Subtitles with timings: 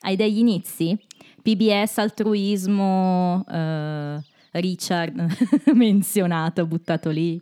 [0.00, 0.98] Hai degli inizi?
[1.42, 5.36] PBS, altruismo, eh, Richard
[5.74, 7.40] menzionato, buttato lì.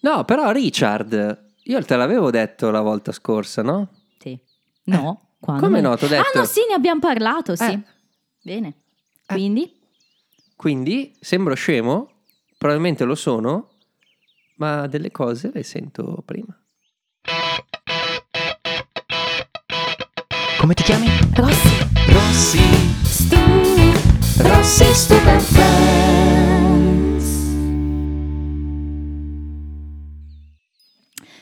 [0.00, 3.88] No, però Richard, io te l'avevo detto la volta scorsa, no?
[4.18, 4.38] Sì.
[4.84, 5.64] No, quando?
[5.64, 5.96] Come no?
[5.96, 6.22] T'ho detto.
[6.22, 7.72] Ah no, sì, ne abbiamo parlato, sì.
[7.72, 7.80] Eh.
[8.42, 8.74] Bene.
[9.26, 9.78] Quindi?
[10.56, 12.24] Quindi sembro scemo,
[12.58, 13.70] probabilmente lo sono,
[14.56, 16.59] ma delle cose le sento prima.
[20.60, 21.06] Come ti chiami?
[21.36, 21.68] Rossi.
[22.08, 22.58] Rossi.
[23.02, 23.36] Stu.
[24.42, 27.24] Rossi Stupid Friends.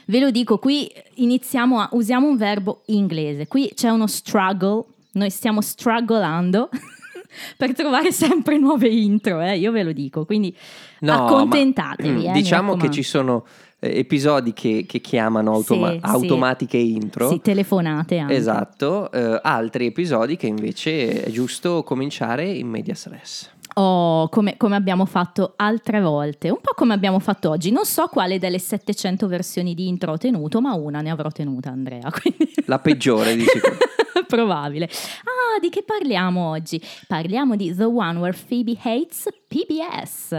[0.07, 3.49] Ve lo dico, qui iniziamo a usiamo un verbo inglese.
[3.49, 6.69] Qui c'è uno struggle, noi stiamo struggolando
[7.59, 10.25] per trovare sempre nuove intro, eh, io ve lo dico.
[10.25, 10.57] Quindi
[11.01, 12.09] No, accontentatevi.
[12.09, 16.05] ma, eh, mi diciamo che ci sono eh, episodi che, che chiamano automa- Sì, sì.
[16.05, 17.29] automatiche intro.
[17.31, 18.35] Sì, telefonate anche.
[18.35, 23.51] Esatto, eh, altri episodi che invece è giusto cominciare in medias res.
[23.75, 27.71] Oh, come, come abbiamo fatto altre volte, un po' come abbiamo fatto oggi.
[27.71, 31.71] Non so quale delle 700 versioni di intro ho tenuto, ma una ne avrò tenuta,
[31.71, 32.11] Andrea.
[32.11, 32.53] Quindi...
[32.65, 33.77] La peggiore, di sicuro.
[34.27, 34.87] Probabile.
[34.87, 36.83] Ah, di che parliamo oggi?
[37.07, 40.35] Parliamo di The One Where Phoebe Hates PBS.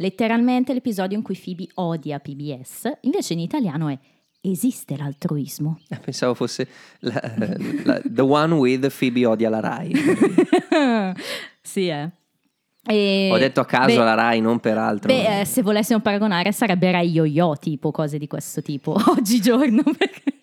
[0.00, 3.98] Letteralmente l'episodio in cui Phoebe odia PBS, invece in italiano è
[4.40, 5.80] Esiste l'altruismo?
[5.88, 6.68] Eh, Pensavo fosse
[7.00, 7.34] la-
[7.82, 9.92] la- The One with Phoebe odia la Rai.
[11.60, 12.08] sì, eh.
[12.86, 15.12] E- Ho detto a caso beh, la Rai, non per altro.
[15.12, 19.82] Beh, eh, se volessimo paragonare sarebbe Rai Yo-Yo, tipo cose di questo tipo, oggigiorno.
[19.82, 20.37] perché-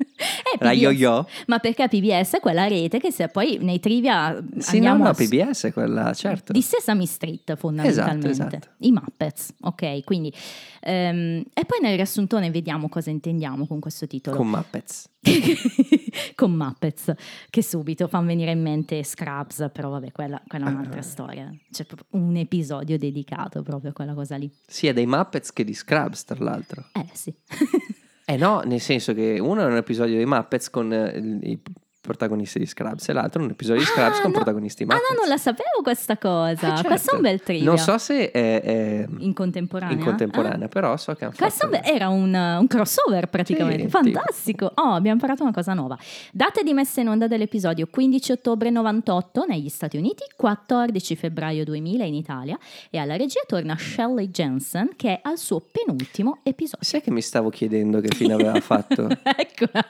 [0.57, 0.79] PBS.
[0.81, 1.27] Yo-Yo?
[1.47, 5.13] Ma perché PBS è quella rete che se poi nei trivia Sì, no, no, a-
[5.13, 6.53] PBS è quella, certo.
[6.53, 8.69] di Sesame Street fondamentalmente, Esatto, esatto.
[8.79, 10.03] i Muppets, ok?
[10.03, 10.33] Quindi,
[10.81, 14.37] ehm, e poi nel riassuntone vediamo cosa intendiamo con questo titolo.
[14.37, 15.09] Con Muppets.
[16.35, 17.13] con Muppets,
[17.49, 20.71] che subito fanno venire in mente Scrubs, però vabbè, quella, quella è Ah.
[20.71, 21.53] un'altra storia.
[21.71, 24.49] C'è un episodio dedicato proprio a quella cosa lì.
[24.65, 26.85] Sia dei Muppets che di Scrubs, tra l'altro.
[26.93, 27.33] Eh sì.
[28.27, 31.59] Eh no, nel senso che uno è un episodio dei Muppets con eh,
[32.05, 34.35] protagonisti di Scrubs e l'altro un episodio di Scrubs Ah, con no.
[34.37, 35.09] protagonisti Ah Muppets.
[35.11, 36.51] no, non la sapevo questa cosa.
[36.51, 36.83] Eh, certo.
[36.87, 37.65] Questo è un bel trivia.
[37.65, 39.95] Non so se è, è In contemporanea?
[39.97, 40.69] in contemporanea, Ah.
[40.69, 41.87] però so che hanno Questo fatto...
[41.87, 44.71] era un, un crossover praticamente, Sì, fantastico.
[44.75, 45.97] Oh, abbiamo imparato una cosa nuova.
[46.31, 52.03] Date di messa in onda dell'episodio 15 ottobre 98 negli Stati Uniti, 14 febbraio 2000
[52.05, 52.57] in Italia
[52.89, 56.83] e alla regia torna Shelley Jensen che è al suo penultimo episodio.
[56.85, 59.83] Sai che mi stavo chiedendo che fine aveva fatto Eccola.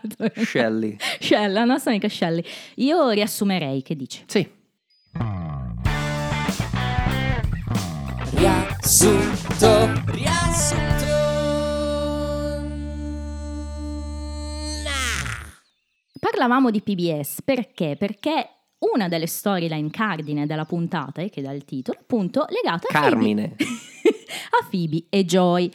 [0.43, 0.97] Shelley?
[1.19, 2.43] Shelley, la nostra amica Shelley.
[2.75, 4.23] Io riassumerei, che dici?
[4.25, 4.47] Sì,
[8.31, 10.03] Riassunto.
[10.07, 10.83] Riassunto.
[16.19, 17.95] Parlavamo di PBS perché?
[17.97, 18.49] Perché
[18.79, 23.55] una delle storyline cardine della puntata, e che dà il titolo, appunto, legata a Carmine.
[23.55, 23.63] Phoebe,
[24.61, 25.69] a Phoebe e Joy,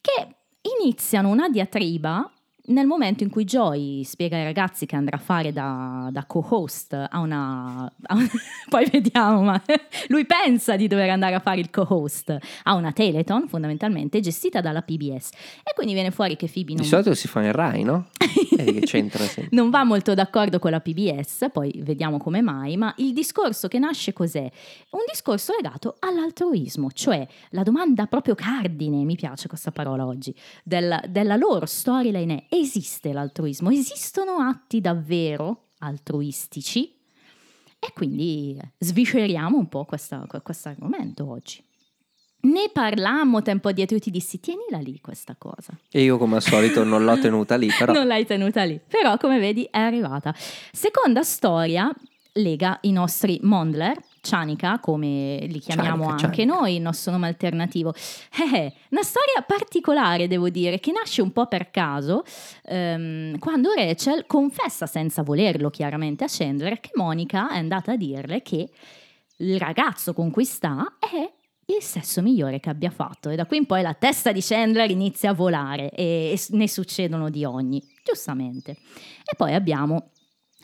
[0.00, 0.36] che
[0.80, 2.32] iniziano una diatriba
[2.66, 6.92] nel momento in cui Joy spiega ai ragazzi che andrà a fare da, da co-host
[6.92, 7.84] a una...
[8.02, 8.28] a un-
[8.68, 9.62] poi vediamo, ma
[10.08, 14.82] lui pensa di dover andare a fare il co-host a una Teleton, fondamentalmente, gestita dalla
[14.82, 15.30] PBS.
[15.62, 16.82] E quindi viene fuori che Phoebe non...
[16.82, 18.08] Di solito si fa in Rai, no?
[18.56, 19.54] Che c'entra sempre.
[19.54, 23.78] non va molto d'accordo con la PBS, poi vediamo come mai, ma il discorso che
[23.78, 24.50] nasce cos'è?
[24.90, 30.34] Un discorso legato all'altruismo, cioè la domanda proprio cardine, mi piace questa parola oggi,
[30.64, 33.70] della, della loro storyline è esiste l'altruismo?
[33.70, 36.94] Esistono atti davvero altruistici?
[37.78, 40.26] E quindi svisceriamo un po' questo
[40.64, 41.62] argomento oggi.
[42.38, 45.76] Ne parlammo tempo addietro e ti dissi tienila lì questa cosa.
[45.90, 47.92] E io come al solito non l'ho tenuta lì, però...
[47.94, 50.34] Non l'hai tenuta lì, però come vedi è arrivata.
[50.72, 51.92] Seconda storia
[52.34, 56.58] lega i nostri Mondler, Cianica, come li chiamiamo Cianica, anche Cianica.
[56.58, 57.94] noi, il nostro nome alternativo.
[57.94, 62.24] Eh, eh, una storia particolare, devo dire, che nasce un po' per caso,
[62.64, 68.42] ehm, quando Rachel confessa senza volerlo chiaramente a Chandler che Monica è andata a dirle
[68.42, 68.68] che
[69.38, 71.32] il ragazzo con cui sta è
[71.66, 74.90] il sesso migliore che abbia fatto e da qui in poi la testa di Chandler
[74.90, 78.72] inizia a volare e, e ne succedono di ogni, giustamente.
[78.72, 80.10] E poi abbiamo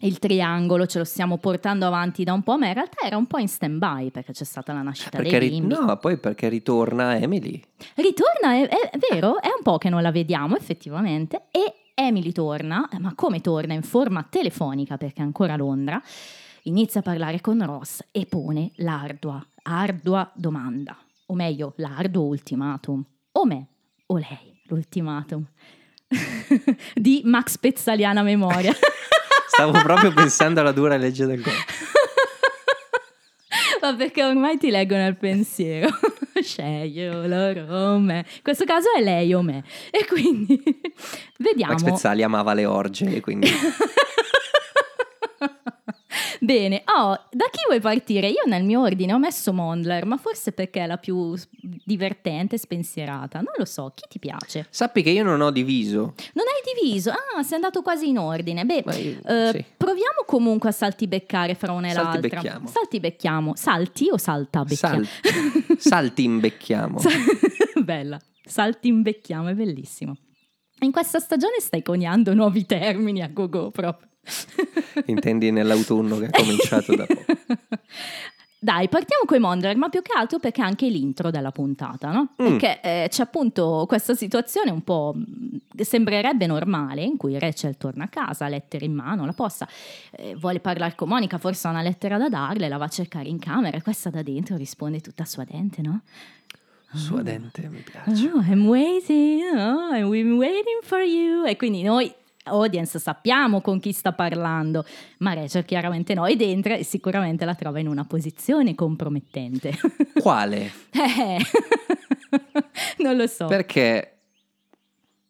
[0.02, 3.26] il triangolo, ce lo stiamo portando avanti da un po', ma in realtà era un
[3.26, 5.74] po' in stand-by perché c'è stata la nascita Perché dei ri- bimbi.
[5.74, 7.60] no, poi perché ritorna Emily.
[7.94, 12.88] Ritorna, è, è vero, è un po' che non la vediamo effettivamente e Emily torna,
[12.90, 13.74] eh, ma come torna?
[13.74, 16.00] In forma telefonica perché è ancora a Londra,
[16.62, 20.96] inizia a parlare con Ross e pone l'ardua, ardua domanda,
[21.26, 23.66] o meglio l'arduo ultimatum, o me
[24.06, 25.44] o lei l'ultimatum
[26.94, 28.72] di Max Pezzaliana Memoria.
[29.52, 31.58] Stavo proprio pensando alla dura legge del corpo.
[33.82, 35.88] Ma perché ormai ti leggono al pensiero.
[36.40, 38.24] Sceglio loro me.
[38.36, 39.62] In questo caso è lei o me.
[39.90, 40.58] E quindi
[41.36, 41.74] vediamo.
[41.74, 43.50] Max Pezzali amava le orge, quindi
[46.42, 48.26] Bene, oh, da chi vuoi partire?
[48.26, 51.36] Io nel mio ordine ho messo Mondler, ma forse perché è la più
[51.84, 53.38] divertente spensierata.
[53.38, 54.66] Non lo so, chi ti piace?
[54.68, 56.14] sappi che io non ho diviso.
[56.32, 57.10] Non hai diviso?
[57.12, 58.64] Ah, sei andato quasi in ordine.
[58.64, 59.64] Beh, io- eh, sì.
[59.76, 62.12] proviamo comunque a saltibeccare fra una e l'altra.
[62.20, 62.66] Saltibecchiamo.
[62.66, 63.54] Saltibecchiamo.
[63.54, 65.04] Salti o salta becchiamo?
[65.04, 66.98] Sal- salti imbecchiamo.
[67.84, 70.16] Bella, saltimbecchiamo, è bellissimo.
[70.80, 74.08] In questa stagione stai coniando nuovi termini a go-go proprio.
[75.06, 77.24] Intendi nell'autunno che ha cominciato da poco.
[78.64, 82.12] Dai, partiamo con i Monderer, ma più che altro perché è anche l'intro della puntata,
[82.12, 82.34] no?
[82.40, 82.46] Mm.
[82.46, 87.76] Perché eh, c'è appunto questa situazione un po' mh, che sembrerebbe normale, in cui Rachel
[87.76, 89.66] torna a casa, lettera in mano, la posta,
[90.12, 93.28] eh, vuole parlare con Monica, forse ha una lettera da darle, la va a cercare
[93.28, 96.02] in camera e questa da dentro risponde tutta suadente, no?
[96.94, 98.30] Suadente, mi piace.
[98.32, 101.44] Oh, I'm waiting, oh, I'm waiting for you.
[101.46, 104.84] E quindi noi, audience, sappiamo con chi sta parlando,
[105.18, 109.72] ma Rachel chiaramente no, ed entra e sicuramente la trova in una posizione compromettente.
[110.20, 110.72] Quale?
[110.90, 111.38] Eh,
[112.98, 113.46] non lo so.
[113.46, 114.18] Perché,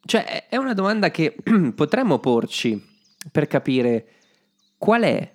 [0.04, 1.36] cioè, è una domanda che
[1.74, 2.90] potremmo porci
[3.30, 4.06] per capire
[4.78, 5.30] qual è,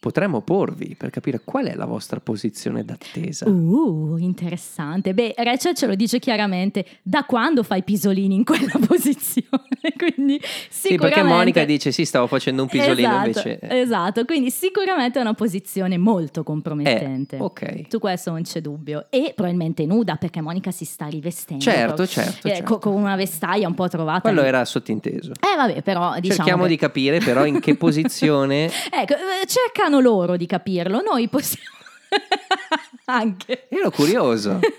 [0.00, 3.48] potremmo porvi per capire qual è la vostra posizione d'attesa.
[3.48, 5.12] Uh, interessante.
[5.14, 9.66] Beh, Rachel ce lo dice chiaramente da quando fai pisolini in quella posizione.
[9.96, 10.98] Quindi sì, sicuramente...
[10.98, 13.58] perché Monica dice sì, stavo facendo un pisolino esatto, invece...
[13.62, 17.36] Esatto, quindi sicuramente è una posizione molto compromettente.
[17.36, 17.84] Eh, ok.
[17.88, 19.06] Su questo non c'è dubbio.
[19.10, 21.62] E probabilmente nuda perché Monica si sta rivestendo.
[21.62, 22.06] Certo, proprio.
[22.06, 22.64] certo, Eh, certo.
[22.64, 24.20] co- Con una vestaglia un po' trovata.
[24.20, 25.32] Quello era sottinteso.
[25.32, 28.66] Eh vabbè, però diciamo Cerchiamo che- di capire però in che posizione...
[28.66, 29.46] Ecco, eh,
[29.88, 31.66] cercano loro di capirlo, noi possiamo
[33.06, 33.66] anche.
[33.70, 34.60] Ero curioso.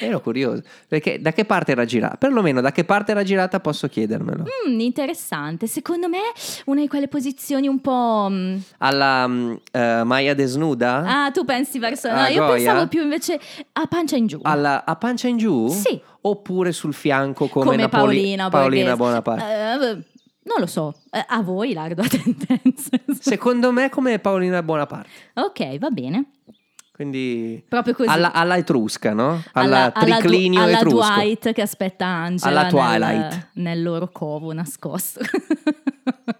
[0.00, 0.62] Ero curioso.
[0.88, 2.16] Perché da che parte era girata?
[2.16, 4.44] Perlomeno da che parte era girata posso chiedermelo.
[4.68, 6.18] Mm, interessante, secondo me
[6.66, 8.26] una di quelle posizioni un po'...
[8.28, 11.04] mm, Alla mm, eh, Maya desnuda?
[11.06, 12.08] Ah, tu pensi verso...
[12.10, 12.54] No, Ah, io Goya?
[12.54, 13.40] pensavo più invece
[13.72, 14.40] a pancia in giù.
[14.42, 15.68] Alla, a pancia in giù?
[15.68, 15.98] Sì.
[16.22, 18.96] Oppure sul fianco come, come Napoli- Paolina Paolina.
[18.96, 19.44] Bonaparte?
[19.44, 20.02] Eh,
[20.44, 22.90] non lo so, eh, a voi l'ardua tendenza.
[23.18, 25.08] Secondo me come Paolina Bonaparte.
[25.34, 26.24] ok, va bene.
[26.94, 28.08] Quindi Proprio così.
[28.10, 29.42] alla, alla etrusca, no?
[29.52, 31.12] Alla, alla, triclinio alla etrusco.
[31.14, 33.48] Dwight che aspetta Angela Alla nel- Twilight.
[33.54, 35.20] Nel, loro covo nascosto.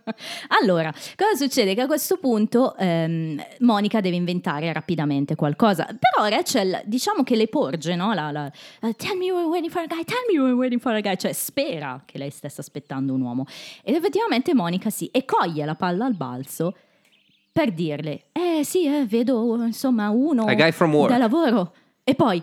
[0.61, 1.75] allora, cosa succede?
[1.75, 5.85] Che a questo punto ehm, Monica deve inventare rapidamente qualcosa.
[5.87, 8.13] Però Rachel, diciamo che le porge, no?
[8.13, 8.51] La, la-
[8.81, 11.17] la, tell me were waiting for a guy, tell me were waiting for a guy.
[11.17, 13.47] Cioè spera che lei stesse aspettando un uomo.
[13.83, 16.75] Ed effettivamente Monica sì, e coglie la palla al balzo
[17.53, 20.47] per dirle, eh sì, eh, vedo insomma uno
[21.09, 21.75] da lavoro.
[22.03, 22.43] E poi,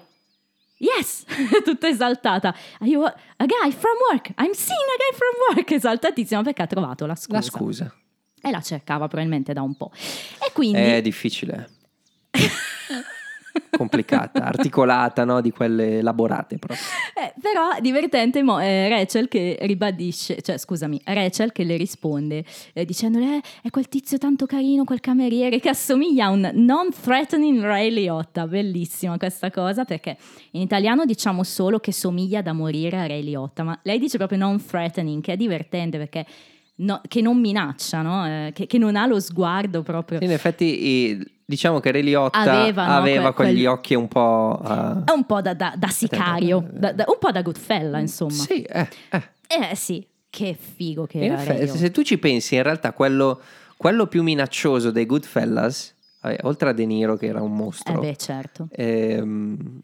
[0.79, 1.25] yes,
[1.63, 2.49] tutta esaltata.
[2.49, 4.31] A, a guy from work?
[4.37, 5.71] I'm seeing a guy from work.
[5.71, 7.37] Esaltatissima perché ha trovato la scusa.
[7.37, 7.95] La scusa.
[8.41, 9.91] E la cercava probabilmente da un po'.
[9.93, 10.79] E quindi...
[10.79, 11.69] È difficile.
[13.69, 15.41] Complicata, articolata, no?
[15.41, 16.79] Di quelle elaborate proprio.
[17.15, 22.85] Eh, però divertente mo- eh, Rachel che ribadisce, cioè scusami, Rachel che le risponde eh,
[22.85, 27.91] dicendole "Eh, è quel tizio tanto carino, quel cameriere che assomiglia a un non-threatening Ray
[27.91, 30.17] Liotta, bellissima questa cosa perché
[30.51, 34.37] in italiano diciamo solo che somiglia da morire a Ray Liotta, ma lei dice proprio
[34.39, 36.25] non-threatening, che è divertente perché
[36.75, 38.25] no- che non minaccia, no?
[38.25, 40.19] Eh, che, che non ha lo sguardo proprio...
[40.21, 44.07] In effetti, i- diciamo che Ray Liotta Aveva, aveva, no, que- quegli quel- occhi un
[44.07, 44.61] po'.
[44.63, 48.31] eh, È un po' da, da- da sicario, da- un po' da Goodfella, insomma.
[48.33, 49.23] Sì, eh, eh.
[49.71, 53.41] Eh sì, che figo che In era effetti, se tu ci pensi, in realtà quello,
[53.77, 57.99] quello più minaccioso dei Goodfellas, vabbè, oltre a De Niro che era un Eh mostro,
[57.99, 58.67] beh, certo.
[58.71, 59.79] ehm,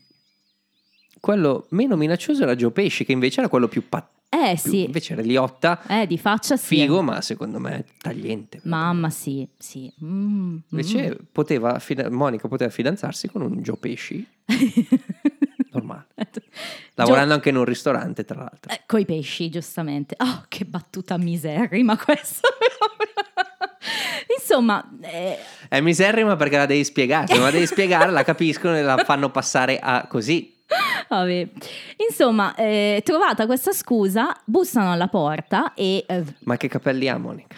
[1.19, 4.84] quello meno minaccioso era Joe Pesci, che invece era quello più, pa- Eh più- sì,
[4.84, 6.75] invece era Liotta, eh di faccia sì.
[6.75, 8.60] figo, ma secondo me tagliente.
[8.63, 9.91] Mamma sì, sì.
[10.03, 14.27] Mm, Invece poteva, fida- Monica poteva fidanzarsi con un Joe Pesci
[15.72, 16.08] normale,
[16.96, 18.72] lavorando anche in un ristorante, tra l'altro.
[18.74, 20.15] Eh, coi pesci, giustamente.
[20.20, 22.48] Oh, che battuta miserrima questa.
[24.38, 25.38] Insomma, eh,
[25.70, 28.98] È miserrima perché la devi spiegare, se non la devi spiegare la capiscono e la
[29.03, 30.53] fanno passare a così.
[31.10, 31.50] vabbè.
[32.07, 37.57] Insomma, eh, trovata questa scusa, bussano alla porta e eh, Ma che capelli ha Monica?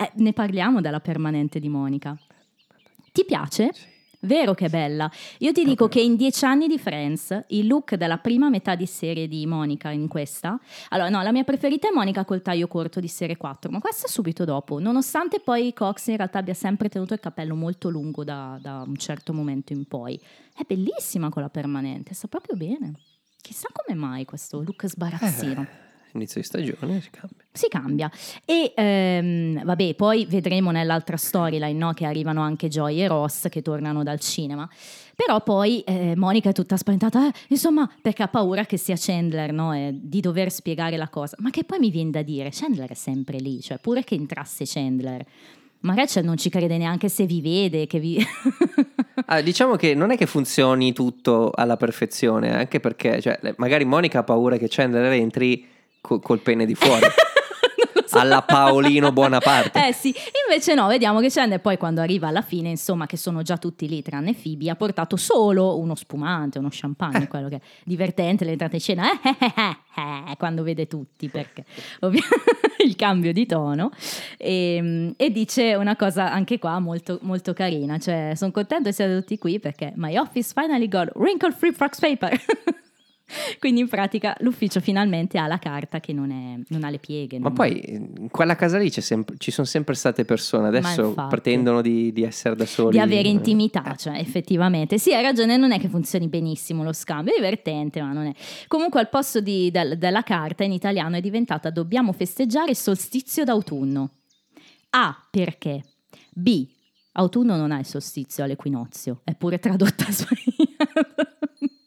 [0.00, 2.16] eh, ne parliamo della permanente di Monica.
[3.12, 3.70] Ti piace?
[3.72, 3.96] Sì.
[4.22, 5.08] Vero che è bella.
[5.38, 8.86] Io ti dico che in dieci anni di Friends, il look della prima metà di
[8.86, 10.58] serie di Monica in questa,
[10.88, 14.06] allora no, la mia preferita è Monica col taglio corto di serie 4, ma questa
[14.06, 18.24] è subito dopo, nonostante poi Cox in realtà abbia sempre tenuto il capello molto lungo
[18.24, 20.20] da, da un certo momento in poi.
[20.52, 22.94] È bellissima con la permanente, sta proprio bene.
[23.40, 25.62] Chissà come mai questo look sbarazzino.
[25.62, 27.44] Eh, inizio di stagione si cambia.
[27.52, 28.10] Si cambia.
[28.44, 33.62] E ehm, vabbè, poi vedremo nell'altra storyline no, che arrivano anche Joy e Ross che
[33.62, 34.68] tornano dal cinema.
[35.14, 39.52] Però poi eh, Monica è tutta spaventata, eh, insomma, perché ha paura che sia Chandler,
[39.52, 39.74] no?
[39.74, 41.36] e di dover spiegare la cosa.
[41.40, 44.64] Ma che poi mi viene da dire, Chandler è sempre lì, cioè pure che entrasse
[44.64, 45.26] Chandler.
[45.80, 48.24] Ma Rachel non ci crede neanche se vi vede, che vi...
[49.26, 54.20] Ah, diciamo che non è che funzioni tutto alla perfezione, anche perché cioè, magari Monica
[54.20, 55.66] ha paura che Chandler entri
[56.08, 57.04] co- col pene di fuori.
[58.12, 59.88] Alla Paolino Buonaparte.
[59.88, 60.14] Eh sì,
[60.48, 63.86] invece no, vediamo che Chandler poi quando arriva alla fine, insomma, che sono già tutti
[63.86, 68.76] lì tranne Phoebe, ha portato solo uno spumante, uno champagne, quello che è divertente, l'entrata
[68.76, 71.66] in scena, eh, eh, eh, eh, quando vede tutti, perché
[72.00, 72.22] ovvi-
[72.82, 73.90] il cambio di tono,
[74.38, 79.18] e, e dice una cosa anche qua molto, molto carina, cioè sono contento di essere
[79.20, 82.40] tutti qui perché my office finally got wrinkle free fax paper.
[83.58, 87.38] Quindi in pratica l'ufficio finalmente ha la carta che non, è- non ha le pieghe.
[87.38, 92.12] Ma poi in quella casa lì sempre- ci sono sempre state persone, adesso pretendono di,
[92.12, 92.92] di essere da soli.
[92.92, 93.96] di avere intimità, Eh.
[93.96, 94.98] cioè effettivamente.
[94.98, 98.32] Sì, hai ragione, non è che funzioni benissimo lo scambio, è divertente, ma non è.
[98.66, 103.44] Comunque al posto di- del- della carta in italiano è diventata dobbiamo festeggiare il solstizio
[103.44, 104.10] d'autunno.
[104.90, 105.82] A, perché?
[106.32, 106.66] B,
[107.12, 111.36] autunno non ha il solstizio all'equinozio, è pure tradotta sbagliata.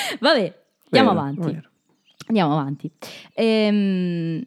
[0.20, 0.54] Vabbè,
[0.90, 1.40] andiamo Vero, avanti.
[1.52, 1.68] vero.
[2.26, 2.90] Andiamo avanti.
[3.34, 4.44] Ehm,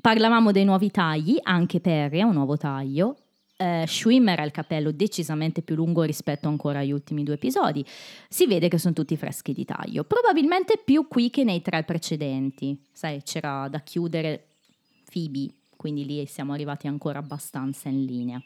[0.00, 3.16] parlavamo dei nuovi tagli, anche Perry ha un nuovo taglio.
[3.56, 7.84] Eh, Schwimmer ha il capello decisamente più lungo rispetto ancora agli ultimi due episodi.
[8.28, 10.02] Si vede che sono tutti freschi di taglio.
[10.04, 12.86] Probabilmente più qui che nei tre precedenti.
[12.90, 14.46] Sai, c'era da chiudere
[15.12, 18.42] Phoebe, quindi lì siamo arrivati ancora abbastanza in linea.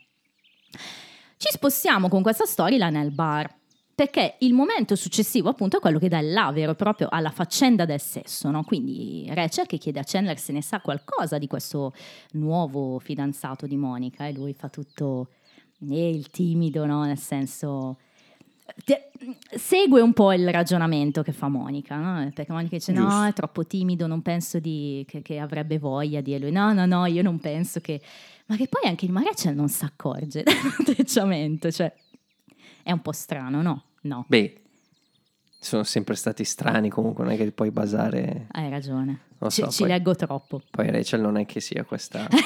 [1.36, 3.48] Ci spostiamo con questa storia nel bar.
[3.94, 7.30] Perché il momento successivo, appunto, è quello che dà il là vero e proprio alla
[7.30, 8.64] faccenda del sesso, no?
[8.64, 11.92] Quindi Rachel che chiede a Chandler se ne sa qualcosa di questo
[12.32, 15.28] nuovo fidanzato di Monica e lui fa tutto
[15.88, 17.04] eh, il timido, no?
[17.04, 17.98] Nel senso
[18.84, 19.10] te-
[19.56, 22.30] segue un po' il ragionamento che fa Monica, no?
[22.34, 23.22] Perché Monica dice no, Giusto.
[23.22, 26.84] è troppo timido, non penso di- che, che avrebbe voglia di e lui no, no,
[26.84, 28.00] no, io non penso che
[28.46, 31.92] ma che poi anche il Rachel non si accorge dell'atteggiamento, cioè
[32.84, 33.82] è un po' strano, no?
[34.02, 34.60] No, Beh,
[35.58, 38.46] sono sempre stati strani comunque, non è che puoi basare...
[38.52, 39.20] hai ragione.
[39.48, 40.62] Ci so, ci poi- leggo troppo.
[40.70, 42.28] Poi Rachel non è che sia questa...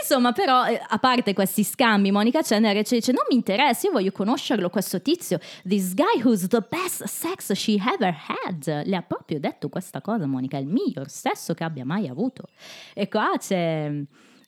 [0.00, 3.92] Insomma, però, eh, a parte questi scambi, Monica Chandler Rachel dice: Non mi interessa, io
[3.92, 5.38] voglio conoscerlo, questo tizio.
[5.66, 8.84] This guy who's the best sex she ever had.
[8.84, 12.48] Le ha proprio detto questa cosa, Monica, è il miglior sesso che abbia mai avuto.
[12.94, 13.92] E qua c'è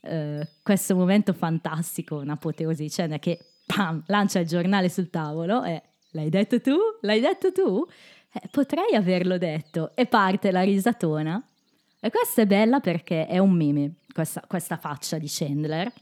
[0.00, 5.82] eh, questo momento fantastico, un'apoteosi di Chandler che pam, lancia il giornale sul tavolo e
[6.12, 6.76] l'hai detto tu?
[7.02, 7.87] L'hai detto tu?
[8.32, 9.92] Eh, potrei averlo detto.
[9.94, 11.40] E parte la risatona.
[12.00, 15.92] E questa è bella perché è un meme, questa, questa faccia di Chandler.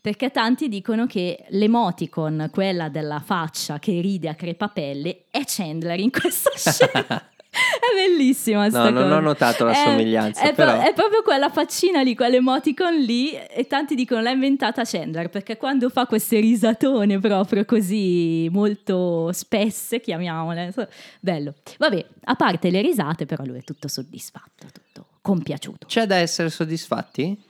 [0.00, 6.10] Perché tanti dicono che l'emoticon, quella della faccia che ride a crepapelle, è Chandler in
[6.10, 7.28] questa scena.
[7.54, 9.16] È bellissima sta No, non cosa.
[9.16, 10.80] ho notato la È- somiglianza, È, però.
[10.80, 15.88] è proprio quella faccina lì, quell'emoticon lì, e tanti dicono l'ha inventata Chandler, perché quando
[15.90, 20.88] fa queste risatone proprio così molto spesse, chiamiamole, so-
[21.20, 21.54] bello.
[21.78, 25.86] Vabbè, a parte le risate, però lui è tutto soddisfatto, tutto compiaciuto.
[25.86, 27.40] C'è da essere soddisfatti?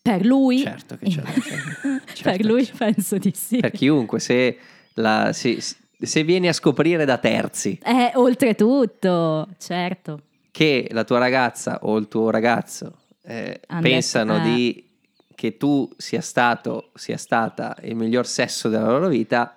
[0.00, 0.60] Per lui...
[0.60, 1.64] Certo che c'è essere.
[2.06, 3.58] per Certo lui penso di sì.
[3.58, 4.56] Per chiunque, se,
[4.94, 5.60] la- se-
[5.98, 10.22] se vieni a scoprire da terzi Eh, oltretutto, certo.
[10.50, 14.40] che la tua ragazza o il tuo ragazzo eh, pensano eh.
[14.40, 14.90] di
[15.34, 19.54] che tu sia stato, sia stata il miglior sesso della loro vita,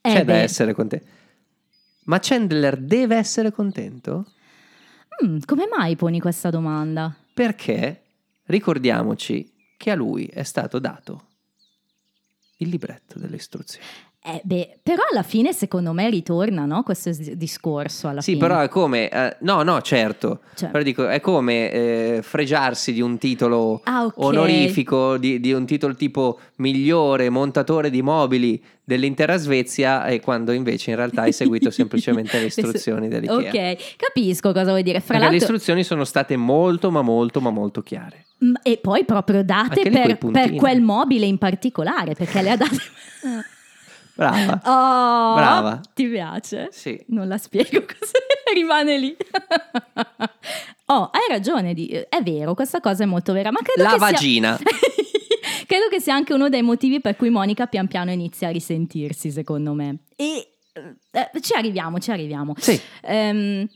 [0.00, 1.06] Eh, c'è da beh, essere contento.
[2.04, 4.32] Ma Chandler deve essere contento?
[5.24, 7.14] mm, come mai poni questa domanda?
[7.34, 8.02] Perché
[8.44, 11.26] ricordiamoci che a lui è stato dato
[12.58, 13.84] il libretto delle istruzioni.
[14.30, 16.82] Eh, beh, però alla fine secondo me ritorna, no?
[16.82, 18.46] Questo discorso alla sì, fine.
[18.46, 19.08] però è come...
[19.08, 20.40] eh, no, no, certo.
[20.54, 24.12] Cioè- Però dico, è come eh, fregiarsi di un titolo Ah, ok.
[24.18, 30.90] onorifico, di, di un titolo tipo migliore montatore di mobili dell'intera Svezia, e quando invece
[30.90, 33.70] in realtà hai seguito semplicemente le istruzioni dell'IKEA.
[33.72, 35.00] Ok, capisco cosa vuoi dire.
[35.00, 38.26] Fra Perché le l'altro, istruzioni sono state molto, ma molto, ma molto chiare.
[38.44, 42.76] Mm, e poi proprio date per, per quel mobile in particolare, perché le ha date...
[44.18, 44.54] Brava.
[44.64, 45.80] Oh, Brava.
[45.94, 46.68] Ti piace?
[46.72, 47.00] Sì.
[47.10, 48.12] Non la spiego così,
[48.52, 49.16] rimane lì.
[50.86, 53.98] oh, hai ragione, di- è vero, questa cosa è molto vera, ma credo La che
[53.98, 54.58] sia- vagina.
[55.68, 59.30] credo che sia anche uno dei motivi per cui Monica pian piano inizia a risentirsi,
[59.30, 59.98] secondo me.
[60.16, 62.54] E eh, ci arriviamo, ci arriviamo.
[62.58, 62.80] Sì.
[63.02, 63.68] Ehm,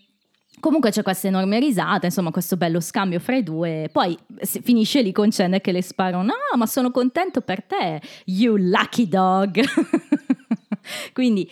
[0.59, 3.89] comunque c'è questa enorme risata, insomma, questo bello scambio fra i due.
[3.93, 8.57] Poi finisce lì con Chandler che le spara "Ah, ma sono contento per te, you
[8.57, 9.61] lucky dog.
[11.13, 11.51] Quindi.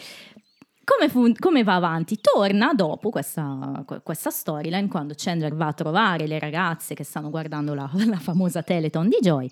[0.82, 2.18] Come, fu- come va avanti?
[2.20, 7.74] Torna dopo questa, questa storyline quando Chandler va a trovare le ragazze che stanno guardando
[7.74, 9.48] la, la famosa Teleton di Joy.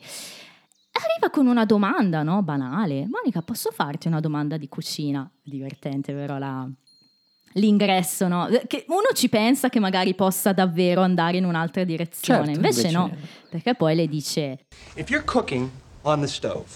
[0.91, 2.43] Arriva con una domanda, no?
[2.43, 3.07] Banale.
[3.09, 5.31] Monica, posso farti una domanda di cucina?
[5.41, 6.39] Divertente, vero?
[6.39, 6.69] La-
[7.53, 8.49] l'ingresso, no?
[8.67, 12.97] Che uno ci pensa che magari possa davvero andare in un'altra direzione, Certo, invece, invece-
[12.97, 13.17] no,
[13.49, 15.71] perché poi le dice: If you're cooking
[16.03, 16.67] on the stove,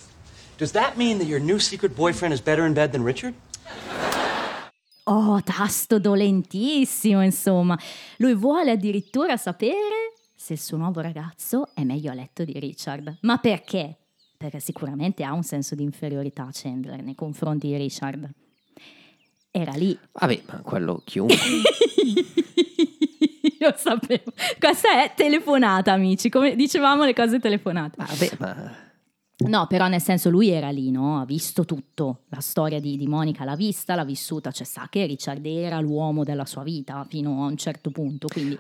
[0.63, 3.35] does that mean that your new secret boyfriend is better in bed than Richard?
[5.05, 7.77] Oh, tasto dolentissimo, insomma.
[8.19, 13.19] Lui vuole addirittura sapere se il suo nuovo ragazzo è meglio a letto di Richard.
[13.23, 13.97] Ma perché?
[14.37, 18.31] Perché sicuramente ha un senso di inferiorità Chandler nei confronti di Richard.
[19.51, 19.99] Era lì.
[20.13, 21.37] Vabbè, ma quello chiunque.
[23.59, 24.33] Io sapevo.
[24.61, 26.29] Questa è telefonata, amici.
[26.29, 27.97] Come dicevamo le cose telefonate.
[27.99, 28.91] Vabbè, ma...
[29.49, 31.21] No, però nel senso lui era lì, no?
[31.21, 32.21] Ha visto tutto.
[32.29, 36.25] La storia di, di Monica l'ha vista, l'ha vissuta, cioè sa che Richard era l'uomo
[36.25, 38.29] della sua vita fino a un certo punto.
[38.29, 38.59] Quindi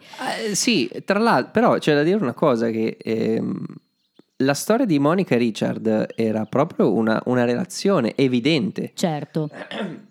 [0.49, 3.65] Eh, sì, tra l'altro, però c'è da dire una cosa che ehm,
[4.39, 8.91] la storia di Monica e Richard era proprio una, una relazione evidente.
[8.95, 9.49] certo,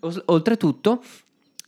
[0.26, 1.02] Oltretutto,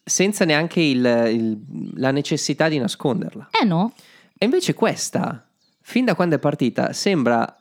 [0.03, 3.51] senza neanche il- il- la necessità di nasconderla.
[3.61, 3.93] eh no,
[4.37, 5.47] E invece questa,
[5.81, 7.59] fin da quando è partita, sembra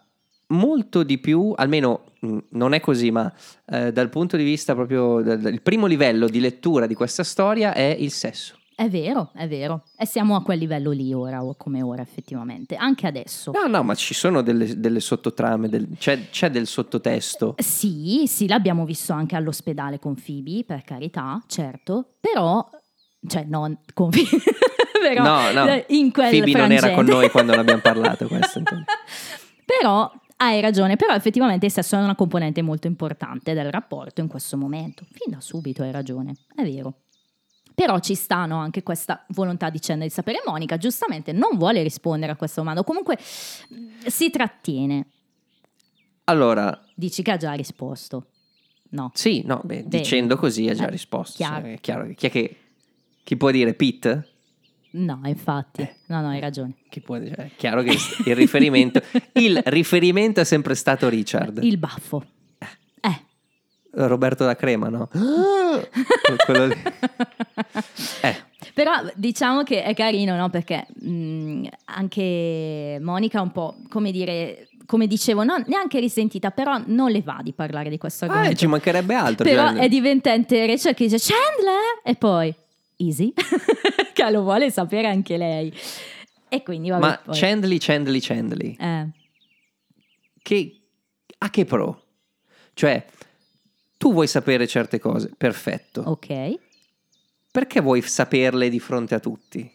[0.54, 3.32] molto di più, almeno mh, non è così, ma
[3.66, 7.96] eh, dal punto di vista proprio del primo livello di lettura di questa storia è
[8.00, 8.56] il sesso.
[8.76, 9.84] è vero, è vero.
[9.98, 13.52] E siamo a quel livello lì ora, o come ora effettivamente, anche adesso.
[13.52, 17.56] No, no, ma ci sono delle, delle sottotrame, del- c'è, c'è del sottotesto.
[17.58, 22.68] Sì, sì, l'abbiamo visto anche all'ospedale con Phoebe, per carità, certo, però,
[23.28, 24.44] cioè non con Phoebe,
[25.00, 27.12] però no, no, in quel Phoebe non era con frangente.
[27.14, 28.28] noi quando ne abbiamo parlato.
[28.28, 28.62] Questo.
[29.66, 34.28] Però hai ragione, però effettivamente il sesso è una componente molto importante del rapporto in
[34.28, 35.06] questo momento.
[35.12, 37.02] Fin da subito hai ragione, è vero.
[37.76, 40.44] Però ci stanno anche questa volontà di Chandler di sapere.
[40.46, 45.08] Monica giustamente non vuole rispondere a questa domanda, comunque mh, si trattiene.
[46.26, 48.28] Allora, Dici che ha già risposto.
[48.90, 49.10] No.
[49.16, 51.38] sì, no, beh, dicendo così ha già eh, risposto.
[51.38, 51.66] chiaro.
[51.66, 52.14] È chiaro.
[52.14, 52.58] Chi è che...
[53.24, 54.33] Chi può dire Pete?
[54.96, 55.82] No, infatti.
[55.82, 55.96] Eh.
[56.08, 56.74] No, no, hai ragione.
[56.90, 57.36] Chi può dire?
[57.36, 59.02] È chiaro che il riferimento,
[59.34, 61.60] il riferimento è sempre stato Richard.
[61.64, 62.24] Il baffo.
[62.60, 63.22] Eh.
[63.92, 65.10] Roberto da Crema, no?
[66.46, 66.76] Quello lì.
[68.22, 68.36] Eh,
[68.74, 70.50] Però diciamo che è carino, no?
[70.50, 77.12] Perché mh, anche Monica un po', come dire, come dicevo, non, neanche risentita, però non
[77.12, 78.56] le va di parlare di questo eh, argomento.
[78.58, 79.44] ci mancherebbe altro.
[79.46, 82.56] però cioè- è divertente Rachel che dice Chandler e poi
[83.06, 83.34] Easy,
[84.14, 85.74] che lo vuole sapere anche lei.
[86.50, 87.02] E quindi vabbè.
[87.06, 89.08] Ma poi- Chandley, Chandley, Chandley, eh,
[90.42, 90.82] che,
[91.40, 92.02] a che pro?
[92.74, 93.06] Cioè,
[93.98, 96.02] tu vuoi sapere certe cose, perfetto.
[96.02, 96.60] ok.
[97.52, 99.72] Perché vuoi saperle di fronte a tutti?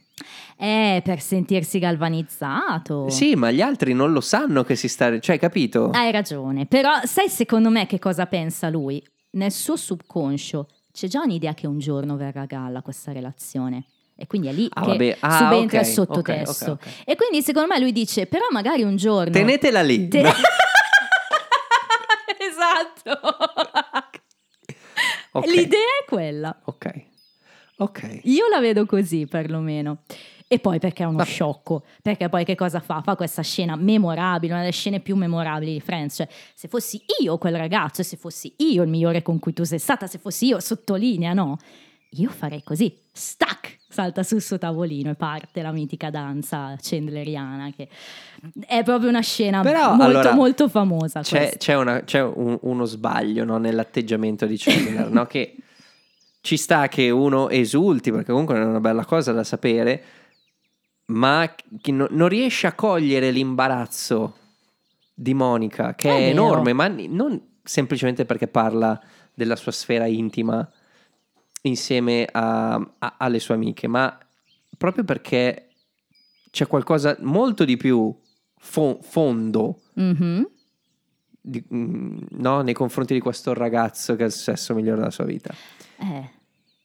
[0.56, 3.08] Eh, per sentirsi galvanizzato.
[3.08, 5.20] Sì, ma gli altri non lo sanno che si sta...
[5.20, 5.90] Cioè, capito?
[5.90, 9.00] Hai ragione, però sai secondo me che cosa pensa lui?
[9.30, 10.66] Nel suo subconscio
[10.98, 13.84] c'è già un'idea che un giorno verrà a galla questa relazione.
[14.16, 15.16] E quindi è lì Ah, che.
[15.20, 16.70] Ah, subentra ok, il sottotesto.
[16.72, 17.02] ok, ok, ok.
[17.04, 19.30] E quindi secondo me lui dice, però magari un giorno...
[19.30, 20.08] Tenetela lì.
[20.08, 20.32] Te- No.
[22.38, 23.20] esatto.
[25.46, 26.58] L'idea è quella.
[26.64, 27.04] Ok.
[27.76, 28.20] Ok.
[28.24, 29.98] Io la vedo così perlomeno.
[30.50, 31.28] E poi perché è uno Vabbè.
[31.28, 33.02] sciocco, perché poi che cosa fa?
[33.02, 37.36] Fa questa scena memorabile, una delle scene più memorabili di Friends, cioè se fossi io
[37.36, 40.46] quel ragazzo, e se fossi io il migliore con cui tu sei stata, se fossi
[40.46, 41.58] io, sottolinea, no?
[42.12, 47.86] Io farei così, stack, salta sul suo tavolino e parte la mitica danza chandleriana, che
[48.66, 51.20] è proprio una scena Però, molto, allora, molto famosa.
[51.20, 55.26] C'è, c'è una- c'è un- uno sbaglio no, nell'atteggiamento di Chandler, no?
[55.28, 55.56] che
[56.40, 60.02] ci sta che uno esulti, perché comunque è una bella cosa da sapere,
[61.08, 64.36] ma che no- non riesce a cogliere l'imbarazzo
[65.14, 69.00] di Monica, che È è, enorme, ma non semplicemente perché parla
[69.34, 70.68] della sua sfera intima
[71.62, 74.16] insieme a- a- alle sue amiche, ma
[74.76, 75.70] proprio perché
[76.50, 78.14] c'è qualcosa molto di più
[78.56, 80.48] fo- fondo Mhm.
[81.40, 85.24] di- mm, no, nei confronti di questo ragazzo che è il sesso migliore della sua
[85.24, 85.52] vita.
[85.98, 86.30] Eh,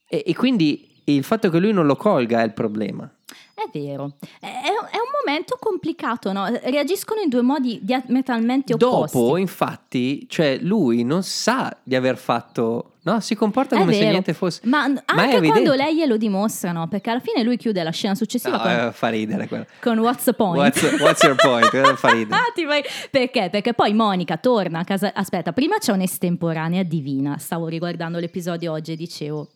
[0.06, 3.10] E, e quindi il fatto che lui non lo colga è il problema.
[3.54, 4.16] È vero.
[4.40, 6.46] È, è un momento complicato, no?
[6.64, 9.16] Reagiscono in due modi diametralmente opposti.
[9.16, 13.20] Dopo, infatti, cioè lui non sa di aver fatto, no?
[13.20, 14.60] Si comporta È come se niente fosse.
[14.64, 18.56] Ma è anche quando lei glielo dimostrano, perché alla fine lui chiude la scena successiva
[18.56, 19.66] No, con, eh, fa ridere quello.
[19.80, 20.56] con What's the point?
[20.56, 21.72] What's, what's your point?
[21.72, 22.36] Eh, fa ridere.
[22.36, 23.48] Ah, Perché?
[23.50, 25.12] Perché poi Monica torna a casa.
[25.14, 27.38] Aspetta, prima c'è un'estemporanea divina.
[27.38, 29.48] Stavo riguardando l'episodio oggi e dicevo.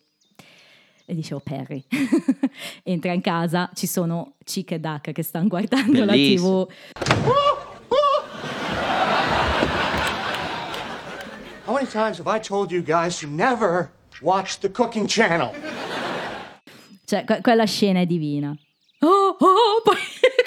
[1.09, 1.83] E dicevo Perry.
[2.83, 6.67] Entra in casa, ci sono Chick e Duck che stanno guardando Bellissimo.
[6.67, 7.27] la TV.
[11.65, 13.91] How many times have I told you guys to never
[14.21, 15.51] watch the cooking channel?
[17.05, 18.55] Cioè, que- quella scena è divina.
[18.99, 19.95] Oh, oh, poi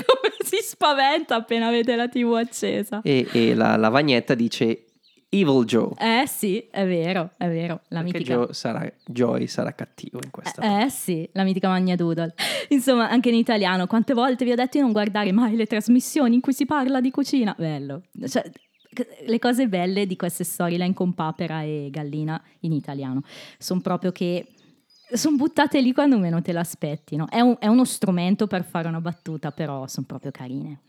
[0.06, 3.00] come si spaventa appena vede la TV accesa.
[3.02, 4.91] E, e la lavagnetta dice
[5.34, 5.92] Evil Joe.
[5.98, 7.80] Eh sì, è vero, è vero.
[7.88, 8.34] La Perché mitica.
[8.34, 10.82] Joe sarà, Joy sarà cattivo in questa.
[10.84, 12.34] Eh sì, la mitica Magna Doodle.
[12.68, 16.34] Insomma, anche in italiano, quante volte vi ho detto di non guardare mai le trasmissioni
[16.34, 17.54] in cui si parla di cucina?
[17.56, 18.02] Bello.
[18.26, 18.42] Cioè,
[19.26, 23.22] le cose belle di queste storyline con Papera e Gallina in italiano
[23.56, 24.48] sono proprio che
[25.14, 27.26] sono buttate lì quando meno te l'aspetti, no?
[27.26, 30.80] È, un- è uno strumento per fare una battuta, però sono proprio carine.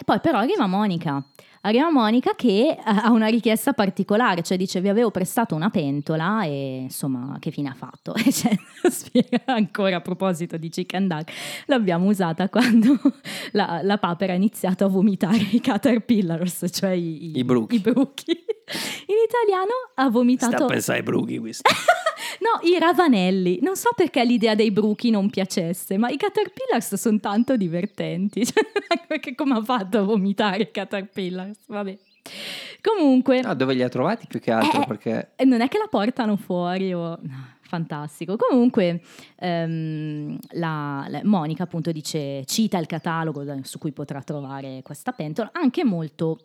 [0.00, 1.20] E poi però arriva Monica.
[1.62, 6.44] Arriva Monica che eh, ha una richiesta particolare, cioè dice vi avevo prestato una pentola
[6.44, 8.14] e insomma che fine ha fatto?
[8.28, 8.56] E cioè,
[8.88, 11.32] spiega ancora a proposito di chicken duck,
[11.66, 12.96] l'abbiamo usata quando
[13.52, 17.74] la, la papera ha iniziato a vomitare i caterpillars, cioè i, I bruchi.
[17.74, 18.30] i bruchi.
[18.30, 20.66] In italiano ha vomitato...
[20.66, 21.68] pensare ai brughi questo.
[22.40, 23.58] No, i ravanelli.
[23.62, 28.44] Non so perché l'idea dei bruchi non piacesse, ma i caterpillars sono tanto divertenti.
[28.88, 31.58] Cioè, Perché come ha fatto a vomitare i caterpillars?
[31.66, 31.98] Vabbè.
[32.80, 34.82] Comunque, No, dove li ha trovati più che altro?
[34.82, 37.18] Eh, Perché eh, non è che la portano fuori o...
[37.20, 38.36] no, fantastico.
[38.36, 39.02] Comunque,
[39.36, 45.50] ehm, la, la- Monica appunto dice, cita il catalogo su cui potrà trovare questa pentola,
[45.52, 46.38] anche molto,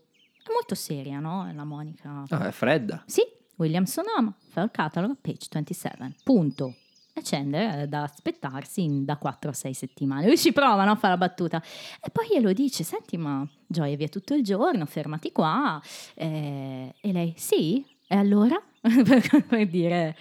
[0.51, 1.49] molto seria, no?
[1.53, 2.23] La Monica.
[2.27, 3.03] no, è fredda.
[3.05, 3.21] Sì,
[3.57, 6.15] William Sonoma, Fair Catalog, page 27.
[6.23, 6.75] Punto.
[7.15, 10.25] E Chandler è da aspettarsi da 4 a 6 settimane.
[10.25, 11.61] Lui ci prova no, a fare la battuta.
[12.01, 15.79] E poi glielo dice: Senti, ma è via tutto il giorno, fermati qua.
[16.15, 17.85] Eh, e lei: Sì?
[18.07, 18.59] E allora?
[18.81, 20.17] per dire.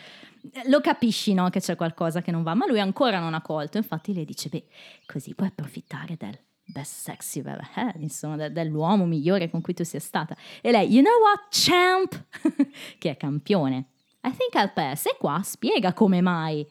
[0.66, 1.48] Lo capisci, no?
[1.48, 3.78] Che c'è qualcosa che non va, ma lui ancora non ha colto.
[3.78, 4.66] Infatti, lei dice: Beh,
[5.06, 9.74] così puoi approfittare del best sex you've ever had, insomma, de- dell'uomo migliore con cui
[9.74, 10.36] tu sia stata.
[10.60, 12.24] E lei, you know what, champ?
[12.98, 13.86] che è campione.
[14.24, 15.06] I think I'll pass.
[15.06, 16.66] E qua spiega come mai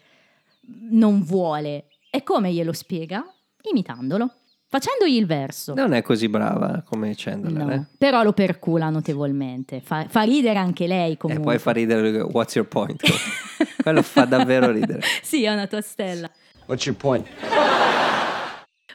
[0.90, 1.88] non vuole.
[2.10, 3.24] E come glielo spiega?
[3.64, 4.34] Imitandolo.
[4.68, 5.74] Facendogli il verso.
[5.74, 7.86] Non è così brava come Chandler, No, eh?
[7.98, 9.82] però lo percula notevolmente.
[9.82, 11.44] Fa, fa ridere anche lei E comunque.
[11.46, 13.02] poi fa ridere What's your point?
[13.84, 15.02] Quello fa davvero ridere.
[15.22, 16.30] sì, è una tua stella.
[16.68, 17.28] What's your point?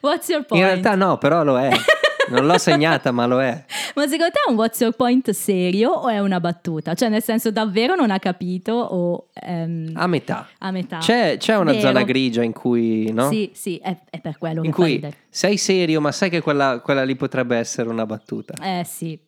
[0.07, 0.63] What's your point?
[0.65, 1.71] In realtà no, però lo è.
[2.29, 3.65] Non l'ho segnata, ma lo è.
[3.95, 6.93] Ma secondo te è un what's your point serio o è una battuta?
[6.95, 10.49] Cioè, nel senso, davvero non ha capito o ehm, A metà.
[10.59, 10.99] a metà?
[10.99, 11.87] C'è, c'è una Vero.
[11.87, 13.31] zona grigia in cui, no?
[13.31, 15.17] Sì, sì, è, è per quello in cui ridere.
[15.31, 18.55] sei serio, ma sai che quella, quella lì potrebbe essere una battuta.
[18.61, 19.19] Eh sì.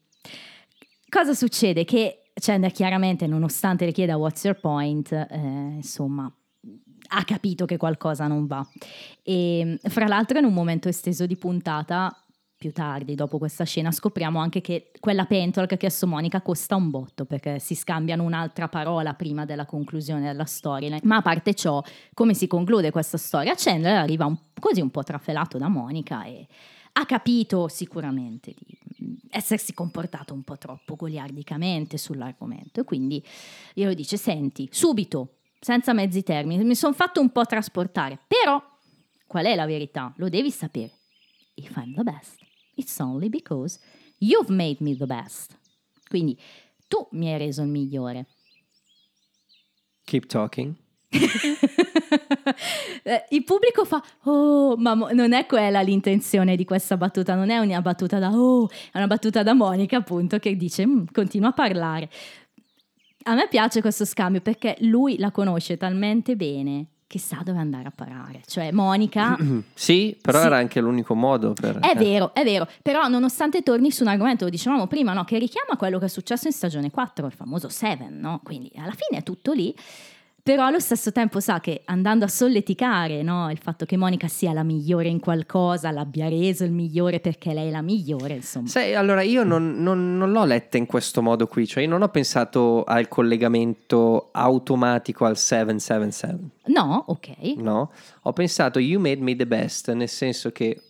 [1.08, 1.84] Cosa succede?
[1.84, 5.26] Che Chandler chiaramente, nonostante le chieda what's your point, eh,
[5.76, 6.30] insomma,
[7.08, 8.66] ha capito che qualcosa non va.
[9.22, 12.14] E fra l'altro in un momento esteso di puntata,
[12.58, 16.74] più tardi, dopo questa scena, scopriamo anche che quella pentola che ha chiesto Monica costa
[16.74, 20.98] un botto, perché si scambiano un'altra parola prima della conclusione della storia.
[21.04, 21.80] Ma a parte ciò,
[22.14, 23.54] come si conclude questa storia?
[23.56, 26.48] Chandler arriva un- così un po' trafelato da Monica e
[26.94, 33.24] ha capito sicuramente di mm, essersi comportato un po' troppo goliardicamente sull'argomento e quindi
[33.72, 36.64] glielo dice senti subito senza mezzi termini.
[36.64, 38.62] Mi sono fatto un po' trasportare però
[39.26, 40.12] qual è la verità?
[40.16, 40.92] Lo devi sapere.
[41.54, 43.78] If I'm the best it's only because
[44.18, 45.56] you've made me the best.
[46.08, 46.38] Quindi
[46.86, 48.26] tu mi hai reso il migliore.
[50.04, 50.74] Keep talking.
[53.02, 57.50] Eh, il pubblico fa oh ma mo- non è quella l'intenzione di questa battuta non
[57.50, 61.48] è una battuta da oh è una battuta da Monica appunto che dice "Mm, continua
[61.48, 62.10] a parlare
[63.28, 67.88] a me piace questo scambio perché lui la conosce talmente bene che sa dove andare
[67.88, 69.36] a parare cioè Monica
[69.74, 70.46] Sì, però Sì.
[70.46, 71.78] era anche l'unico modo per...
[71.78, 71.94] È eh.
[71.94, 75.24] vero, è vero, però nonostante torni su un argomento, lo dicevamo prima, no?
[75.24, 78.40] che richiama quello che è successo in stagione 4, il famoso Seven, no?
[78.42, 79.74] quindi alla fine è tutto lì,
[80.48, 84.54] però allo stesso tempo sa che andando a solleticare no, il fatto che Monica sia
[84.54, 88.66] la migliore in qualcosa, l'abbia reso il migliore perché lei è la migliore, insomma.
[88.66, 92.00] Sai, allora io non, non- non l'ho letta in questo modo qui, cioè io non
[92.00, 96.38] ho pensato al collegamento automatico al 777,
[96.72, 97.28] No, ok.
[97.56, 97.90] no?
[98.22, 100.80] Ho pensato you made me the best, nel senso che,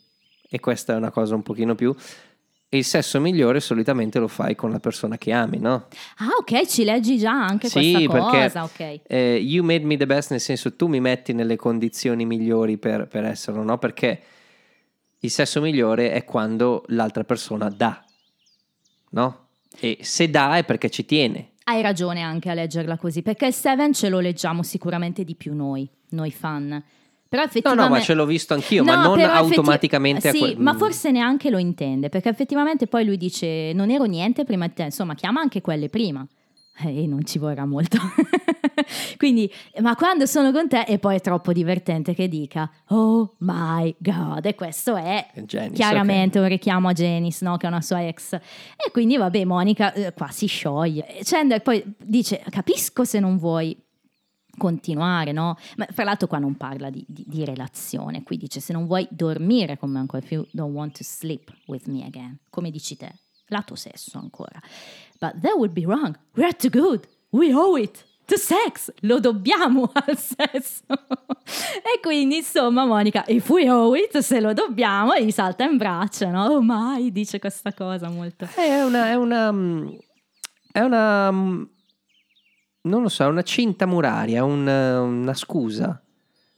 [0.48, 1.92] e questa è una cosa un pochino più,
[2.70, 5.86] il sesso migliore solitamente lo fai con la persona che ami, no?
[6.18, 9.00] Ah, ok, ci leggi già anche Sì, questa cosa, ok.
[9.06, 13.06] eh, you made me the best nel senso tu mi metti nelle condizioni migliori per,
[13.08, 13.78] per esserlo, no?
[13.78, 14.20] Perché
[15.20, 18.04] il sesso migliore è quando l'altra persona dà,
[19.10, 19.46] no?
[19.80, 21.52] E se dà è perché ci tiene.
[21.64, 25.54] Hai ragione anche a leggerla così, perché il Seven ce lo leggiamo sicuramente di più
[25.54, 26.82] noi, noi fan.
[27.28, 27.90] Però No, effettivamente...
[27.90, 30.58] no, ma ce l'ho visto anch'io, ma No, non però effetti- automaticamente a Sì, quel-
[30.58, 34.72] ma forse neanche lo intende, perché effettivamente poi lui dice non ero niente prima di
[34.72, 36.26] te, insomma chiama anche quelle prima.
[36.80, 37.98] E non ci vorrà molto.
[39.18, 43.96] Quindi, ma quando sono con te, e poi è troppo divertente che dica Oh my
[43.98, 47.56] god, e questo è Janice, chiaramente un richiamo a Janice, no?
[47.56, 48.32] che è una sua ex.
[48.34, 51.18] E quindi, vabbè, Monica eh, qua si scioglie.
[51.18, 53.76] E Chandler poi dice: Capisco se non vuoi
[54.58, 55.56] continuare, no?
[55.76, 59.06] Ma fra l'altro qua non parla di, di- di relazione, qui dice se non vuoi
[59.10, 63.10] dormire con me ancora, you don't want to sleep with me again, come dici te,
[63.46, 64.60] lato sesso ancora.
[65.18, 69.90] But that would be wrong, we're too good, we owe it to sex, lo dobbiamo
[69.94, 70.84] al sesso.
[70.88, 76.28] e quindi insomma Monica, if we owe it, se lo dobbiamo, gli salta in braccio,
[76.28, 76.44] no?
[76.46, 78.46] Oh mai, dice questa cosa molto...
[78.54, 79.50] È una, è una,
[80.72, 81.66] è una,
[82.88, 86.00] non lo so, è una cinta muraria, un- una scusa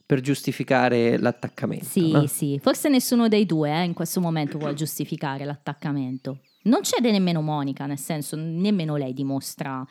[0.05, 1.85] per giustificare l'attaccamento.
[1.85, 2.25] Sì, no?
[2.27, 6.39] sì, forse nessuno dei due eh, in questo momento vuole giustificare l'attaccamento.
[6.63, 9.85] Non cede nemmeno Monica, nel senso, nemmeno lei dimostra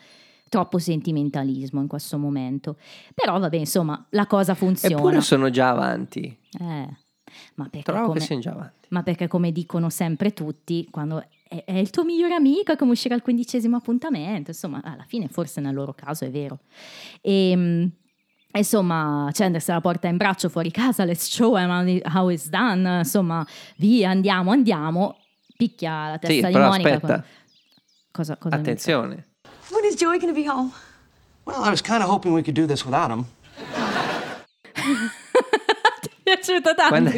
[0.47, 2.77] troppo sentimentalismo in questo momento.
[3.15, 4.95] Però vabbè, insomma, la cosa funziona.
[4.95, 6.37] Eppure sono già avanti.
[6.59, 6.87] Eh,
[7.55, 8.87] ma perché Trovo come- che siano già avanti.
[8.89, 12.91] ma perché come dicono sempre tutti, quando è, è il tuo migliore amico, è come
[12.91, 16.59] uscire al quindicesimo appuntamento, insomma, alla fine forse nel loro caso è vero.
[17.19, 17.85] E, mm,
[18.53, 22.29] insomma, Chandler se la porta in braccio fuori casa, let's show him how it- how
[22.29, 25.17] it's done, insomma, via, andiamo, andiamo,
[25.57, 26.93] picchia la testa Sì, di però Monica.
[26.93, 27.23] aspetta,
[28.11, 29.27] Cosa, cosa attenzione.
[29.71, 30.71] When is Joey going to be home?
[31.43, 33.25] Well, I was kind of hoping we could do this without him.
[36.35, 36.87] Piaciuto tanto.
[36.89, 37.11] Quando,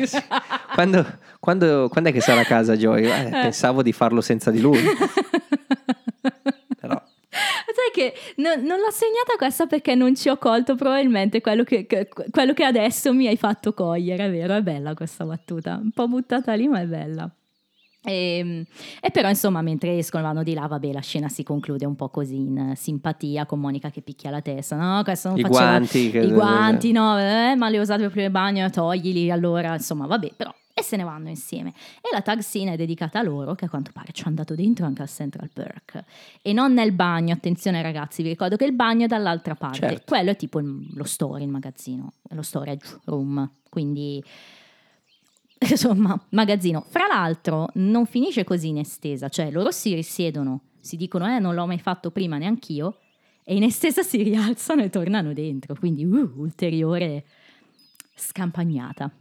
[0.74, 3.04] quando- quando- quando è che sarà a casa Joy?
[3.06, 4.80] Eh, pensavo di farlo senza di lui.
[6.80, 11.64] Però Sai che no- non l'ho segnata questa perché non ci ho colto probabilmente quello
[11.64, 14.54] che, che- quello che adesso mi hai fatto cogliere, è vero?
[14.56, 17.30] È bella questa battuta, un po' buttata lì ma è bella.
[18.06, 18.66] E,
[19.02, 22.10] e però insomma mentre escono vanno di là, vabbè la scena si conclude un po'
[22.10, 25.04] così in simpatia con Monica che picchia la testa, no?
[25.04, 28.26] Questo non I faceva- guanti I guanti, no, eh, ma li ho usati per prima
[28.26, 30.54] il bagno, toglili allora, insomma vabbè però.
[30.76, 31.70] E se ne vanno insieme.
[32.02, 34.56] E la tag scene è dedicata a loro, che a quanto pare ci è andato
[34.56, 36.04] dentro anche al Central Perk.
[36.42, 39.78] E non nel bagno, attenzione ragazzi, vi ricordo che il bagno è dall'altra parte.
[39.78, 40.04] Certo.
[40.08, 43.48] Quello è tipo il- lo store, il magazzino, lo storage room.
[43.70, 44.22] Quindi,
[45.70, 46.86] insomma, magazzino.
[46.90, 51.54] Fra l'altro, non finisce così in estesa, cioè loro si risiedono, si dicono, eh, non
[51.56, 53.00] l'ho mai fatto prima neanch'io,
[53.44, 55.76] e in estesa si rialzano e tornano dentro.
[55.76, 57.26] Quindi, uh, ulteriore
[58.16, 59.12] scampagnata.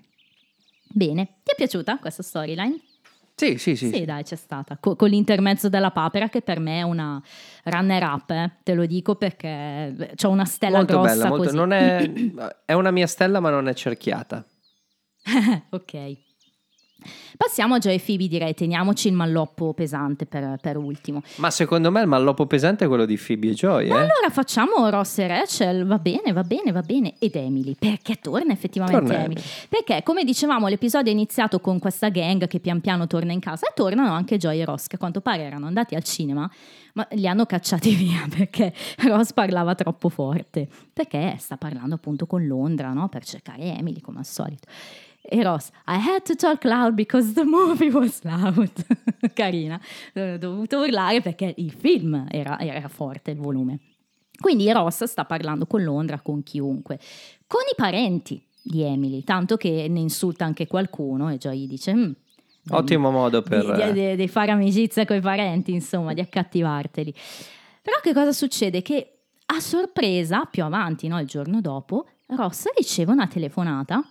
[0.94, 2.78] Bene, ti è piaciuta questa storyline?
[3.34, 3.88] sì, sì, sì.
[3.88, 4.76] Sì, dai, c'è stata.
[4.76, 7.20] Co- con l'intermezzo della papera, che per me è una
[7.64, 11.56] runner up, eh, te lo dico perché ho una stella Molto grossa bella, molto- così.
[11.56, 12.12] non è,
[12.66, 14.46] è una mia stella ma non è cerchiata.
[15.70, 16.16] ok.
[17.36, 21.22] Passiamo a Joy e Phoebe, direi, teniamoci il malloppo pesante per, per ultimo.
[21.36, 23.92] Ma secondo me il malloppo pesante è quello di Phoebe e Joy, eh?
[23.92, 28.52] Allora facciamo Ross e Rachel, va bene, va bene, va bene, ed Emily, perché torna
[28.52, 29.40] effettivamente Torna Emily.
[29.40, 29.46] Emily.
[29.68, 33.66] Perché, come dicevamo, l'episodio è iniziato con questa gang che pian piano torna in casa
[33.66, 36.50] e tornano anche Joy e Ross, che a quanto pare erano andati al cinema,
[36.94, 38.72] ma li hanno cacciati via perché
[39.06, 43.08] Ross parlava troppo forte, perché sta parlando appunto con Londra, no?
[43.08, 44.68] Per cercare Emily, come al solito.
[45.24, 48.70] E Ross, I had to talk loud because the movie was loud.
[49.34, 49.80] Carina,
[50.14, 53.78] ho dovuto urlare perché il film era, era forte, il volume.
[54.40, 56.98] Quindi Ross sta parlando con Londra, con chiunque,
[57.46, 61.94] con i parenti di Emily, tanto che ne insulta anche qualcuno e Joy gli dice...
[61.94, 62.10] "Mm,
[62.70, 63.92] Ottimo modo per...
[63.92, 67.14] di, di- di fare amicizia con i parenti, insomma, di accattivarteli.
[67.80, 68.82] Però che cosa succede?
[68.82, 74.02] Che a sorpresa, più avanti, no, il giorno dopo, Ross riceve una telefonata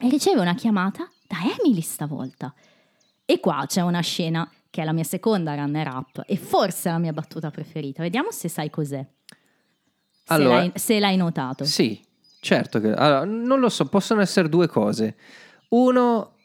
[0.00, 2.52] e riceve una chiamata da Emily stavolta.
[3.24, 6.98] E qua c'è una scena che è la mia seconda runner up e forse la
[6.98, 8.02] mia battuta preferita.
[8.02, 9.04] Vediamo se sai cos'è.
[9.04, 9.36] se,
[10.32, 11.64] Allora- l'hai, se l'hai notato.
[11.64, 12.00] Sì,
[12.40, 12.92] certo che...
[12.92, 15.16] Allora, non lo so, possono essere due cose.
[15.68, 16.36] Uno,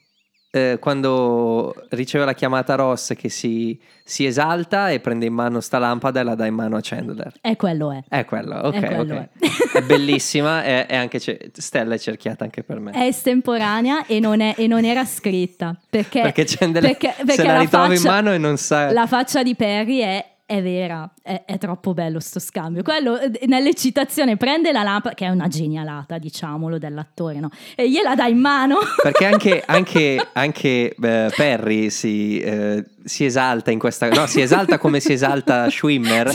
[0.56, 5.78] eh, quando riceve la chiamata Ross che si, si esalta e prende in mano sta
[5.80, 7.34] lampada e la dà in mano a Chandler.
[7.42, 8.02] E quello è.
[8.08, 9.74] È quello, ok, È quello ok.
[9.74, 12.92] È bellissima e, e anche ce- Stella è cerchiata anche per me.
[12.92, 15.76] È estemporanea e non, è- e non era scritta.
[15.90, 18.92] Perché, perché Chandler perché- se perché la la ritrova in mano e non sa...
[18.94, 22.84] La faccia di Perry è, è vera, è, è troppo bello sto scambio.
[22.84, 27.50] Quello eh, nell'eccitazione prende la lampada, che è una genialata, diciamolo, dell'attore, no?
[27.76, 28.78] E gliela dà in mano.
[29.02, 34.08] Perché anche, anche- anche, eh, Perry si, eh, si esalta in questa...
[34.10, 36.32] No, si esalta come si esalta Schwimmer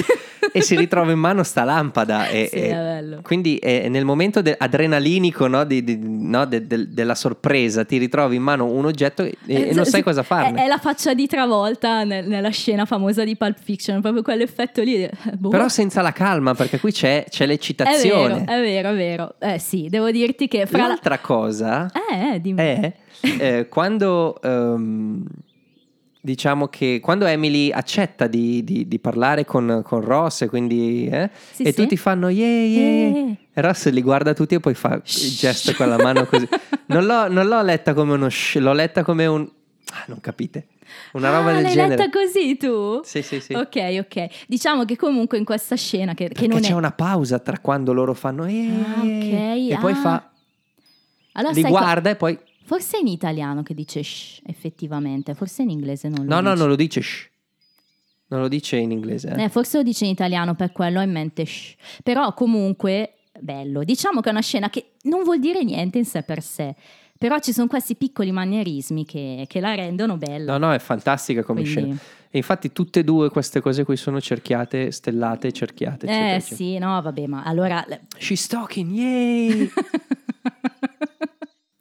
[0.53, 2.29] e si ritrova in mano sta lampada.
[2.29, 3.19] E, Sì, e-.
[3.23, 7.97] Quindi è nel momento de- adrenalinico no, di- di- no, de- del- della sorpresa ti
[7.99, 10.61] ritrovi in mano un oggetto e, e non sai cosa farne.
[10.61, 14.83] È, è la faccia di Travolta nel- nella scena famosa di Pulp Fiction, proprio quell'effetto
[14.83, 15.03] lì.
[15.05, 15.49] eh, boh.
[15.51, 18.45] Però senza la calma, perché qui c'è, c'è è vero, l'eccitazione.
[18.45, 19.35] è vero, è vero.
[19.39, 20.89] Eh sì, devo dirti che fra la...
[20.89, 22.59] L'altra cosa Eh, eh, dimmi.
[22.61, 25.25] è eh, quando ehm,
[26.21, 31.31] diciamo che quando Emily accetta di, di- di parlare con, con Ross e quindi eh,
[31.53, 31.81] Sì, e sì.
[31.81, 35.03] tutti fanno yeah yeah e Ross li guarda tutti e poi fa il
[35.37, 36.47] gesto con la mano così
[36.87, 39.49] non l'ho, non l'ho letta come uno sh, l'ho letta come un
[39.93, 40.67] ah, non capite
[41.13, 43.01] una roba ah, del l'hai genere letta così tu?
[43.05, 44.47] sì sì sì Ok, ok.
[44.49, 46.75] Diciamo che comunque in questa scena che, che non c'è è...
[46.75, 49.33] una pausa tra quando loro fanno eh, Ah, ok,
[49.71, 49.97] e poi ah.
[49.97, 50.31] fa
[51.33, 52.39] Allora, li sai co- guarda e poi
[52.71, 56.51] Forse è in italiano che dice shh, effettivamente, forse in inglese non lo no no
[56.51, 56.59] dice.
[56.61, 57.29] non lo dice shh.
[58.29, 59.43] non lo dice in inglese eh.
[59.43, 61.75] Eh, forse lo dice in italiano, per quello ho in mente shh.
[62.05, 63.83] Però comunque, bello.
[63.83, 66.77] Diciamo che è una scena che non vuol dire niente in sé per sé.
[67.19, 70.57] Però ci sono questi piccoli manierismi che, che la rendono bella.
[70.57, 71.99] No, no, è fantastica come Quindi- scena.
[72.31, 76.07] E infatti tutte e due queste cose qui sono cerchiate, stellate, cerchiate.
[76.07, 76.55] eccetera, Eh eccetera.
[76.57, 77.85] sì, no, vabbè, ma allora...
[78.17, 79.69] She's talking, yay!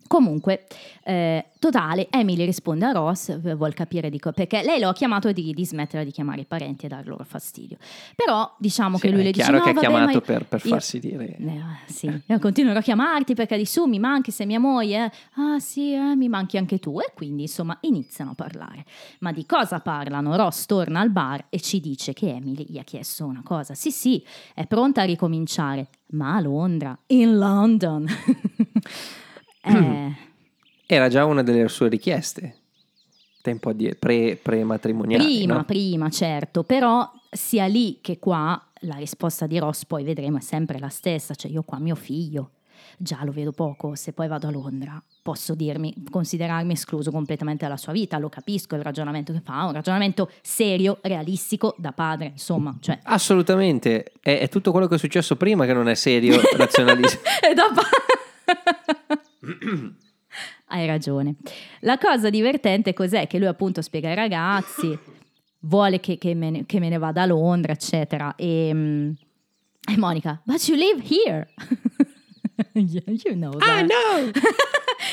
[0.10, 0.66] Comunque,
[1.04, 4.94] eh, totale, Emily risponde a Ross, eh, vuol capire di co- perché lei lo ha
[4.94, 7.78] chiamato di, di smettere di chiamare i parenti e dar loro fastidio.
[8.16, 10.22] Però diciamo Sì, che lui è le dice: chiaro no, che ha chiamato ma io-
[10.22, 11.36] per, per io- farsi dire...
[11.38, 15.12] Eh, sì, io continuerò a chiamarti perché di su mi manchi, sei mia moglie.
[15.36, 17.00] Ah sì, eh, mi manchi anche tu.
[17.00, 18.86] E quindi insomma iniziano a parlare.
[19.20, 20.36] Ma di cosa parlano?
[20.36, 23.76] Ross torna al bar e ci dice che Emily gli ha chiesto una cosa.
[23.76, 28.08] Sì, sì, è pronta a ricominciare, ma a Londra, in London.
[29.62, 30.16] eh,
[30.86, 32.56] Era già una delle sue richieste.
[33.42, 35.64] Tempo addietro, pre, pre-matrimoniali, prima, no?
[35.64, 40.78] prima, certo, però sia lì che qua la risposta di Ross poi vedremo è sempre
[40.78, 42.52] la stessa, cioè io qua mio figlio
[43.02, 47.78] già lo vedo poco, se poi vado a Londra posso dirmi, considerarmi escluso completamente dalla
[47.78, 52.76] sua vita, lo capisco il ragionamento che fa, un ragionamento serio, realistico da padre, insomma,
[52.80, 54.12] cioè Assolutamente.
[54.20, 57.20] È, è tutto quello che è successo prima che non è serio, razionalista.
[57.40, 58.79] è da pa-
[60.68, 61.36] Hai ragione.
[61.82, 63.28] La cosa divertente cos'è?
[63.28, 64.98] Che lui appunto spiega ai ragazzi,
[65.62, 68.36] vuole che, che me, ne, che me ne vada a Londra, eccetera.
[68.36, 69.12] E, mm,
[69.92, 71.48] e Monica, but you live here.
[72.74, 73.86] Yeah, you know that.
[73.88, 74.32] no!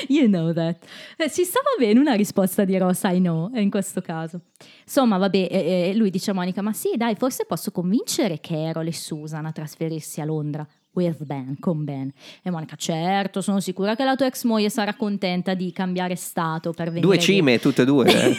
[0.08, 0.84] You know that.
[1.16, 4.40] Eh, ci stava bene una risposta di Ross, I know, in questo caso.
[4.82, 8.88] Insomma, vabbè, eh, eh, lui dice a Monica, ma sì, dai, forse posso convincere Carol
[8.88, 10.66] e Susan a trasferirsi a Londra.
[10.96, 12.10] With Ben, con Ben.
[12.42, 16.72] E Monica, certo, sono sicura che la tua ex moglie sarà contenta di cambiare stato
[16.72, 18.36] per venire Due via." cime, tutte e due, eh,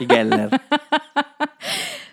[0.00, 0.48] i Geller.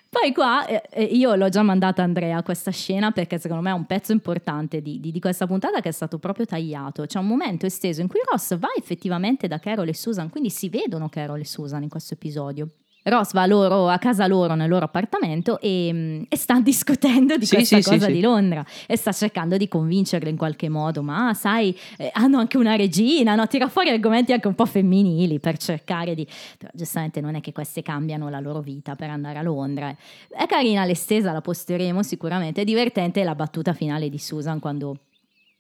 [0.10, 3.70] Poi qua eh, eh, io l'ho già mandata a Andrea questa scena perché secondo me
[3.72, 7.06] è un pezzo importante di, di- di questa puntata che è stato proprio tagliato.
[7.06, 10.70] C'è un momento esteso in cui Ross va effettivamente da Carol e Susan, quindi si
[10.70, 12.68] vedono Carol e Susan in questo episodio.
[13.10, 17.46] Ross va loro, a casa loro nel loro appartamento e, mm, e sta discutendo di
[17.46, 18.12] Sì, questa sì, cosa sì.
[18.12, 21.02] di Londra e sta cercando di convincerle in qualche modo.
[21.02, 23.48] Ma sai, eh, hanno anche una regina, no?
[23.48, 26.28] tira fuori argomenti anche un po' femminili per cercare di.
[26.58, 29.96] Però giustamente non è che queste cambiano la loro vita per andare a Londra.
[30.30, 32.62] È carina l'estesa, la posteremo sicuramente.
[32.62, 34.98] È divertente la battuta finale di Susan quando.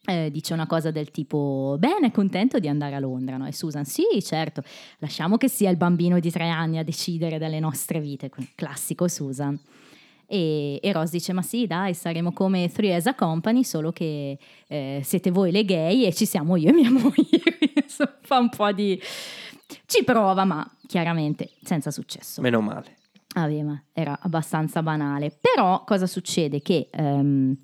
[0.08, 3.46] Eh, dice una cosa del tipo bene, contento di andare a Londra no?
[3.46, 4.64] e Susan sì certo
[5.00, 9.08] lasciamo che sia il bambino di tre anni a decidere delle nostre vite Quindi, classico
[9.08, 9.60] Susan
[10.28, 14.38] e, e Ross dice: Ma sì, dai, saremo come Three as a Company, solo che
[14.68, 17.42] eh, siete voi le gay e ci siamo io e mia moglie.
[18.22, 19.02] Fa un po' di.
[19.86, 22.42] Ci prova, ma chiaramente senza successo.
[22.42, 22.98] Meno male.
[23.34, 25.36] Vabbè, ma era abbastanza banale.
[25.40, 26.62] Però cosa succede?
[26.62, 27.58] Che ehm,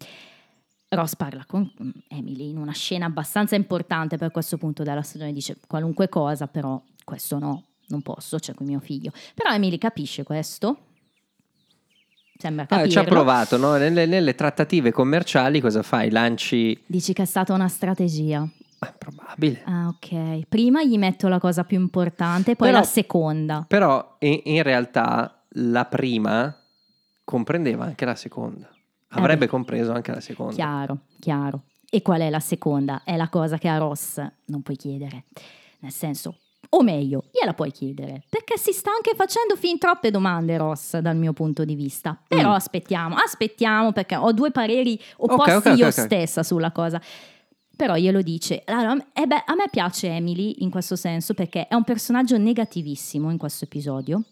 [0.96, 1.72] Ross parla con
[2.10, 5.34] Emily in una scena abbastanza importante per questo punto della stagione.
[5.34, 9.12] Dice qualunque cosa, però questo no, non posso, c'è qui mio figlio.
[9.34, 10.78] Però Emily capisce questo.
[12.38, 12.91] sembra Ah, capirlo.
[12.91, 13.76] ci ha provato, no?
[13.78, 16.10] Nelle, nelle trattative commerciali cosa fai?
[16.10, 16.82] Lanci...
[16.86, 18.46] Dici che è stata una strategia.
[18.80, 19.62] Ah, probabile.
[19.66, 20.46] Ah, ok.
[20.50, 23.66] Prima gli metto la cosa più importante, poi Però- la seconda.
[23.68, 26.54] Però in, in realtà la prima
[27.24, 28.70] comprendeva anche la seconda.
[29.16, 29.51] Avrebbe beh.
[29.51, 30.53] compreso anche la seconda.
[30.53, 31.61] Eh Chiaro, chiaro.
[31.89, 33.01] E qual è la seconda?
[33.03, 35.26] È la cosa che a Ross non puoi chiedere.
[35.80, 36.38] Nel senso,
[36.70, 38.24] o meglio, gliela puoi chiedere.
[38.30, 42.20] Perché si sta anche facendo fin troppe domande, Ross, dal mio punto di vista.
[42.28, 42.53] Però Mm.
[42.53, 45.91] aspettiamo, aspettiamo, perché ho due pareri opposti ok, ok, io ok.
[45.93, 46.99] stessa sulla cosa.
[47.76, 48.64] Però glielo dice.
[48.66, 53.30] Allora, eh beh, a me piace Emily in questo senso perché è un personaggio negativissimo
[53.30, 54.24] in questo episodio.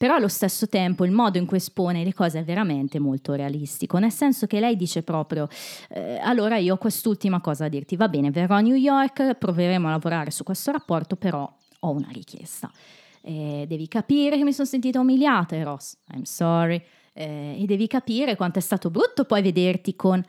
[0.00, 3.98] Però allo stesso tempo il modo in cui espone le cose è veramente molto realistico,
[3.98, 5.46] nel senso che lei dice proprio,
[5.90, 9.88] eh, allora io ho quest'ultima cosa da dirti, va bene, verrò a New York, proveremo
[9.88, 11.46] a lavorare su questo rapporto, però
[11.80, 12.72] ho una richiesta.
[13.20, 16.82] Eh, devi capire che mi sono sentita umiliata, eh, Ross, I'm sorry,
[17.12, 20.24] Eh, e devi capire quanto è stato brutto poi vederti con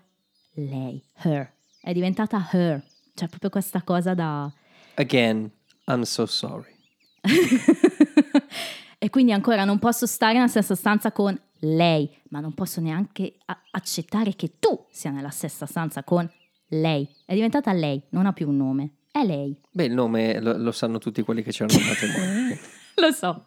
[0.55, 1.49] lei, her,
[1.79, 4.51] è diventata her, cioè proprio questa cosa da...
[4.95, 5.49] Again,
[5.85, 6.75] I'm so sorry.
[9.03, 13.33] e quindi ancora non posso stare nella stessa stanza con lei, ma non posso neanche
[13.45, 16.29] a- accettare che tu sia nella stessa stanza con
[16.67, 17.09] lei.
[17.25, 18.97] È diventata lei, non ha più un nome.
[19.09, 19.59] È lei.
[19.71, 22.57] Beh, il nome lo, lo sanno tutti quelli che c'erano al matrimonio.
[22.97, 23.45] Lo so.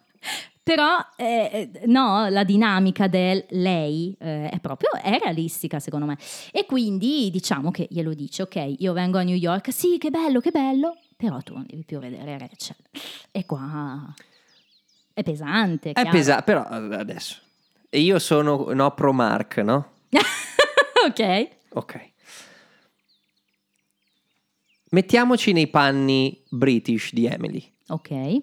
[0.61, 6.17] Però eh, eh, no, la dinamica del lei eh, è proprio è realistica secondo me.
[6.51, 10.41] E quindi diciamo che glielo dice, ok, io vengo a New York, sì, che bello,
[10.41, 12.75] che bello, però tu non devi più vedere Rachel.
[13.31, 14.13] E qua
[15.15, 15.93] è pesante.
[15.93, 17.37] È pesante, però adesso.
[17.89, 19.91] E io sono no pro Mark, no?
[21.07, 21.47] ok.
[21.69, 22.11] Ok.
[24.91, 27.63] Mettiamoci nei panni British di Emily.
[27.87, 28.41] Ok.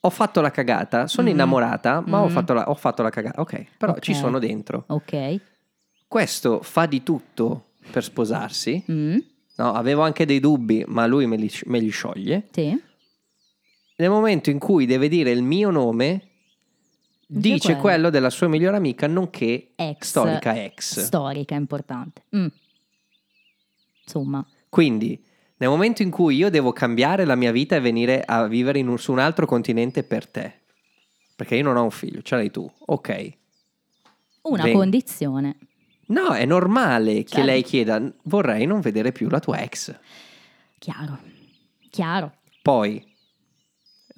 [0.00, 1.32] Ho fatto la cagata, sono Mm.
[1.32, 2.30] innamorata, ma ho, Mm.
[2.30, 3.40] fatto la, ho fatto la cagata.
[3.40, 3.98] Ok, però Ok.
[4.00, 4.84] ci sono dentro.
[4.88, 5.40] Ok.
[6.06, 8.84] Questo fa di tutto per sposarsi.
[8.90, 9.16] Mm,
[9.58, 12.48] No, avevo anche dei dubbi, ma lui me li, me li scioglie.
[12.52, 12.78] sì.
[13.96, 16.28] Nel momento in cui deve dire il mio nome,
[17.26, 17.80] dice quello.
[17.80, 20.06] quello della sua migliore amica, nonché Ex.
[20.06, 21.00] storica ex.
[21.00, 22.22] Storica, importante.
[22.36, 22.46] Mm.
[24.04, 25.20] Insomma, Quindi,
[25.56, 28.98] nel momento in cui io devo cambiare la mia vita e venire a vivere un-
[28.98, 30.60] su un altro continente per te,
[31.34, 33.32] perché io non ho un figlio, ce l'hai tu, ok.
[34.42, 35.56] una Ven- condizione.
[36.08, 37.46] No, è normale che Certo.
[37.46, 39.92] lei chieda, vorrei non vedere più la tua ex.
[40.78, 41.18] Chiaro.
[41.90, 42.32] Chiaro.
[42.62, 43.04] Poi,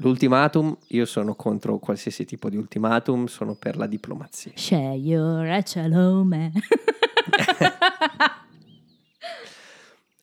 [0.01, 4.53] l'ultimatum, io sono contro qualsiasi tipo di ultimatum, sono per la diplomazia.
[4.55, 6.53] Scegli Rachel Home.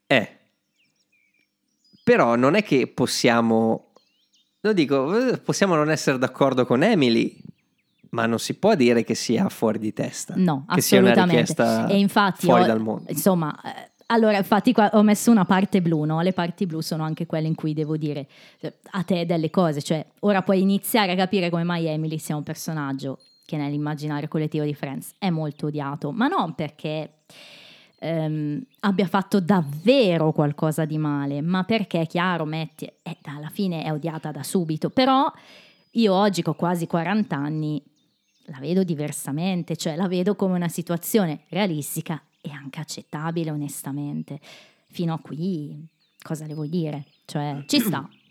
[0.07, 0.29] Eh,
[2.03, 3.91] però non è che possiamo,
[4.59, 7.35] lo dico, possiamo non essere d'accordo con Emily,
[8.11, 10.35] ma non si può dire che sia fuori di testa.
[10.37, 11.41] No, che sia una assolutamente.
[11.41, 13.09] richiesta e infatti fuori ho- dal mondo.
[13.11, 16.21] Insomma, eh, allora infatti qua ho messo una parte blu, no?
[16.21, 18.27] Le parti blu sono anche quelle in cui devo dire
[18.59, 22.35] eh, a te delle cose, cioè ora puoi iniziare a capire come mai Emily sia
[22.35, 27.21] un personaggio che nell'immaginario collettivo di Friends è molto odiato, ma non perché
[27.99, 33.91] ehm, abbia fatto davvero qualcosa di male, ma perché, chiaro, metti, eh, alla fine è
[33.91, 35.31] odiata da subito, però
[35.91, 37.83] io oggi che ho quasi 40 anni
[38.47, 44.39] la vedo diversamente, cioè la vedo come una situazione realistica e anche accettabile onestamente.
[44.87, 45.75] Fino a qui
[46.21, 47.05] cosa le vuol dire?
[47.25, 48.07] Cioè ci sta.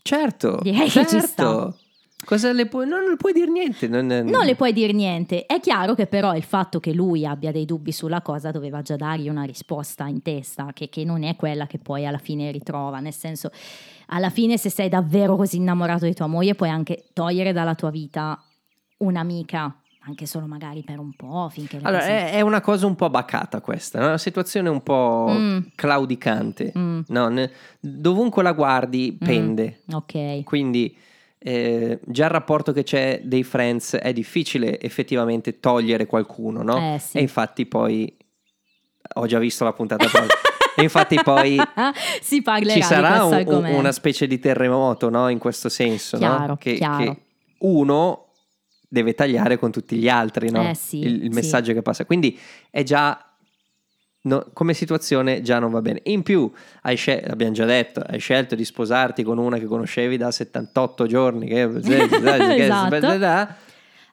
[0.00, 1.76] Certo, Direi che ci certo.
[2.24, 3.86] Cosa le puoi, no, non le puoi dire niente.
[3.88, 5.44] Non, Non le puoi dire niente.
[5.44, 8.96] È chiaro che però il fatto che lui abbia dei dubbi sulla cosa doveva già
[8.96, 13.00] dargli una risposta in testa, che, che non è quella che poi alla fine ritrova.
[13.00, 13.50] Nel senso,
[14.06, 17.90] alla fine se sei davvero così innamorato di tua moglie puoi anche togliere dalla tua
[17.90, 18.42] vita
[18.98, 19.78] un'amica,
[20.08, 23.10] anche solo magari per un po', finché Allora, cose- è, è una cosa un po'
[23.10, 24.06] bacata questa, no?
[24.06, 25.58] una situazione un po' Mm.
[25.74, 26.72] claudicante.
[26.76, 29.82] Mm, No, ne- dovunque la guardi pende.
[29.92, 30.42] ok.
[30.44, 30.96] Quindi
[31.40, 36.94] eh, già il rapporto che c'è dei friends è difficile effettivamente togliere qualcuno, no?
[36.94, 37.18] Eh, sì.
[37.18, 38.16] E infatti poi
[39.14, 40.06] ho già visto la puntata
[40.76, 41.56] e infatti poi
[42.20, 45.28] si parlerà ci sarà un- una specie di terremoto, no?
[45.28, 46.26] In questo senso, no?
[46.26, 46.96] Chiaro, Che, chiaro.
[47.04, 47.22] che
[47.58, 48.24] uno
[48.88, 50.70] deve tagliare con tutti gli altri, no?
[50.70, 51.28] Eh, sì, il, il sì.
[51.28, 52.04] messaggio che passa.
[52.06, 52.38] Quindi
[52.70, 53.22] è già
[54.22, 56.00] no, come situazione già non va bene.
[56.04, 56.50] In più,
[56.82, 61.06] hai scel- abbiamo già detto, hai scelto di sposarti con una che conoscevi da 78
[61.06, 61.62] giorni, che-
[62.62, 62.88] Esatto.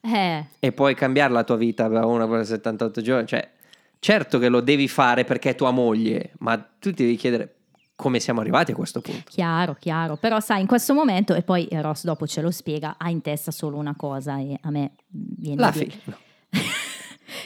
[0.02, 3.26] Eh, e poi cambiare la tua vita per una per 78 giorni.
[3.26, 3.50] Cioè,
[4.00, 7.54] certo che lo devi fare perché è tua moglie, ma tu ti devi chiedere
[7.96, 9.24] come siamo arrivati a questo punto.
[9.32, 13.10] Chiaro, chiaro, però sai, in questo momento, e poi Ross dopo ce lo spiega, ha
[13.10, 15.96] in testa solo una cosa e a me viene La figlia.
[16.06, 16.18] no.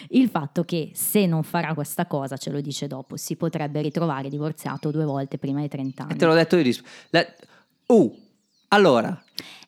[0.10, 4.30] il fatto che se non farà questa cosa, ce lo dice dopo, si potrebbe ritrovare
[4.30, 6.14] divorziato due volte prima dei 30 anni.
[6.14, 6.74] E te l'ho detto io.
[7.12, 7.26] la-
[7.88, 8.16] Uh,
[8.70, 9.20] allora,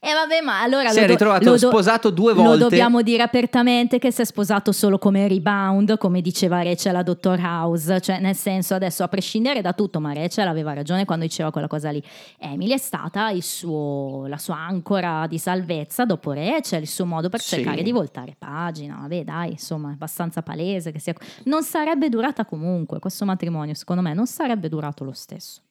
[0.03, 2.57] E vabbè, ma allora si lo è ritrovato lo do- sposato due Lo volte.
[2.63, 7.39] dobbiamo dire apertamente che si è sposato solo come rebound, come diceva Rachel a Dottor
[7.39, 11.51] House, cioè nel senso adesso a prescindere da tutto, ma Rachel aveva ragione quando diceva
[11.51, 12.01] quella cosa lì.
[12.39, 17.29] Emily è stata il suo- la sua ancora di salvezza dopo Rachel, il suo modo
[17.29, 17.55] per Sì.
[17.57, 18.97] cercare di voltare pagina.
[19.01, 21.13] Vabbè, dai, insomma, è abbastanza palese che sia
[21.43, 25.61] non sarebbe durata comunque questo matrimonio, secondo me non sarebbe durato lo stesso.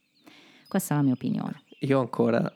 [0.68, 1.62] Questa è la mia opinione.
[1.80, 2.52] Io ancora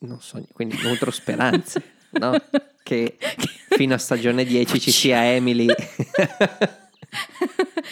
[0.00, 1.82] non so, quindi nutro speranze,
[2.18, 2.34] no?
[2.82, 3.16] Che
[3.70, 5.66] fino a stagione 10 ci sia Emily.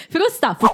[0.08, 0.72] Frustaffo.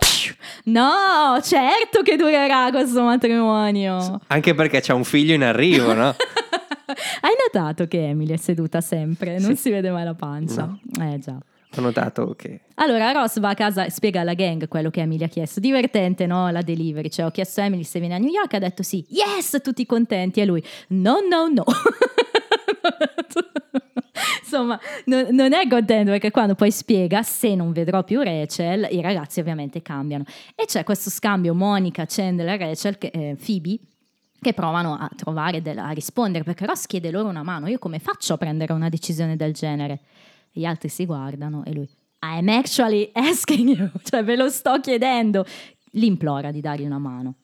[0.64, 4.20] No, certo che durerà questo matrimonio.
[4.28, 6.14] Anche perché c'è un figlio in arrivo, no?
[7.20, 10.76] Hai notato che Emily è seduta sempre, non si vede mai la pancia.
[11.01, 11.37] Eh già.
[11.77, 15.25] Ho notato che Allora Ross va a casa e spiega alla gang quello che Emily
[15.25, 15.59] ha chiesto.
[15.59, 16.51] Divertente, no?
[16.51, 17.09] La delivery.
[17.09, 19.05] Cioè, ho chiesto a Emily se viene a New York, ha detto sì.
[19.09, 20.41] Yes, tutti contenti.
[20.41, 21.64] E lui, no, no, no.
[24.43, 29.01] Insomma, non, non è contento perché quando poi spiega se non vedrò più Rachel, i
[29.01, 30.25] ragazzi ovviamente cambiano.
[30.55, 33.79] E c'è questo scambio Monica, Chandler e Rachel, che, eh, Phoebe,
[34.41, 37.66] che provano a trovare, del- a rispondere perché Ross chiede loro una mano.
[37.68, 40.01] Io come faccio a prendere una decisione del genere?
[40.53, 41.88] Gli altri si guardano e lui,
[42.20, 45.44] I'm actually asking you, cioè ve lo sto chiedendo.
[45.92, 47.36] Li implora di dargli una mano.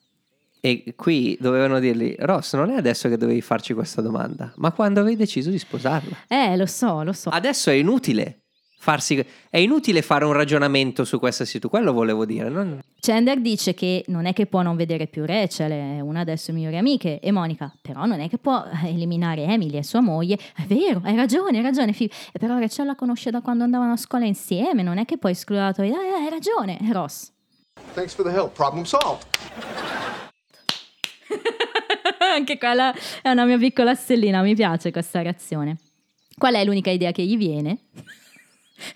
[0.61, 5.01] E qui dovevano dirgli, Ross, non è adesso che dovevi farci questa domanda, ma quando
[5.01, 6.17] avevi deciso di sposarla.
[6.27, 7.31] Eh, lo so, lo so.
[7.31, 8.48] Adesso è inutile
[8.79, 9.25] farsi...
[9.51, 12.49] È inutile fare un ragionamento su questa situazione, quello volevo dire.
[12.49, 16.37] non- Chandler dice che non è che può non vedere più Rachel, è una delle
[16.37, 20.37] sue migliori amiche, e Monica, però non è che può eliminare Emily e sua moglie.
[20.57, 22.15] È vero, hai ragione, hai ragione, Phoebe.
[22.33, 25.33] E però Rachel la conosce da quando andavano a scuola insieme, non è che puoi
[25.33, 25.99] escludere la tua idea.
[26.01, 27.31] Eh, hai ragione, Ross.
[27.95, 28.53] Thanks for the help.
[28.55, 29.25] Problem solved.
[32.35, 35.79] Anche quella è una mia piccola stellina, mi piace questa reazione.
[36.37, 37.79] Qual è l'unica idea che gli viene?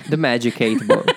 [0.09, 1.05] The Magic 8 Ball.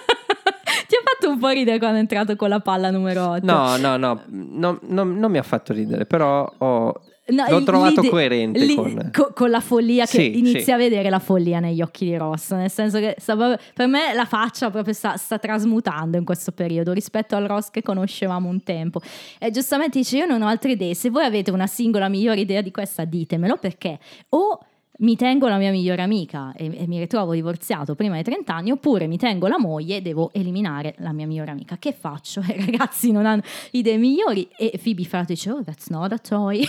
[0.88, 3.45] Ti ha fatto un po' ridere quando è entrato con la palla numero 8.
[3.45, 7.01] No, no, no, no, no, non mi ha fatto ridere, però ho...
[7.28, 9.09] No, l'ho l'ide- trovato coerente lì- con...
[9.11, 10.72] co- con la follia che Sì, inizia sì.
[10.74, 14.26] a vedere la follia negli occhi di Ross, nel senso che proprio- per me la
[14.26, 19.01] faccia proprio sta, sta trasmutando in questo periodo rispetto al Ross che conoscevamo un tempo.
[19.39, 22.61] E giustamente dice io non ho altre idee, se voi avete una singola migliore idea
[22.61, 23.97] di questa ditemelo perché
[24.30, 24.59] o
[24.97, 28.71] mi tengo la mia migliore amica e, e mi ritrovo divorziato prima dei 30 anni,
[28.71, 31.77] oppure mi tengo la moglie e devo eliminare la mia migliore amica.
[31.77, 32.39] Che faccio?
[32.41, 33.41] I ragazzi non hanno
[33.71, 34.47] idee migliori.
[34.55, 36.65] E Phoebe Frato dice: Oh, that's not a toy.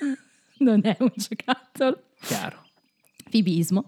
[0.58, 2.02] non è un giocattolo.
[2.20, 2.64] Chiaro.
[3.28, 3.84] Fibismo.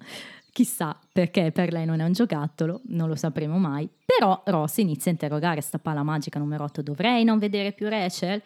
[0.53, 3.89] Chissà perché per lei non è un giocattolo, non lo sapremo mai.
[4.05, 6.83] Però Ross inizia a interrogare sta palla magica numero 8.
[6.83, 8.43] Dovrei non vedere più Rachel?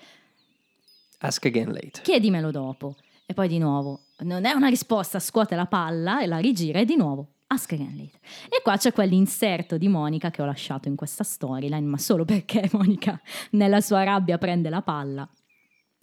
[1.20, 2.02] Ask again later.
[2.02, 2.96] Chiedimelo dopo.
[3.24, 6.84] E poi di nuovo, non è una risposta, scuote la palla e la rigira e
[6.84, 8.20] di nuovo, ask again later.
[8.48, 12.68] E qua c'è quell'inserto di Monica che ho lasciato in questa storyline, ma solo perché
[12.72, 13.20] Monica
[13.50, 15.28] nella sua rabbia prende la palla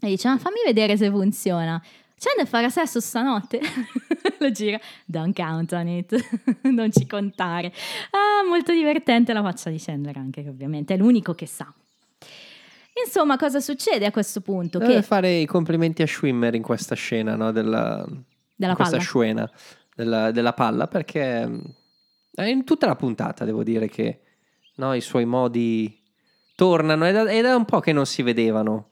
[0.02, 1.82] e dice, ma fammi vedere se funziona.
[2.18, 3.60] Chandler farà sesso stanotte?
[4.40, 6.16] Lo gira, don't count on it,
[6.72, 7.74] non ci contare.
[8.12, 11.74] Ah, molto divertente la faccia di Chandler anche, che ovviamente è l'unico che sa.
[13.06, 14.78] Insomma, cosa succede a questo punto?
[14.80, 17.52] Deve Che fare i complimenti a Schwimmer in questa scena, no?
[17.52, 18.06] Della,
[18.56, 19.08] Della questa palla.
[19.08, 19.52] scena
[19.96, 21.62] della, della palla, perché mh,
[22.46, 24.22] in tutta la puntata devo dire che
[24.76, 26.02] no, i suoi modi
[26.56, 28.90] tornano ed è, è un po' che non si vedevano.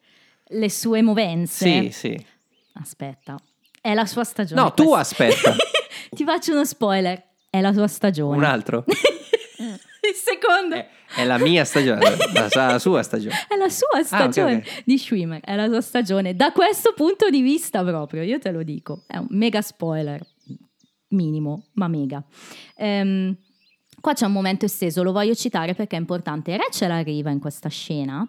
[0.49, 1.65] le sue movenze.
[1.65, 2.25] Sì, sì.
[2.73, 3.35] Aspetta,
[3.81, 4.61] è la sua stagione.
[4.61, 5.25] No, tu questa.
[5.25, 5.55] aspetta.
[6.11, 7.23] Ti faccio uno spoiler.
[7.49, 8.37] È la sua stagione.
[8.37, 8.83] Un altro.
[10.07, 10.75] Il secondo.
[10.75, 11.99] È, è la mia stagione,
[12.33, 13.35] la, la sua stagione.
[13.47, 16.35] È la sua stagione Ah, ok, di Schwimmer, è la sua stagione.
[16.35, 20.25] Da questo punto di vista proprio, io te lo dico, è un mega spoiler,
[21.09, 22.23] minimo, ma mega.
[22.75, 23.35] Ehm,
[23.99, 26.55] qua c'è un momento esteso, lo voglio citare perché è importante.
[26.55, 28.27] Rachel arriva in questa scena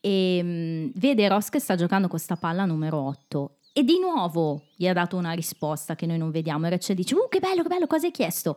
[0.00, 4.68] e mm, vede Ross che sta giocando con questa palla numero 8 e di nuovo
[4.74, 7.60] gli ha dato una risposta che noi non vediamo e Rachel dice, uh che bello,
[7.62, 8.56] che bello, cosa hai chiesto?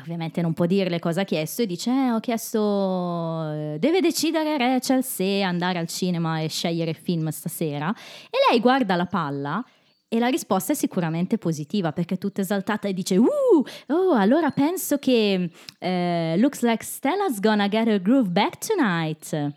[0.00, 4.56] Ovviamente non può dirle cosa ha chiesto e dice eh, ho chiesto eh, deve decidere
[4.56, 7.94] Rachel se andare al cinema e scegliere film stasera?
[8.30, 9.62] E lei guarda la palla
[10.08, 14.50] e la risposta è sicuramente positiva perché è tutta esaltata e dice uh oh allora
[14.50, 19.52] penso che eh, looks like Stella's gonna get her groove back tonight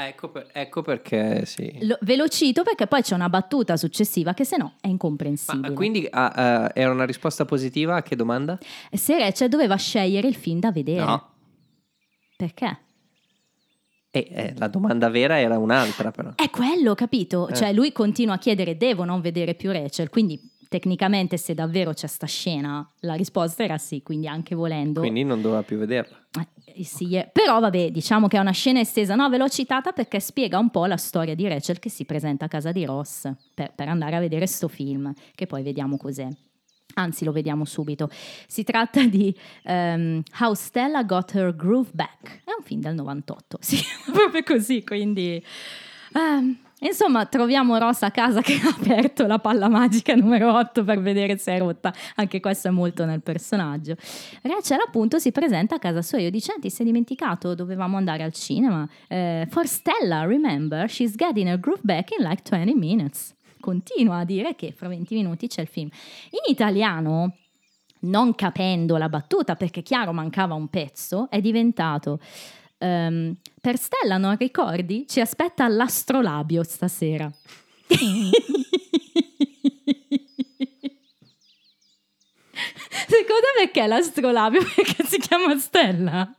[0.00, 1.78] Ecco, per- ecco perché sì.
[1.80, 5.70] Lo- ve lo cito perché poi c'è una battuta successiva che se no è incomprensibile.
[5.70, 8.58] Ma quindi ah, ah, era una risposta positiva a che domanda?
[8.92, 11.04] Se Rachel doveva scegliere il film da vedere.
[11.04, 11.28] No.
[12.36, 12.78] Perché?
[14.10, 16.32] Eh, eh, la domanda vera era un'altra però.
[16.36, 17.48] È quello, capito?
[17.48, 17.54] Eh.
[17.54, 22.06] Cioè lui continua a chiedere devo non vedere più Rachel, quindi tecnicamente se davvero c'è
[22.06, 25.00] sta scena la risposta era sì, quindi anche volendo.
[25.00, 26.16] Quindi non doveva più vederla.
[26.74, 27.28] Eh, sì, eh.
[27.32, 29.28] Però vabbè, diciamo che è una scena estesa, no?
[29.28, 32.48] Ve l'ho citata perché spiega un po' la storia di Rachel che si presenta a
[32.48, 36.28] casa di Ross per, per andare a vedere sto film, che poi vediamo cos'è.
[36.94, 38.08] Anzi, lo vediamo subito.
[38.46, 42.42] Si tratta di ehm, How Stella Got Her Groove Back.
[42.44, 43.78] È un film del 98, sì,
[44.12, 45.42] proprio così, quindi...
[46.14, 51.00] ehm, insomma, troviamo Ross a casa che ha aperto la palla magica numero 8 per
[51.00, 51.92] vedere se è rotta.
[52.16, 53.96] Anche questo è molto nel personaggio.
[54.42, 58.22] Rachel appunto si presenta a casa sua io dice, "Ah, ti sei dimenticato, dovevamo andare
[58.22, 58.88] al cinema.
[59.08, 63.34] Eh, for Stella, remember, she's getting her groove back in like 20 minutes.
[63.60, 65.88] Continua a dire che fra 20 minuti c'è il film.
[66.30, 67.34] In italiano,
[68.00, 72.20] non capendo la battuta, perché chiaro mancava un pezzo, è diventato...
[72.78, 75.06] ehm, per Stella, non ricordi?
[75.06, 77.30] Ci aspetta l'astrolabio stasera.
[83.08, 84.60] Secondo me perché l'astrolabio?
[84.74, 86.32] Perché si chiama Stella?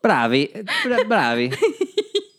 [0.00, 0.50] Bravi,
[0.84, 1.50] bra- bravi.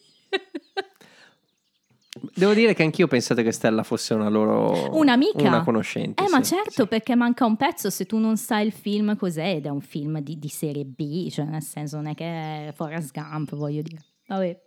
[2.33, 4.95] Devo dire che anch'io ho pensato che Stella fosse una loro...
[4.95, 5.47] Un'amica?
[5.47, 6.23] Una conoscente.
[6.23, 6.87] Eh, ma sì, certo, sì.
[6.87, 10.19] perché manca un pezzo se tu non sai il film cos'è ed è un film
[10.19, 12.25] di, di serie B, cioè nel senso non è che
[12.67, 14.01] è Forrest Gump, voglio dire.
[14.27, 14.61] Vabbè.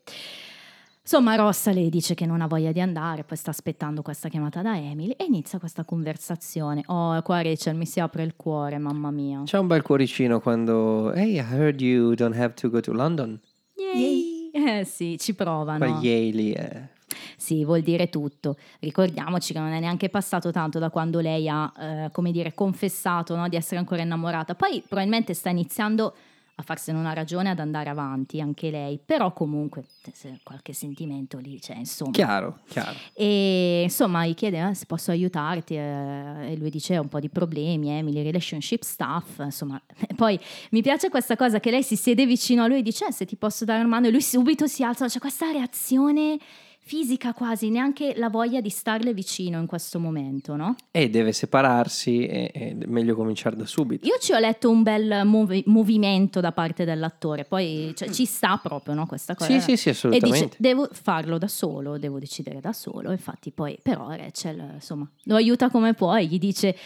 [1.01, 4.63] Insomma, Rossa le dice che non ha voglia di andare, poi sta aspettando questa chiamata
[4.63, 6.83] da Emily e inizia questa conversazione.
[6.87, 9.43] Oh, qua Rachel mi si apre il cuore, mamma mia.
[9.45, 11.13] C'è un bel cuoricino quando...
[11.13, 13.39] Hey, I heard you don't have to go to London.
[13.75, 14.51] Yay!
[14.55, 15.79] Eh sì, ci provano.
[15.79, 16.89] Quel yay lì è...
[17.37, 18.57] Sì, vuol dire tutto.
[18.81, 23.37] Ricordiamoci che non è neanche passato tanto da quando lei ha, eh, come dire, confessato
[23.37, 24.55] no, di essere ancora innamorata.
[24.55, 26.15] Poi probabilmente sta iniziando
[26.57, 29.01] a farsene una ragione ad andare avanti, anche lei.
[29.05, 32.13] Però comunque se qualche sentimento lì c'è, insomma.
[32.13, 32.97] Chiaro, chiaro.
[33.13, 37.29] E insomma gli chiede eh, se posso aiutarti eh, e lui dice un po' di
[37.29, 39.81] problemi, Emily, relationship stuff, insomma.
[40.15, 40.39] Poi
[40.71, 43.25] mi piace questa cosa che lei si siede vicino a lui e dice "Eh, se
[43.25, 46.39] ti posso dare una mano e lui subito si alza, c'è questa reazione
[46.87, 50.77] fisica quasi, neanche la voglia di starle vicino in questo momento, no?
[50.91, 54.07] E deve separarsi e e è meglio cominciare da subito.
[54.07, 58.59] Io ci ho letto un bel movi- movimento da parte dell'attore, poi cioè, ci sta
[58.63, 59.51] proprio no, questa cosa.
[59.51, 60.45] Sì, sì, sì, E assolutamente.
[60.45, 63.11] dice, devo farlo da solo, devo decidere da solo.
[63.13, 66.77] Infatti poi, però Rachel, insomma, lo aiuta come può e gli dice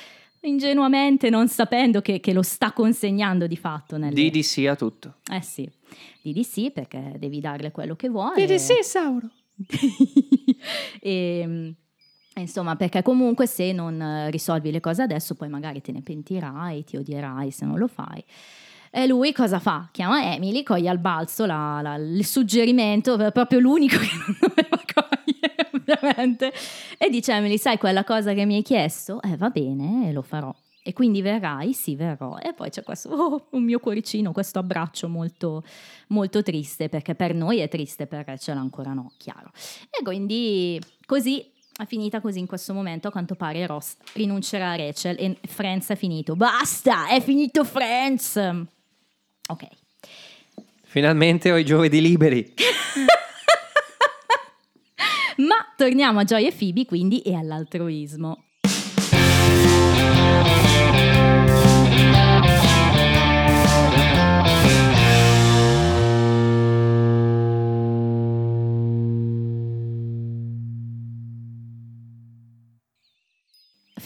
[0.43, 3.97] ingenuamente, non sapendo che, che lo sta consegnando di fatto.
[3.97, 4.15] Nelle...
[4.15, 5.17] Di di sì a tutto.
[5.33, 5.69] Eh sì,
[6.23, 8.59] di di sì perché devi darle quello che vuole.
[8.59, 9.29] Sauro.
[11.01, 11.71] e, mm,
[12.37, 16.85] insomma, perché comunque se non eh, risolvi le cose adesso, poi magari te ne pentirai,
[16.85, 18.25] ti odierai se non lo fai.
[18.91, 19.89] E lui cosa fa?
[19.93, 24.83] Chiama Emily, coglie al balzo la- la- il suggerimento, è proprio l'unico che non doveva
[24.95, 26.53] cogliere, ovviamente.
[26.97, 29.21] E dice Emily, sai quella cosa che mi hai chiesto?
[29.23, 30.55] Eh, va bene, lo farò.
[30.89, 31.75] E quindi verrai?
[31.75, 32.39] Sì, verrò.
[32.39, 35.63] E poi c'è questo, oh, un mio cuoricino, questo abbraccio molto,
[36.07, 39.51] molto triste, perché per noi è triste, per Rachel ancora no, chiaro.
[39.91, 41.45] E quindi così
[41.77, 43.09] è finita così in questo momento.
[43.09, 46.37] A quanto pare Ross rinuncerà a Rachel e Friends è finito.
[46.37, 48.37] Basta, è finito Friends.
[49.49, 49.69] Ok.
[50.85, 52.55] Finalmente ho i giovedì liberi.
[55.37, 58.45] Ma torniamo a Joy e Phoebe quindi e all'altruismo.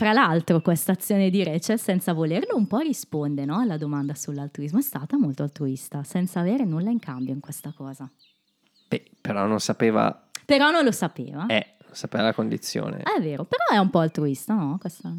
[0.02, 4.80] Fra l'altro, questa azione di Rachel, senza volerlo, un po' risponde no, alla domanda sull'altruismo.
[4.80, 8.10] È stata molto altruista, senza avere nulla in cambio in questa cosa.
[8.88, 10.26] Beh, però non sapeva...
[10.44, 11.46] Però non lo sapeva.
[11.46, 13.04] Eh, non sapeva la condizione.
[13.04, 14.76] È vero, però è un po' altruista, no?
[14.80, 15.14] Questa...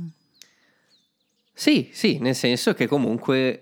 [1.54, 3.62] Sì, sì, nel senso che comunque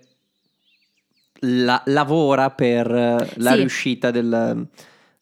[1.42, 3.56] la- lavora per la Sì.
[3.58, 4.66] riuscita del-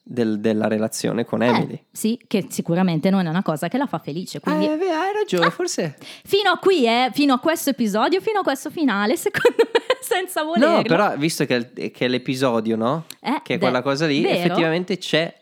[0.03, 1.75] del- della relazione con Emily.
[1.75, 4.41] Eh, sì, che sicuramente non è una cosa che la fa felice.
[4.41, 5.97] Quindi, Eh, beh, hai ragione, forse...
[6.25, 10.43] fino a qui, eh, fino a questo episodio, fino a questo finale, secondo me, senza
[10.43, 10.77] volerlo.
[10.77, 13.05] No, però visto che, che è l'episodio, no?
[13.21, 14.37] Eh, Che è quella cosa lì, vero?
[14.39, 15.35] effettivamente c'è.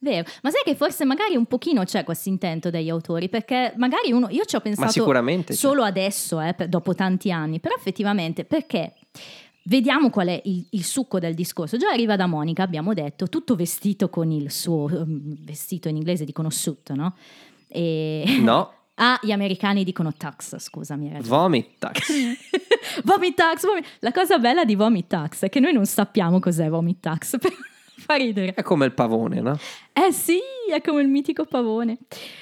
[0.00, 4.12] Vero, ma sai che forse magari un pochino c'è questo intento degli autori, perché magari
[4.12, 5.58] uno, io ci ho pensato sicuramente c'è.
[5.58, 8.92] solo adesso, eh, dopo tanti anni, però effettivamente perché
[9.68, 11.76] Vediamo qual è il, il succo del discorso.
[11.76, 16.24] Già arriva da Monica, abbiamo detto, tutto vestito con il suo um, vestito in inglese
[16.24, 17.14] dicono suit, no?
[17.68, 18.24] E...
[18.40, 21.08] No, Ah, gli americani dicono tax, scusami.
[21.12, 21.28] ragione.
[21.28, 22.10] vomit tax.
[23.04, 26.68] Vomit tax, vomit- La cosa bella di Vomit tax è che noi non sappiamo cos'è
[26.68, 27.54] Vomit tax, però
[28.08, 28.54] fa ridere.
[28.54, 29.58] È come il pavone, no?
[29.92, 30.38] Eh sì,
[30.72, 31.98] è come il mitico pavone.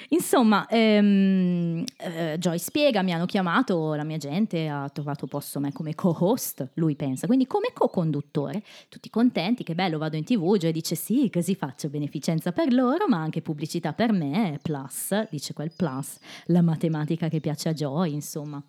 [0.09, 5.73] Insomma, ehm, eh, Joy spiega, mi hanno chiamato, la mia gente ha trovato posto me
[5.73, 10.71] come co-host, lui pensa, quindi come co-conduttore, tutti contenti, che bello, vado in tv, Joy
[10.71, 15.73] dice sì, così faccio beneficenza per loro, ma anche pubblicità per me, plus, dice quel
[15.75, 18.63] plus, la matematica che piace a Joy, insomma.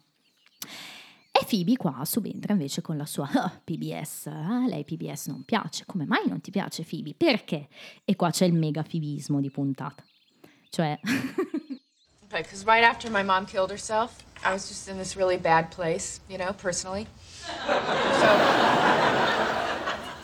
[1.41, 4.27] E Phoebe qua subentra invece con la sua "Ah, PBS.
[4.27, 5.85] A lei PBS non piace.
[5.87, 7.15] Come mai non ti piace Phoebe?
[7.17, 7.69] Perché?
[8.05, 10.03] E qua c'è il mega fibismo di puntata.
[10.71, 10.99] Cioè,
[12.31, 16.21] Because right after my mom killed herself, I was just in this really bad place,
[16.29, 17.07] you know, personally.
[17.57, 18.27] So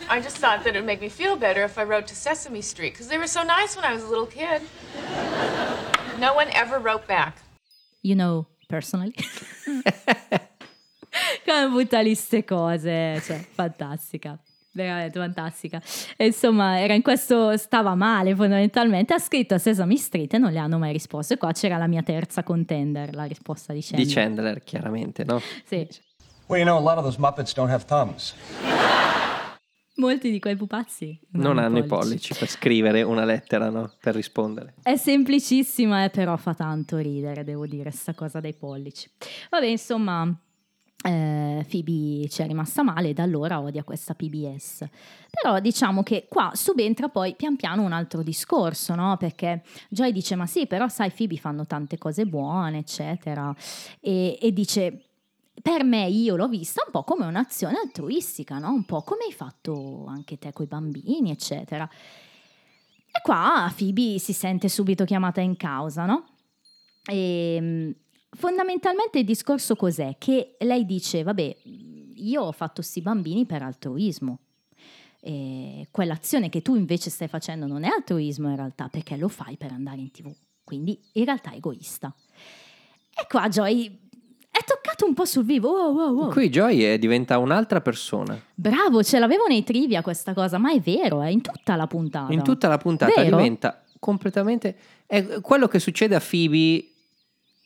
[0.07, 2.61] I just thought that it would make me feel better if I wrote to Sesame
[2.61, 4.61] Street, because they were so nice when I was a little kid.
[6.19, 7.37] No one ever wrote back.
[8.03, 9.15] you know, personally.
[11.45, 14.35] Come butta lì ste cose, cioè, fantastica.
[14.71, 15.79] Veramente fantastica.
[16.17, 19.13] E insomma, era in questo, stava male fondamentalmente.
[19.13, 21.35] Ha scritto a Sesame Street e non le hanno mai risposto.
[21.35, 24.05] E qua c'era la mia terza contender, la risposta di Chandler.
[24.05, 25.39] Di Chandler, chiaramente, no?
[25.63, 25.87] Sì.
[26.47, 28.33] Well, you know, a lot of those Muppets don't have thumbs.
[29.97, 33.93] Molti di quei pupazzi Non hanno i pollici per scrivere una lettera, no?
[34.01, 34.73] Per rispondere.
[34.81, 39.09] È semplicissima, eh, però fa tanto ridere, devo dire, sta cosa dei pollici.
[39.51, 40.37] Vabbè, insomma,
[41.05, 44.87] eh, Phoebe ci è rimasta male e da allora odia questa PBS.
[45.29, 49.15] Però diciamo che qua subentra poi pian piano un altro discorso, no?
[49.17, 53.55] Perché Joy dice, ma sì, però sai, Phoebe fanno tante cose buone, eccetera.
[53.99, 55.01] E, e dice...
[55.65, 58.71] Per me io l'ho vista un po' come un'azione altruistica, no?
[58.71, 61.89] Un po' come hai fatto anche te coi bambini, eccetera.
[63.07, 66.25] E qua Phoebe si sente subito chiamata in causa, no?
[67.05, 68.04] E, mh,
[68.35, 70.15] fondamentalmente il discorso cos'è?
[70.17, 71.57] Che lei dice, vabbè,
[72.15, 74.39] io ho fatto sti bambini per altruismo.
[75.21, 79.57] E quell'azione che tu invece stai facendo non è altruismo in realtà, perché lo fai
[79.57, 80.31] per andare in tv.
[80.63, 82.13] Quindi in realtà è egoista.
[83.17, 83.99] E qua Joy
[84.51, 85.69] è toccato un po' sul vivo.
[85.69, 86.31] Wow, wow, wow.
[86.31, 88.39] Qui Joy è- diventa un'altra persona.
[88.53, 92.31] Bravo, ce l'avevo nei trivia questa cosa, ma è vero, è in tutta la puntata.
[92.31, 93.37] In tutta la puntata Vero?
[93.37, 94.77] diventa completamente...
[95.07, 96.94] È quello che succede a Phoebe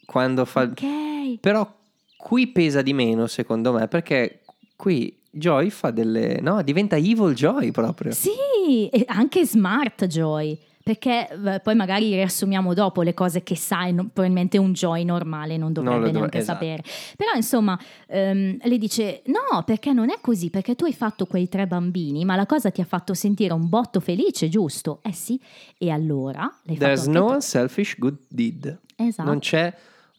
[0.09, 0.63] quando fa...
[0.63, 1.39] Ok.
[1.39, 1.71] Però
[2.17, 4.39] qui pesa di meno, secondo me, perché
[4.75, 6.39] qui Joy fa delle...
[6.41, 8.11] No, diventa Evil Joy proprio.
[8.11, 10.57] Sì, e anche smart Joy.
[10.81, 15.55] Perché eh, poi magari riassumiamo dopo le cose che sai, non- probabilmente un Joy normale
[15.55, 16.57] non dovrebbe Non neanche esatto.
[16.57, 16.83] sapere.
[17.15, 21.47] Però insomma, ehm, le dice: No, perché non è così, perché tu hai fatto quei
[21.47, 24.99] tre bambini, ma la cosa ti ha fatto sentire un botto felice, giusto?
[25.03, 25.39] Eh sì,
[25.77, 27.33] e allora There's no tu.
[27.33, 28.75] unselfish good deed.
[28.95, 29.29] Esatto.
[29.29, 29.71] Non c'è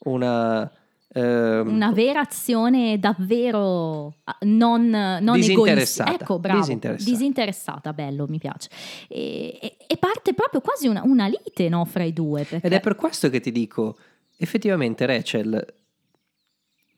[0.05, 0.71] una...
[1.13, 6.11] ehm, Una vera azione davvero ah, non, non Disinteressata.
[6.11, 6.13] egoistica.
[6.13, 6.61] Ecco, bravo.
[6.61, 7.11] Disinteressata.
[7.11, 8.69] Disinteressata, bello, mi piace.
[9.09, 12.45] E, e- e parte proprio quasi una, una lite no, fra i due.
[12.45, 12.67] Perché...
[12.67, 13.99] Ed è per questo che ti dico,
[14.37, 15.75] effettivamente Rachel,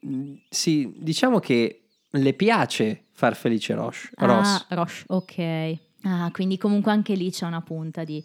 [0.00, 1.78] mh, sì, diciamo che
[2.10, 4.10] le piace far felice Roche.
[4.16, 4.66] Ross.
[4.68, 5.78] Ah, Roche, ok.
[6.04, 8.22] Ah, quindi comunque anche lì c'è una punta di...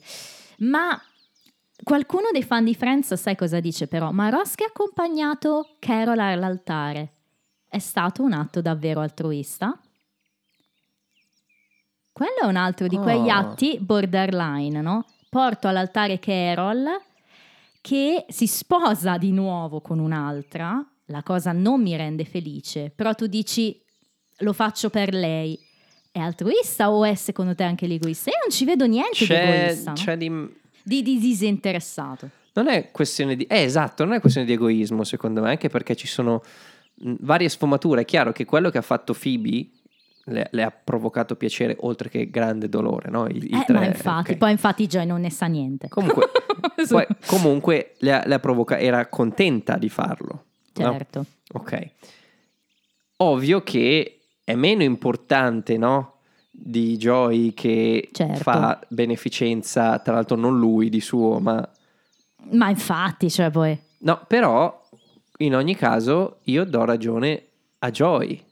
[0.60, 1.00] Ma
[1.84, 4.12] qualcuno dei fan di Friends sai cosa dice però?
[4.12, 7.14] Ma Ross che ha accompagnato Carol all'altare
[7.70, 9.80] è stato un atto davvero altruista?
[12.12, 13.34] Quello è un altro di quegli Oh.
[13.34, 15.06] atti borderline, no?
[15.30, 16.86] Porto all'altare Carol
[17.82, 23.28] che si sposa di nuovo con un'altra, la cosa non mi rende felice, però tu
[23.28, 23.80] dici
[24.40, 25.58] lo faccio per lei.
[26.12, 28.32] È altruista o è secondo te anche l'egoista?
[28.32, 29.96] Io non ci vedo niente di C'è, egoista, no?
[29.96, 30.56] c'è di...
[30.88, 32.30] di, di disinteressato.
[32.54, 33.44] Non è questione di...
[33.44, 36.42] Eh, esatto, non è questione di egoismo secondo me, anche perché ci sono
[37.20, 38.02] varie sfumature.
[38.02, 39.70] È chiaro che quello che ha fatto Phoebe
[40.26, 43.28] le, le ha provocato piacere oltre che grande dolore, no?
[43.28, 44.38] Il Eh, tre, ma infatti, ok.
[44.38, 45.88] poi infatti Joy non ne sa niente.
[45.90, 46.30] Comunque,
[46.90, 50.46] poi, comunque le ha, le ha provoca- era contenta di farlo.
[50.76, 50.92] no?
[50.92, 51.26] certo.
[51.54, 51.90] Ok.
[53.18, 56.17] Ovvio che è meno importante, no?
[56.60, 58.42] Di Joy che Certo.
[58.42, 61.68] fa beneficenza, tra l'altro non lui di suo, ma...
[62.52, 63.80] Ma infatti, cioè poi...
[64.00, 64.82] No, però
[65.38, 67.44] in ogni caso io do ragione
[67.80, 68.44] a Joy.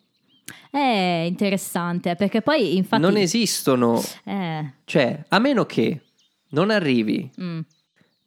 [0.70, 3.01] È interessante, perché poi infatti...
[3.01, 6.01] Non esistono, Eh, cioè, a meno che
[6.49, 7.30] non arrivi...
[7.41, 7.60] mm.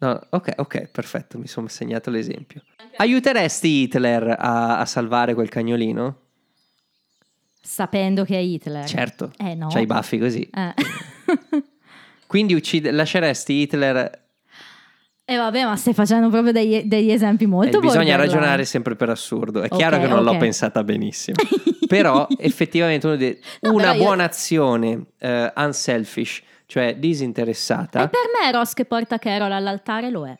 [0.00, 2.62] No, ok, ok, perfetto, mi sono segnato l'esempio.
[2.96, 6.16] Aiuteresti Hitler a, a salvare quel cagnolino?
[7.68, 8.84] Sapendo che è Hitler.
[8.86, 9.68] Certo, Eh no.
[9.68, 10.48] c'hai i baffi così.
[10.50, 10.74] Eh.
[12.26, 14.26] Quindi uccide- lasceresti Hitler...
[15.30, 18.16] E vabbè, ma stai facendo proprio degli, degli esempi molto Eh, bisogna borderline.
[18.34, 19.60] ragionare sempre per assurdo.
[19.60, 20.38] È Ok, chiaro che non l'ho ok.
[20.38, 21.36] pensata benissimo.
[21.86, 28.20] Però effettivamente uno de- No, una io- buona azione eh, unselfish, cioè disinteressata, E per
[28.42, 30.34] me Ross che porta Carol all'altare lo è.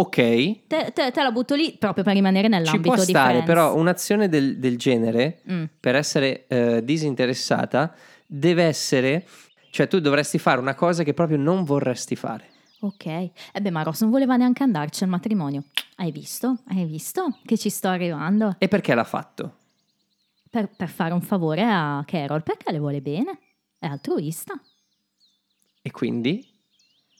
[0.00, 3.28] Ok, Te, te- te la butto lì proprio per rimanere ci nell'ambito può di stare,
[3.42, 3.46] Friends.
[3.46, 5.64] però un'azione del, del genere, Mm.
[5.80, 7.94] per essere eh, disinteressata,
[8.26, 9.26] deve essere...
[9.70, 12.48] Cioè tu dovresti fare una cosa che proprio non vorresti fare.
[12.80, 13.06] Ok.
[13.06, 15.64] E beh, ma Ross non voleva neanche andarci al matrimonio.
[15.96, 16.60] Hai visto?
[16.68, 18.54] Hai visto che ci sto arrivando?
[18.58, 19.56] E perché l'ha fatto?
[20.48, 23.38] Per, per fare un favore a Carol, perché le vuole bene.
[23.78, 24.58] È altruista.
[25.82, 26.47] E quindi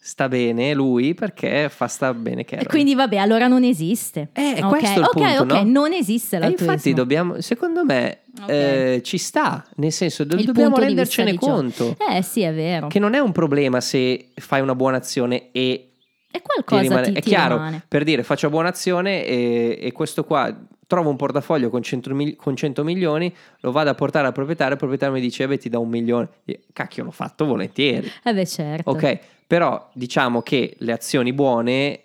[0.08, 2.64] sta bene lui perché fa sta bene Carol.
[2.64, 4.30] E quindi vabbè, allora non esiste.
[4.32, 5.70] Eh, è Ok, questo il ok, punto, ok, no?
[5.70, 6.72] non esiste E l'altruismo.
[6.72, 8.48] infatti dobbiamo, secondo me, Ok.
[8.48, 12.86] eh, ci sta, nel senso do- dobbiamo rendercene conto Eh sì, è vero.
[12.86, 15.90] che non è un problema se fai una buona azione e
[16.30, 17.02] E ti qualcosa rimane...
[17.02, 17.82] ti, è ti chiaro, rimane.
[17.86, 20.56] per dire faccio buona azione e, e questo qua
[20.86, 23.30] trovo un portafoglio con 100, mil- con 100 milioni,
[23.60, 25.88] lo vado a portare al proprietario, il proprietario mi dice, "Eh beh ti do un
[25.90, 26.28] milione.
[26.44, 28.10] Io, Cacchio, l'ho fatto volentieri.
[28.24, 28.90] Eh beh, certo.
[28.90, 29.18] Ok,
[29.48, 32.02] però diciamo che le azioni buone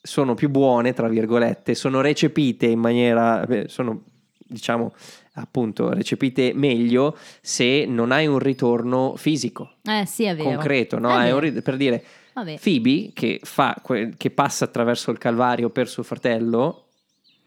[0.00, 4.04] sono più buone, tra virgolette, sono recepite in maniera, beh, sono
[4.38, 4.94] diciamo
[5.34, 10.50] appunto recepite meglio se non hai un ritorno fisico, Eh sì, è vero.
[10.50, 11.18] concreto, no?
[11.18, 11.38] È vero.
[11.40, 12.04] ri- per dire,
[12.34, 12.58] Vabbè.
[12.62, 13.74] Phoebe che, fa
[14.16, 16.86] che passa attraverso il calvario per suo fratello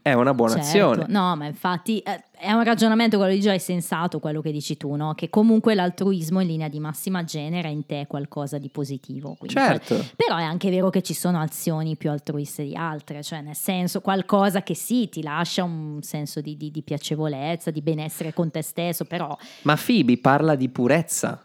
[0.08, 0.68] è una buona Certo.
[0.68, 1.06] azione.
[1.08, 4.94] No, ma infatti eh, è un ragionamento quello di Joy sensato, quello che dici tu,
[4.96, 5.16] no?
[5.16, 9.34] Che comunque l'altruismo in linea di massima genera in te qualcosa di positivo.
[9.34, 9.96] quindi Certo.
[9.96, 13.56] qual- Però è anche vero che ci sono azioni più altruiste di altre, cioè nel
[13.56, 18.52] senso qualcosa che sì, ti lascia un senso di, di- di piacevolezza, di benessere con
[18.52, 21.44] te stesso, però Ma Phoebe parla di purezza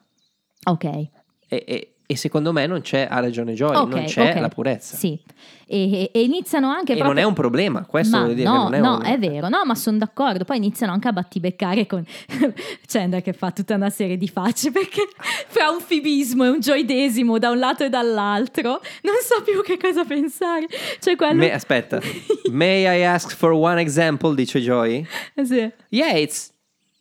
[0.64, 0.84] ok.
[0.84, 1.08] e,
[1.48, 4.40] e- e secondo me non c'è, ha ragione Joy, ok, non c'è ok.
[4.40, 4.96] la purezza.
[4.96, 5.16] Sì,
[5.64, 7.12] e, e- iniziano anche E proprio...
[7.14, 8.48] non è un problema, questo Ma voglio dire.
[8.48, 10.44] no, non è no, un- è vero, no, ma sono d'accordo.
[10.44, 12.04] Poi iniziano anche a battibeccare con
[12.84, 15.02] Chandler che fa tutta una serie di facce perché
[15.46, 19.76] fra un fibismo e un gioidesimo da un lato e dall'altro non so più che
[19.78, 20.66] cosa pensare.
[20.98, 21.34] Cioè quello...
[21.34, 22.00] Me- aspetta,
[22.50, 24.34] may I ask for one example?
[24.34, 25.06] Dice Joy.
[25.44, 25.70] Sì.
[25.90, 26.52] Yeah, it's.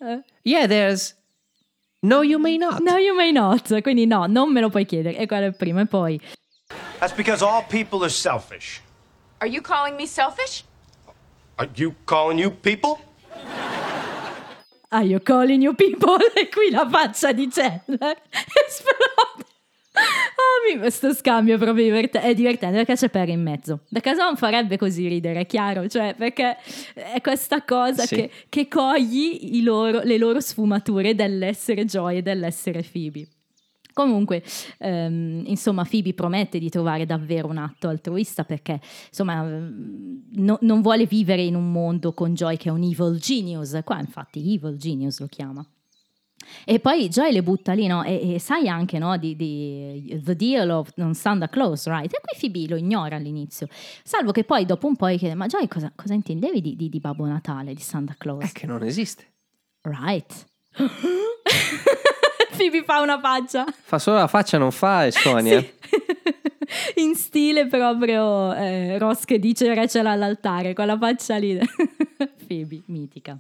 [0.02, 0.22] Eh.
[0.44, 1.18] Yeah, there's.
[2.02, 2.82] No, you may not.
[2.82, 3.68] No, you may not.
[3.82, 5.18] Quindi no, non me lo puoi chiedere.
[5.18, 5.82] E quello è il primo.
[5.82, 6.20] E poi...
[7.00, 8.82] That's because all people are selfish.
[9.40, 10.64] Are you calling me selfish?
[11.58, 13.00] Are you calling you people?
[14.92, 16.18] Are you calling you people?
[16.36, 18.16] E qui la faccia di Chandler
[18.66, 19.46] esplode.
[20.72, 23.82] Ah, questo scambio è proprio diverte- è divertente perché c'è Perry in mezzo.
[23.90, 26.58] Da casa non farebbe così ridere, è chiaro, cioè perché
[26.94, 28.16] è questa cosa Sì.
[28.16, 33.28] che, che cogli i loro- le loro sfumature dell'essere Joy e dell'essere Phoebe.
[33.94, 34.44] Comunque,
[34.78, 38.80] ehm, insomma, Phoebe promette di trovare davvero un atto altruista perché,
[39.10, 43.18] insomma, ehm, no- non vuole vivere in un mondo con Joy che è un evil
[43.20, 43.78] genius.
[43.84, 45.66] Qua, infatti, evil genius lo chiama.
[46.66, 48.04] E poi Joy le butta lì, no?
[48.04, 49.18] E, e sai anche, no?
[49.18, 52.14] Di, di The Deal of non Santa Claus, right?
[52.14, 53.68] E qui Phoebe lo ignora all'inizio.
[54.04, 56.90] Salvo che poi dopo un po' gli chiede, ma Joy cosa, cosa intendevi di, di-
[56.90, 58.44] di Babbo Natale, di Santa Claus?
[58.44, 59.26] È che non esiste.
[59.82, 60.46] Right.
[62.58, 63.66] Phoebe fa una faccia.
[63.66, 65.64] Fa solo la faccia, non fa e Sonia.
[66.70, 67.00] Sì.
[67.02, 71.58] In stile proprio eh, Ross che dice Rachel all'altare, con la faccia lì.
[72.48, 73.38] Phoebe, mitica.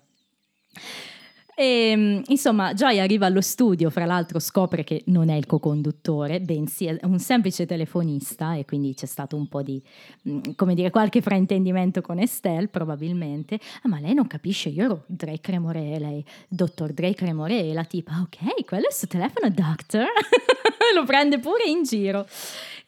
[1.61, 6.39] E, mm, insomma, Joy arriva allo studio, fra l'altro scopre che non è il co-conduttore,
[6.39, 9.83] bensì è un semplice telefonista e quindi c'è stato un po' di,
[10.29, 13.59] mm, come dire, qualche fraintendimento con Estelle probabilmente.
[13.81, 17.83] Ah, ma lei non capisce, io ero Drake Remore, lei, dottor Drake Remore, e la
[17.83, 20.05] tipa, ok, quello è il suo telefono, doctor.
[20.95, 22.25] Lo prende pure in giro.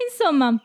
[0.10, 0.58] Insomma,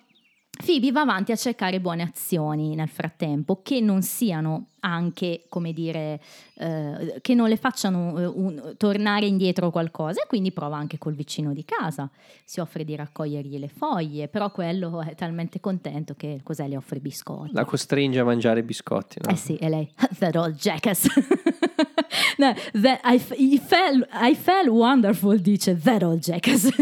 [0.65, 6.21] Phoebe va avanti a cercare buone azioni nel frattempo che non siano anche, come dire,
[6.55, 11.15] eh, che non le facciano eh, un- tornare indietro qualcosa e quindi prova anche col
[11.15, 12.09] vicino di casa.
[12.45, 17.01] Si offre di raccogliergli le foglie, però quello è talmente contento che cos'è le offre
[17.01, 17.53] biscotti.
[17.53, 19.19] La costringe a mangiare biscotti.
[19.25, 19.31] No?
[19.33, 21.07] Eh sì, e lei, that old jackass.
[22.39, 26.69] no, that I, f- I fell, I fell wonderful, dice that old jackass.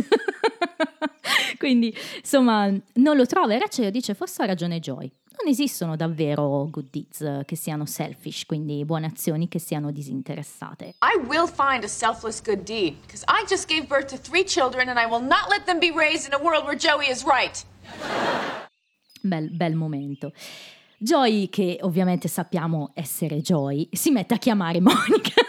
[1.58, 5.10] Quindi, insomma, non lo trova e Rachel dice, forse ha ragione Joy.
[5.36, 10.94] Non esistono davvero good deeds che siano selfish, quindi buone azioni che siano disinteressate.
[11.02, 14.88] I will find a selfless good deed, because I just gave birth to three children
[14.88, 17.64] and I will not let them be raised in a world where Joey is right.
[19.20, 20.32] Bel, bel momento.
[20.98, 25.43] Joy, che ovviamente sappiamo essere Joy, si mette a chiamare Monica.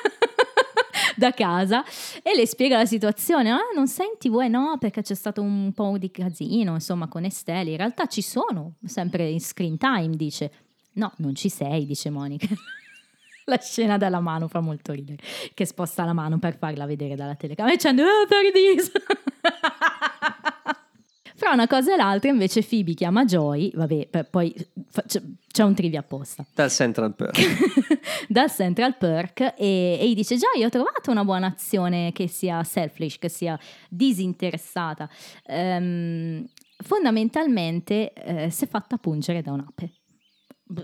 [1.15, 1.83] Da casa
[2.21, 3.49] e le spiega la situazione.
[3.51, 3.85] Ah, non
[4.17, 4.39] tv?
[4.41, 7.71] Eh no, perché c'è stato un po' di casino, insomma, con Estelle.
[7.71, 10.51] In realtà ci sono, sempre in screen time, dice.
[10.93, 12.47] No, non ci sei, dice Monica.
[13.47, 15.21] La scena della mano fa molto ridere,
[15.53, 18.91] che sposta la mano per farla vedere dalla telecamera dicendo oh, Paradise!
[21.37, 24.55] Fra una cosa e l'altra invece Phoebe chiama Joy, vabbè, poi
[25.05, 27.39] c'è, un trivia apposta, Dal Central Perk.
[28.29, 32.63] dal Central Perk e, e gli dice Joy ho trovato una buona azione che sia
[32.63, 33.59] selfish, che sia
[33.89, 35.09] disinteressata.
[35.47, 39.91] Ehm, fondamentalmente eh, si è fatta pungere da un'ape.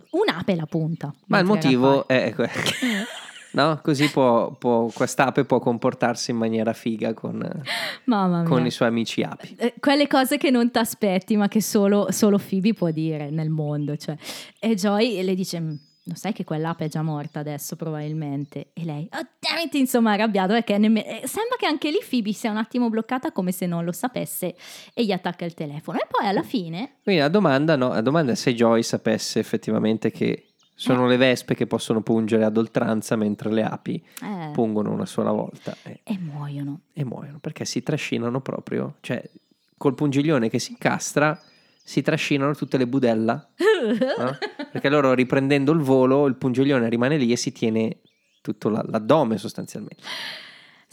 [0.09, 1.13] Un'ape la punta.
[1.27, 2.35] Ma il motivo è...
[3.53, 3.79] No?
[3.83, 7.35] Così può, può, quest'ape può comportarsi in maniera figa con,
[8.05, 8.43] mia.
[8.47, 9.55] con i suoi amici api.
[9.57, 13.49] Eh, quelle cose che non ti aspetti, ma che solo, solo Phoebe può dire nel
[13.49, 13.97] mondo.
[13.97, 14.15] Cioè.
[14.59, 15.75] E Joy le dice: "Mm,
[16.05, 18.71] Lo sai che quell'ape è già morta adesso, probabilmente.
[18.73, 22.33] E lei, oh, damn it", insomma, arrabbiata perché nemme- eh, sembra che anche lì Phoebe
[22.33, 24.55] sia un attimo bloccata come se non lo sapesse
[24.93, 25.99] e gli attacca il telefono.
[25.99, 30.09] E poi alla fine, Quindi la domanda, no, la domanda è se Joy sapesse effettivamente
[30.09, 30.50] che
[30.81, 35.31] sono le vespe che possono pungere ad oltranza mentre le api eh, pungono una sola
[35.31, 36.81] volta e, e muoiono.
[36.93, 39.21] e muoiono perché si trascinano proprio, cioè
[39.77, 41.39] col pungiglione che si incastra
[41.83, 43.47] si trascinano tutte le budella
[44.17, 44.37] no?
[44.71, 47.97] perché loro riprendendo il volo il pungiglione rimane lì e si tiene
[48.41, 50.01] tutto la- l'addome sostanzialmente.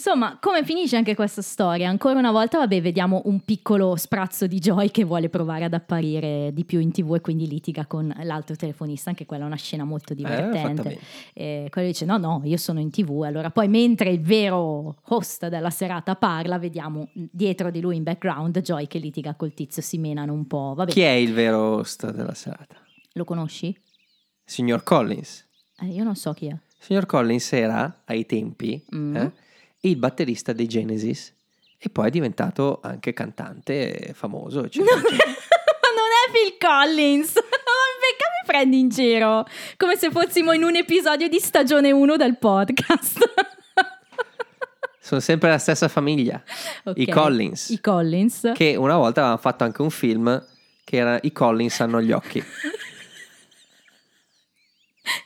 [0.01, 1.89] Insomma, come finisce anche questa storia?
[1.89, 6.53] Ancora una volta, vabbè, vediamo un piccolo sprazzo di Joy che vuole provare ad apparire
[6.53, 9.11] di più in tv e quindi litiga con l'altro telefonista.
[9.11, 10.83] Anche quella è una scena molto Eh, divertente.
[10.83, 10.99] bene.
[11.35, 13.23] E quello dice: No, no, io sono in tv.
[13.23, 18.57] Allora, poi mentre il vero host della serata parla, vediamo dietro di lui in background
[18.61, 20.75] Joy che litiga col tizio, si menano un po'.
[20.77, 22.77] Vabbè, Chi è il vero host della serata?
[23.15, 23.77] lo conosci?
[24.45, 25.45] Signor Collins.
[25.81, 26.57] Eh, io non so chi è.
[26.79, 29.17] Signor Collins era ai tempi Mm.
[29.17, 29.33] eh,
[29.81, 31.35] il batterista dei Genesis
[31.79, 34.65] e poi è diventato anche cantante famoso.
[34.67, 35.27] eccetera, Ma eccetera.
[35.95, 37.33] non è Phil Collins.
[38.09, 39.47] Perché mi prendi in giro?
[39.77, 43.19] Come se fossimo in un episodio di stagione 1 del podcast.
[45.01, 46.43] Sono sempre la stessa famiglia,
[46.95, 48.53] i Ok, Collins, I Collins.
[48.55, 50.47] che una volta avevano fatto anche un film
[50.85, 52.45] che era I Collins hanno gli occhi.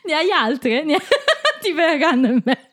[0.05, 0.83] Ne hai altre?
[0.83, 0.99] Ne-
[1.61, 2.72] Ti verranno in mente.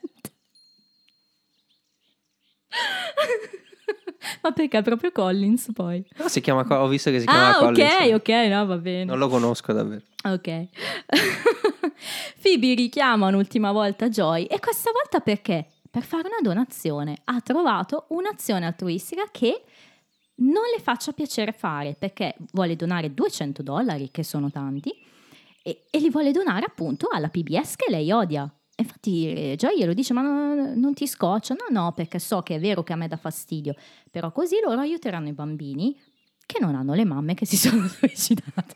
[4.42, 6.04] Ma perché è proprio Collins poi?
[6.18, 7.94] No, si chiama, ho visto che si chiama Ah, Collins.
[7.94, 9.04] ok, ok, no, va bene.
[9.04, 10.02] Non lo conosco davvero.
[10.24, 10.66] Ok.
[12.42, 15.66] Phoebe richiama un'ultima volta Joy e questa volta perché?
[15.90, 17.16] Per fare una donazione.
[17.24, 19.62] Ha trovato un'azione altruistica che
[20.36, 24.94] non le faccia piacere fare perché vuole donare 200 dollari, che sono tanti,
[25.62, 28.48] e, e li vuole donare appunto alla PBS che lei odia.
[28.80, 31.54] Infatti eh, Joy glielo dice, ma no- non ti scoccia?
[31.54, 33.74] No, no, perché so che è vero che a me dà fastidio,
[34.10, 35.98] però così loro aiuteranno i bambini
[36.46, 38.74] che non hanno le mamme che si sono suicidate.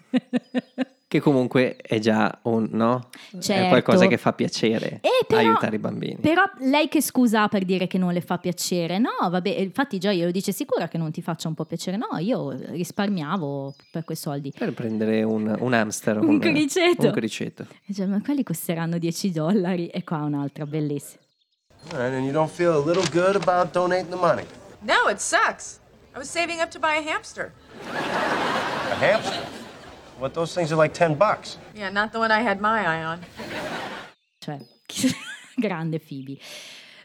[1.15, 3.07] Che comunque è già un, no?
[3.31, 3.69] È Certo.
[3.69, 6.17] qualcosa che fa piacere Eh, però- aiutare i bambini.
[6.17, 8.99] Però lei che scusa ha per dire che non le fa piacere?
[8.99, 11.97] No, vabbè, infatti Joy glielo dice sicura che non ti faccia un po' piacere.
[11.97, 14.53] No, io risparmiavo per quei soldi.
[14.59, 16.19] Per prendere un, un hamster.
[16.19, 17.07] Un criceto.
[17.07, 17.63] Un criceto.
[17.71, 19.87] E dice, ma quelli costeranno 10 dollari.
[19.87, 21.23] E qua un'altra bellissima.
[21.93, 24.45] And you don't feel a little good about donating the money?
[24.81, 25.79] No, it sucks.
[26.13, 27.53] I was saving up to buy a hamster.
[28.91, 29.63] A hamster?
[30.19, 31.59] What, those things are like 10 bucks.
[31.75, 33.19] Yeah, not the one I had my eye on.
[34.39, 34.59] Cioè,
[35.57, 36.39] grande Phoebe.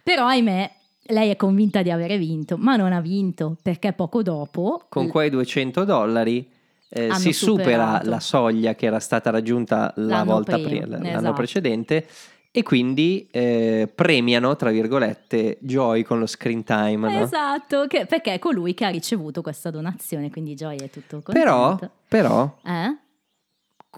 [0.04, 0.72] Però, ahimè,
[1.08, 4.86] lei è convinta di avere vinto, ma non ha vinto perché poco dopo...
[4.90, 6.50] Con quei 200 dollari
[6.90, 8.10] eh, si supera superato.
[8.10, 11.34] la soglia che era stata raggiunta la L'anno volta prima, prima, l'anno esatto.
[11.34, 12.08] precedente
[12.52, 17.10] e quindi eh, premiano, tra virgolette, Joy con lo screen time.
[17.12, 17.24] no?
[17.24, 21.32] Esatto, che- perché è colui che ha ricevuto questa donazione, quindi Joy è tutto contento.
[21.32, 22.98] Però, però, Eh?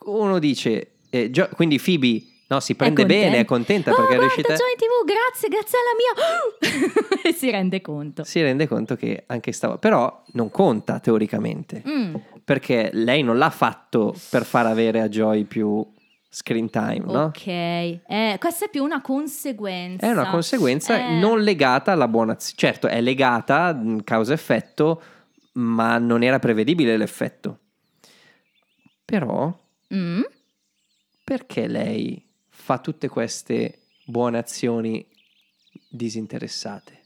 [0.06, 3.26] uno dice, eh, Jo- quindi Phoebe no, si prende contenta.
[3.30, 4.54] bene, è contenta Oh, perché è guarda, riuscita...
[4.56, 6.82] Joy TV, grazie, grazie alla
[7.16, 7.22] mia.
[7.30, 8.24] e si rende conto.
[8.26, 9.78] Si rende conto che anche stava...
[9.78, 15.46] Però non conta teoricamente, Mm, perché lei non l'ha fatto per far avere a Joy
[15.46, 15.86] più
[16.34, 17.24] screen time, no?
[17.26, 20.06] Ok, Eh, questa è più una conseguenza.
[20.08, 22.56] È una conseguenza Eh, non legata alla buona azione.
[22.58, 25.02] Certo, è legata mh, causa-effetto,
[25.54, 27.60] ma non era prevedibile l'effetto.
[29.04, 29.54] Però,
[29.94, 30.22] mm,
[31.26, 35.06] perché lei fa tutte queste buone azioni
[35.90, 37.00] disinteressate?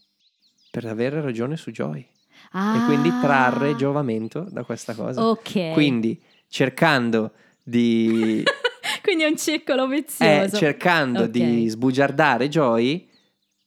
[0.70, 2.06] Per avere ragione su Joy.
[2.52, 5.26] ah, E quindi trarre giovamento da questa cosa.
[5.26, 5.72] Ok.
[5.74, 7.32] Quindi, cercando
[7.64, 8.44] di...
[9.02, 10.58] Quindi è un circolo eh, vizioso.
[10.58, 11.30] cercando Ok.
[11.30, 13.08] di sbugiardare Joy,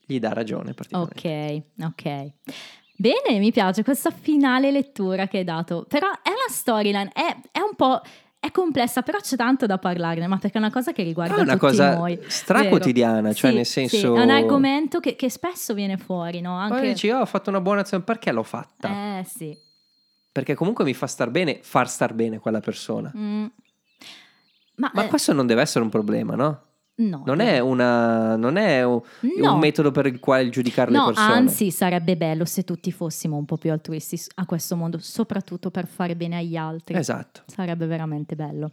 [0.07, 0.75] gli dà ragione.
[0.93, 2.33] Ok, ok.
[2.97, 5.85] Bene, mi piace questa finale lettura che hai dato.
[5.89, 8.01] Però è una storyline, è, è un po'.
[8.41, 11.41] È complessa, però c'è tanto da parlarne, ma perché è una cosa che riguarda È
[11.41, 12.17] una cosa noi.
[12.29, 13.35] straquotidiana, vero?
[13.35, 16.57] cioè Sì, nel sì, senso- è un argomento che, che spesso viene fuori, no?
[16.69, 16.89] Poi Anche...
[16.93, 19.19] dici, oh, ho fatto una buona azione, perché l'ho fatta?
[19.19, 19.59] Eh sì.
[20.31, 23.13] Perché comunque mi fa star bene far star bene quella persona.
[23.17, 23.47] Mm.
[24.79, 26.63] Ma, Ma eh, questo non deve essere un problema, no?
[27.01, 29.01] no, Non è, una, non è un,
[29.39, 29.53] No.
[29.55, 31.33] un metodo per il quale giudicare No, le persone.
[31.35, 35.87] anzi, sarebbe bello se tutti fossimo un po' più altruisti a questo mondo, soprattutto per
[35.87, 36.97] fare bene agli altri.
[36.97, 37.43] Esatto.
[37.47, 38.73] Sarebbe veramente bello.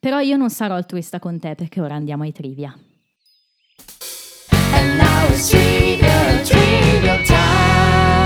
[0.00, 2.74] Però io non sarò altruista con te perché ora andiamo ai trivia.
[4.72, 8.19] And now it's trivial, trivial time.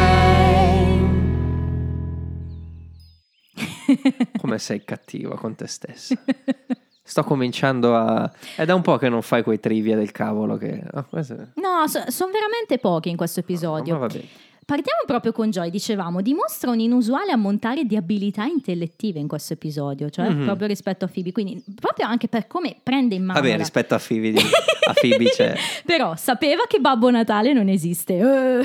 [4.38, 6.14] Come sei cattiva con te stessa.
[7.06, 8.30] Sto cominciando a...
[8.56, 10.82] È da un po' che non fai quei trivia del cavolo che...
[10.92, 13.98] oh, questo- No, sono veramente pochi in questo episodio.
[13.98, 14.24] Va bene.
[14.64, 20.08] Partiamo proprio con Joy, dicevamo, dimostra un inusuale ammontare di abilità intellettive in questo episodio,
[20.08, 20.44] cioè Mhm.
[20.46, 23.98] proprio rispetto a Phoebe, quindi proprio anche per come prende in mano Vabbè, rispetto a
[23.98, 24.40] Phoebe,
[24.88, 25.54] a Phoebe c'è...
[25.84, 28.62] Però sapeva che Babbo Natale non esiste.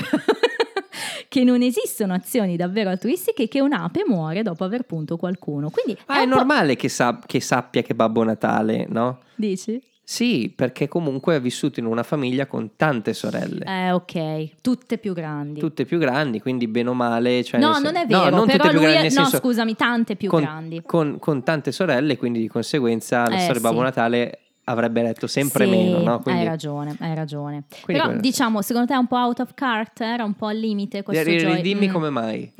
[1.30, 5.70] che non esistono azioni davvero altruistiche che un'ape muore dopo aver punto qualcuno.
[5.70, 9.20] Quindi Ma è po'- normale che, sa- che sappia che Babbo Natale, no?
[9.36, 9.80] Dici?
[10.02, 13.64] Sì, perché comunque è vissuto in una famiglia con tante sorelle.
[13.64, 15.60] Eh, ok, tutte più grandi.
[15.60, 17.44] Tutte più grandi, quindi bene o male.
[17.44, 19.16] Cioè no, nel non sen- è vero, no, non però tutte più lui grandi, è-
[19.16, 20.82] no, senso, scusami, tante più con, grandi.
[20.84, 23.82] Con, con tante sorelle, quindi di conseguenza la Eh, storia di Babbo sì.
[23.84, 24.38] Natale
[24.70, 26.20] avrebbe letto sempre Sì, meno, no?
[26.20, 27.64] Quindi Hai ragione, hai ragione.
[27.68, 30.00] Quindi Però quello- diciamo, secondo te è un po' out of cart?
[30.00, 31.54] Era un po' al limite questo ri- Joy?
[31.56, 31.92] ridimmi Mm.
[31.92, 32.52] come mai.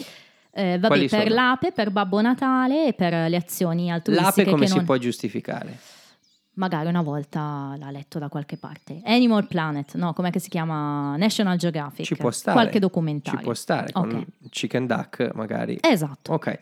[0.52, 1.34] Eh, vabbè, quali per sono?
[1.34, 4.84] l'ape, per Babbo Natale e per le azioni altruistiche L'ape come che si non...
[4.84, 5.78] può giustificare?
[6.60, 9.00] Magari una volta l'ha letto da qualche parte.
[9.06, 11.16] Animal Planet, no, com'è che si chiama?
[11.16, 12.04] National Geographic.
[12.04, 12.54] Ci può stare.
[12.58, 13.38] Qualche documentario.
[13.38, 14.48] Ci può stare, con Ok.
[14.50, 15.78] Chicken Duck magari.
[15.80, 16.58] Esatto, Ok.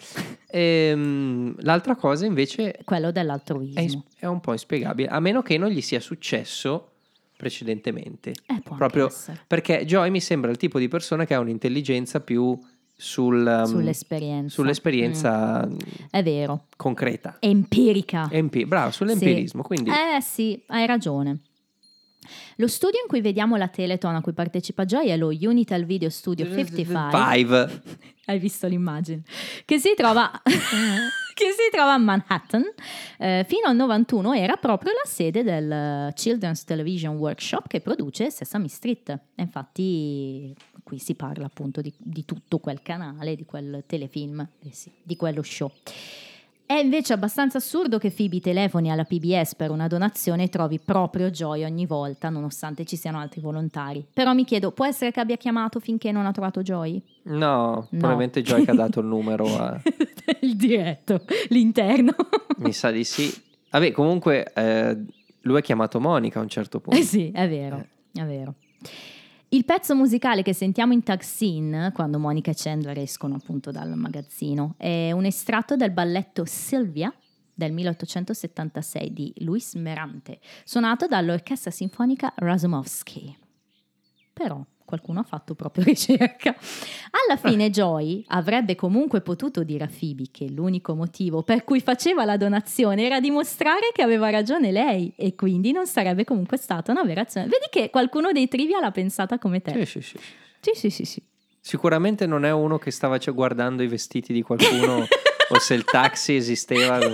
[0.50, 3.80] Ehm, l'altra cosa invece quello è, dell'altruismo.
[3.80, 6.92] ins- è un po' inspiegabile, a meno che non gli sia successo
[7.36, 8.30] precedentemente.
[8.46, 9.40] Eh, può Proprio essere.
[9.48, 12.56] perché Joy mi sembra il tipo di persona che ha un'intelligenza più
[13.00, 14.54] sul, um, Sull'esperienza.
[14.54, 15.78] sull'esperienza Mm,
[16.10, 16.64] È vero.
[16.76, 17.36] concreta.
[17.38, 18.28] Empirica.
[18.30, 19.60] Empi- bravo, sull'empirismo.
[19.62, 19.66] Sì.
[19.66, 21.38] Quindi Eh sì, hai ragione.
[22.56, 26.10] Lo studio in cui vediamo la Teleton a cui partecipa Joy è lo Unital Video
[26.10, 27.10] Studio 55.
[27.10, 27.82] Five.
[28.28, 29.22] Hai visto l'immagine?
[29.64, 32.62] Che si trova, che si trova a Manhattan.
[33.18, 38.68] Eh, fino al 91 era proprio la sede del Children's Television Workshop che produce Sesame
[38.68, 39.08] Street.
[39.08, 44.72] E infatti qui si parla appunto di, di tutto quel canale, di quel telefilm, eh
[44.72, 45.70] sì, di quello show.
[46.68, 51.30] È invece abbastanza assurdo che Phoebe telefoni alla PBS per una donazione e trovi proprio
[51.30, 54.04] Joy ogni volta, nonostante ci siano altri volontari.
[54.12, 57.00] Però mi chiedo, può essere che abbia chiamato finché non ha trovato Joy?
[57.22, 59.80] No, probabilmente Joy che ha dato il numero a...
[60.42, 62.14] il diretto, l'interno.
[62.60, 63.32] Mi sa di sì.
[63.70, 65.04] Vabbè, comunque eh,
[65.40, 67.00] lui ha chiamato Monica a un certo punto.
[67.00, 68.52] Eh sì, è vero, è vero.
[69.50, 73.96] Il pezzo musicale che sentiamo in Tag Scene, quando Monica e Chandler escono appunto dal
[73.96, 77.10] magazzino, è un estratto del balletto Sylvia
[77.54, 83.34] del 1876 di Luis Merante, suonato dall'Orchestra Sinfonica Razumovsky.
[84.34, 86.56] Però qualcuno ha fatto proprio ricerca.
[87.10, 92.24] Alla fine Joy avrebbe comunque potuto dire a Phoebe che l'unico motivo per cui faceva
[92.24, 97.04] la donazione era dimostrare che aveva ragione lei e quindi non sarebbe comunque stata una
[97.04, 97.46] vera azione.
[97.46, 99.72] Vedi che qualcuno dei trivia l'ha pensata come te.
[99.84, 100.18] Sì, sì, sì.
[100.60, 101.22] Sì, sì, sì, sì.
[101.60, 105.06] Sicuramente non è uno che stava guardando i vestiti di qualcuno
[105.50, 106.98] o se il taxi esisteva.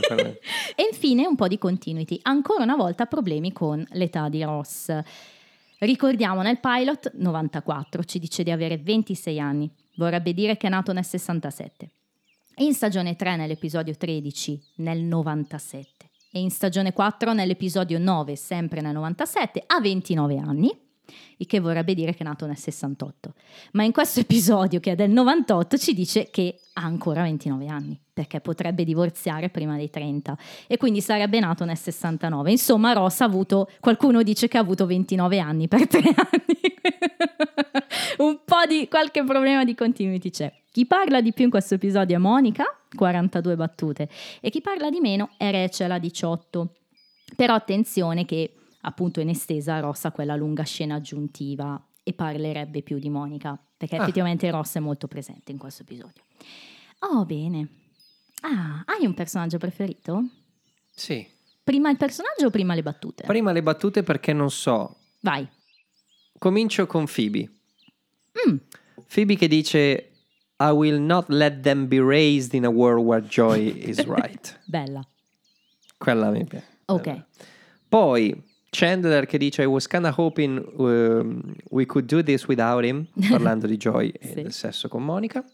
[0.77, 2.19] E infine un po' di continuity.
[2.23, 4.97] Ancora una volta problemi con l'età di Ross.
[5.79, 10.93] Ricordiamo nel pilot 94, ci dice di avere 26 anni, vorrebbe dire che è nato
[10.93, 11.91] nel 67.
[12.57, 18.93] In stagione 3 nell'episodio 13 nel 97 e in stagione 4 nell'episodio 9 sempre nel
[18.93, 20.71] 97 ha 29 anni,
[21.39, 23.35] il che vorrebbe dire che è nato nel 68.
[23.73, 28.01] Ma in questo episodio che è del 98 ci dice che ha ancora 29 anni,
[28.13, 30.37] perché potrebbe divorziare prima dei 30
[30.67, 32.51] e quindi sarebbe nato nel 69.
[32.51, 36.59] Insomma, Ross ha avuto, qualcuno dice che ha avuto 29 anni per tre anni.
[38.19, 40.53] Un po' di qualche problema di continuity c'è.
[40.71, 42.65] Chi parla di più in questo episodio è Monica,
[42.95, 44.09] 42 battute,
[44.41, 46.75] e chi parla di meno è Rachel, a 18.
[47.37, 48.55] Però attenzione che
[48.85, 53.97] appunto in estesa Ross ha quella lunga scena aggiuntiva e parlerebbe più di Monica, perché
[53.97, 54.03] Ah.
[54.03, 56.23] effettivamente Ross è molto presente in questo episodio.
[57.01, 57.69] Oh, bene.
[58.43, 60.23] Ah, hai un personaggio preferito?
[60.95, 61.27] Sì.
[61.63, 63.25] Prima il personaggio o prima le battute?
[63.25, 64.97] Prima le battute perché non so.
[65.21, 65.49] Vai.
[66.39, 67.51] comincio con Phoebe.
[68.47, 68.57] Mm.
[69.09, 70.11] Phoebe che dice
[70.59, 74.61] I will not let them be raised in a world where joy is right.
[74.67, 75.07] Bella.
[75.97, 76.67] Quella mi piace.
[76.87, 77.25] Ok.
[77.89, 78.43] Poi
[78.77, 83.67] Chandler che dice I was kinda hoping um, we could do this without him, parlando
[83.69, 84.35] di Joy e Sì.
[84.35, 85.45] del sesso con Monica.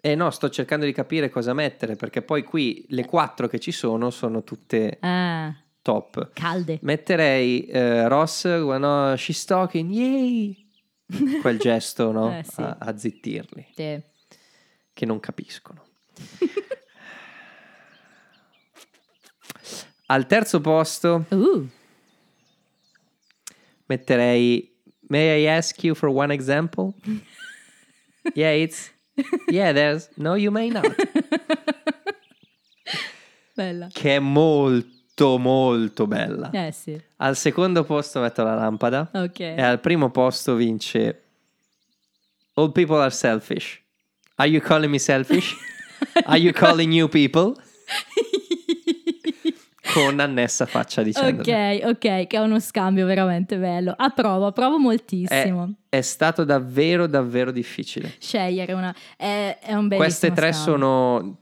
[0.00, 3.72] e no, sto cercando di capire cosa mettere perché poi qui le quattro che ci
[3.72, 6.30] sono sono tutte Ah, top.
[6.32, 6.78] calde.
[6.82, 10.64] Metterei eh, Ross quando she's talking, yay!
[11.42, 12.36] Quel gesto, no?
[12.38, 12.60] Eh, sì.
[12.62, 14.00] a, a zittirli, Sì.
[14.92, 15.84] che non capiscono.
[20.08, 21.66] Al terzo posto Uh,
[23.88, 24.72] metterei
[25.08, 26.94] May I ask you for one example?
[28.34, 28.90] yeah, it's
[29.48, 30.84] Yeah, there's No, you may not.
[33.54, 33.88] bella.
[33.92, 36.50] che è molto molto bella.
[36.50, 37.00] Eh sì.
[37.16, 39.40] Al secondo posto metto la lampada Ok.
[39.40, 41.22] e al primo posto vince
[42.54, 43.80] All people are selfish.
[44.36, 45.54] Are you calling me selfish?
[46.26, 47.54] Are you calling you people?
[50.00, 51.80] Con annessa faccia di Chandler.
[51.82, 53.94] Ok, ok, che è uno scambio veramente bello.
[53.96, 55.72] Approvo, approvo È, moltissimo.
[55.88, 58.12] è stato davvero davvero difficile.
[58.18, 58.94] Scegliere una...
[59.16, 60.72] È, è un bellissimo Queste tre scambio.
[60.72, 61.36] sono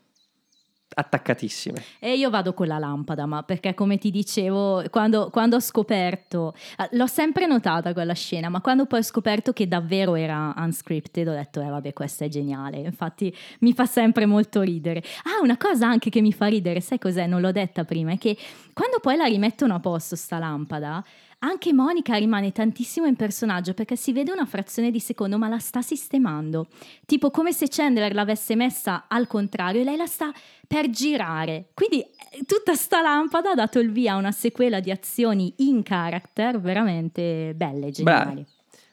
[0.94, 1.82] attaccatissime.
[1.98, 6.54] E io vado con la lampada, ma perché come ti dicevo, quando, quando ho scoperto,
[6.76, 11.28] ah, l'ho sempre notata quella scena, ma quando poi ho scoperto che davvero era unscripted,
[11.28, 12.78] ho detto, eh vabbè, questa è geniale.
[12.78, 15.02] Infatti mi fa sempre molto ridere.
[15.24, 17.26] Ah, una cosa anche che mi fa ridere, sai cos'è?
[17.26, 18.36] Non l'ho detta prima, è che
[18.72, 21.04] quando poi la rimettono a posto sta lampada,
[21.44, 25.58] anche Monica rimane tantissimo in personaggio perché si vede una frazione di secondo, ma la
[25.58, 26.68] sta sistemando.
[27.04, 30.32] Tipo come se Chandler l'avesse messa al contrario e lei la sta
[30.66, 31.66] per girare.
[31.74, 35.82] Quindi eh, tutta sta lampada ha dato il via a una sequela di azioni in
[35.82, 38.24] character veramente belle, geniali.
[38.24, 38.46] Bravi.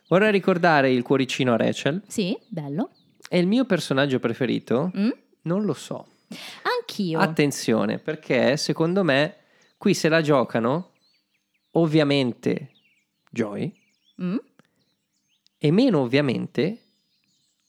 [0.09, 2.01] Vorrei ricordare il cuoricino a Rachel.
[2.07, 2.89] Sì, bello.
[3.29, 4.91] È il mio personaggio preferito?
[4.97, 5.09] Mm?
[5.43, 6.05] Non lo so.
[6.63, 7.17] Anch'io.
[7.17, 9.35] Attenzione, perché secondo me
[9.77, 10.90] qui se la giocano
[11.71, 12.71] ovviamente
[13.29, 13.73] Joy
[14.21, 14.37] Mm?
[15.57, 16.79] e meno ovviamente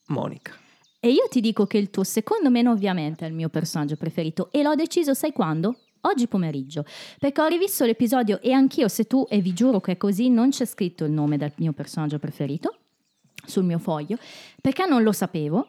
[0.08, 0.52] Monica.
[1.00, 4.50] E io ti dico che il tuo, secondo me, ovviamente è il mio personaggio preferito.
[4.52, 5.78] E l'ho deciso, sai quando?
[6.02, 6.84] Oggi pomeriggio.
[7.18, 10.50] Perché ho rivisto l'episodio e anch'io, se tu, e vi giuro che è così, non
[10.50, 12.76] c'è scritto il nome del mio personaggio preferito
[13.46, 14.16] sul mio foglio,
[14.60, 15.68] perché non lo sapevo.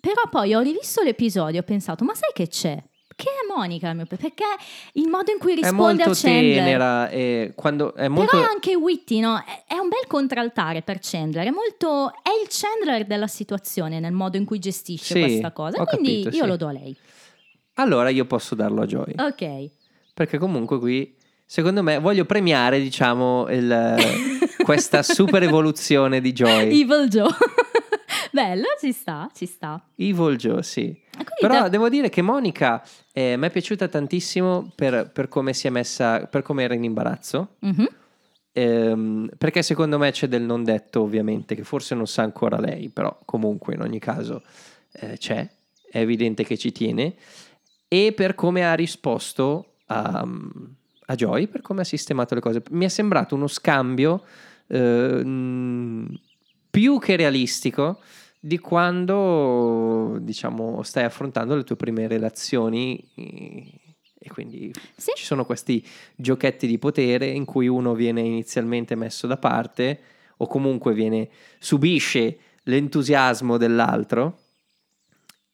[0.00, 2.80] Però poi ho rivisto l'episodio e ho pensato, ma sai che c'è?
[3.18, 4.44] Che è Monica Perché
[4.92, 6.54] il modo in cui È risponde a Chandler...
[6.54, 9.36] tenera e quando è molto Però anche Whitty, no?
[9.38, 11.48] È, è un bel contraltare per Chandler.
[11.48, 12.12] È molto.
[12.22, 15.84] È il Chandler della situazione nel modo in cui gestisce Sì, questa cosa.
[15.84, 16.48] Quindi capito, io sì.
[16.48, 16.96] lo do a lei.
[17.74, 19.14] Allora io posso darlo a Joy.
[19.16, 19.70] Ok.
[20.14, 23.96] Perché comunque qui, secondo me, voglio premiare, diciamo, il-
[24.62, 26.82] questa super evoluzione di Joy.
[26.82, 27.26] Evil Joe.
[28.30, 29.82] Bello, ci sta, ci sta.
[29.96, 31.00] Evil Joe, sì.
[31.10, 32.82] Quindi Però da- devo dire che Monica
[33.12, 36.84] eh, mi è piaciuta tantissimo per, per come si è messa, per come era in
[36.84, 37.56] imbarazzo.
[37.60, 37.88] Mhm.
[38.52, 42.88] Ehm, perché secondo me c'è del non detto, ovviamente, che forse non sa ancora lei,
[42.88, 44.42] però comunque in ogni caso
[44.92, 45.48] eh, c'è,
[45.90, 47.14] è evidente che ci tiene.
[47.86, 50.26] E per come ha risposto a,
[51.06, 52.62] a Joy, per come ha sistemato le cose.
[52.70, 54.24] Mi è sembrato uno scambio
[54.66, 56.20] eh, mh,
[56.70, 58.00] più che realistico
[58.40, 63.72] di quando diciamo stai affrontando le tue prime relazioni eh,
[64.20, 65.12] e quindi Sì.
[65.16, 65.84] ci sono questi
[66.14, 70.00] giochetti di potere in cui uno viene inizialmente messo da parte
[70.38, 71.28] o comunque viene
[71.58, 74.38] subisce l'entusiasmo dell'altro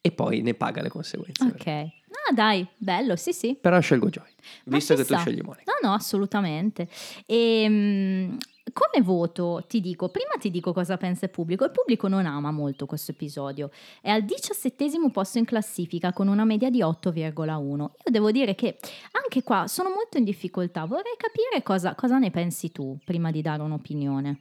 [0.01, 1.45] e poi ne paga le conseguenze.
[1.45, 1.67] Ok.
[1.67, 3.55] Ah, dai, bello, sì, sì.
[3.59, 4.29] Però scelgo Joy,
[4.65, 5.19] visto che tu sta.
[5.19, 5.73] scegli Monica.
[5.81, 6.89] No, no, assolutamente.
[7.27, 8.37] E,
[8.73, 11.65] come voto, ti dico, prima ti dico cosa pensa il pubblico.
[11.65, 13.71] Il pubblico non ama molto questo episodio.
[14.01, 17.79] È al diciassettesimo posto in classifica con una media di 8,1.
[17.79, 18.79] Io devo dire che
[19.13, 20.85] anche qua sono molto in difficoltà.
[20.87, 24.41] Vorrei capire cosa, cosa ne pensi tu prima di dare un'opinione.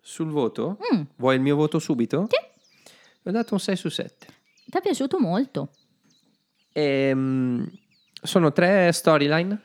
[0.00, 0.78] Sul voto?
[0.94, 2.26] Mm, Vuoi il mio voto subito?
[2.28, 2.90] Sì.
[3.24, 4.26] Ho dato un 6 su 7.
[4.66, 5.70] ti è piaciuto molto?
[6.72, 7.70] Ehm,
[8.22, 9.60] sono tre storyline,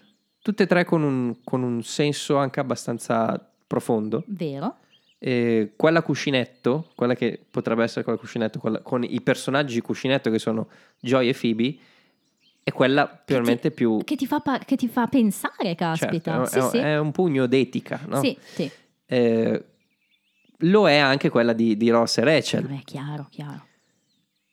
[0.47, 4.23] tutte e tre con un, con un senso anche abbastanza profondo.
[4.27, 4.77] Vero?
[5.19, 10.39] Eh, quella cuscinetto, quella che potrebbe essere quella cuscinetto, quella- con i personaggi cuscinetto che
[10.39, 10.69] sono
[11.01, 11.77] Joy e Phoebe,
[12.63, 13.99] è quella probabilmente più...
[14.05, 16.43] Che ti fa, pa- che ti fa pensare, certo, caspita.
[16.43, 16.77] è, sì, è- sì.
[16.77, 18.21] è un pugno d'etica, no?
[18.21, 18.71] Sì, sì.
[19.05, 19.65] Eh,
[20.59, 22.61] lo è anche quella di, di Ross e Rachel.
[22.65, 23.65] Vabbè, chiaro, chiaro.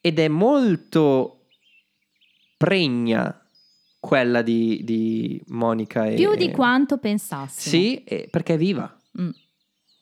[0.01, 1.45] ed è molto
[2.57, 3.44] pregna
[4.05, 6.13] quella di, di Monica e...
[6.13, 7.69] Più di quanto pensassi.
[7.69, 8.95] Sì, perché è viva.
[9.19, 9.29] Mm.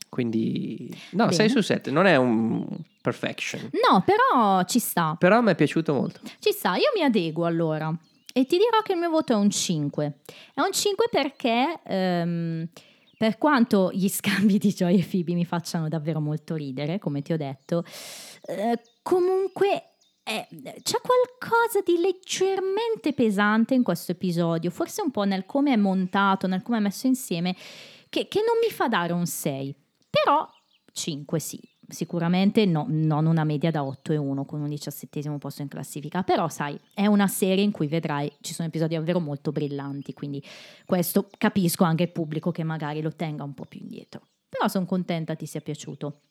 [0.10, 1.32] Quindi, no, Bene.
[1.32, 2.68] 6 su 7, non è un
[3.02, 3.70] perfection.
[3.90, 5.16] No, però ci sta.
[5.18, 6.20] Però mi è piaciuto molto.
[6.40, 7.98] Ci sta, io mi adeguo allora.
[8.34, 10.20] E ti dirò che il mio voto è un 5.
[10.54, 12.68] È un 5 perché, ehm,
[13.18, 17.32] per quanto gli scambi di Joy e Phoebe mi facciano davvero molto ridere, come ti
[17.32, 17.86] ho detto,
[18.48, 19.93] eh, comunque
[20.24, 20.48] eh,
[20.82, 26.48] c'è qualcosa di leggermente pesante in questo episodio, forse un po' nel come è montato,
[26.48, 27.56] nel come è messo insieme,
[28.10, 29.76] che, che non mi fa dare un 6.
[30.10, 30.48] Però
[30.94, 35.62] 5 sì, sicuramente no- non una media da 8 e 1 con un diciassettesimo posto
[35.62, 39.52] in classifica, però sai, è una serie in cui vedrai ci sono episodi davvero molto
[39.52, 40.42] brillanti, quindi
[40.86, 44.28] questo capisco anche il pubblico che magari lo tenga un po' più indietro.
[44.48, 46.22] Però sono contenta ti sia piaciuto.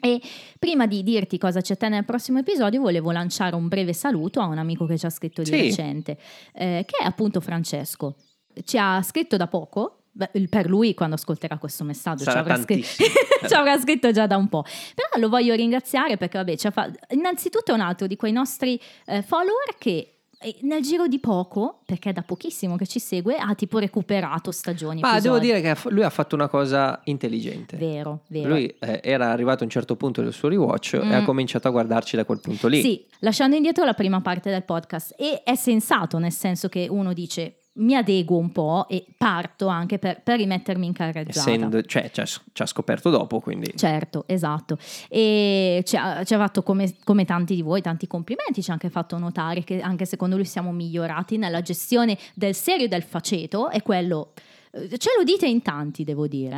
[0.00, 0.20] E
[0.58, 4.46] prima di dirti cosa c'è te nel prossimo episodio, volevo lanciare un breve saluto a
[4.46, 5.56] un amico che ci ha scritto di Sì.
[5.60, 6.18] recente,
[6.52, 8.16] eh, che è appunto Francesco.
[8.64, 10.02] Ci ha scritto da poco,
[10.48, 12.86] per lui quando ascolterà questo messaggio ci avrà, scritto,
[13.48, 14.62] ci avrà scritto già da un po'.
[14.94, 18.32] Però lo voglio ringraziare perché, vabbè, ci ha fa- innanzitutto è un altro di quei
[18.32, 20.15] nostri eh, follower che
[20.62, 25.00] nel giro di poco, perché è da pochissimo che ci segue, ha tipo recuperato stagioni.
[25.00, 25.60] Ma devo episodi.
[25.60, 27.76] dire che lui ha fatto una cosa intelligente.
[27.76, 28.48] Vero, vero.
[28.50, 31.10] Lui eh, era arrivato a un certo punto del suo rewatch Mm.
[31.10, 32.80] e ha cominciato a guardarci da quel punto lì.
[32.80, 35.14] Sì, lasciando indietro la prima parte del podcast.
[35.18, 39.98] E è sensato, nel senso che uno dice mi adeguo un po' e parto anche
[39.98, 41.38] per, per rimettermi in carreggiata.
[41.38, 44.78] Essendo, cioè, ci ha, ci ha scoperto dopo, quindi Certo, esatto.
[45.08, 48.74] E ci ha, ci ha fatto come, come tanti di voi tanti complimenti, ci ha
[48.74, 53.02] anche fatto notare che anche secondo lui siamo migliorati nella gestione del serio e del
[53.02, 54.32] faceto e quello
[54.72, 56.56] eh, ce lo dite in tanti, devo dire.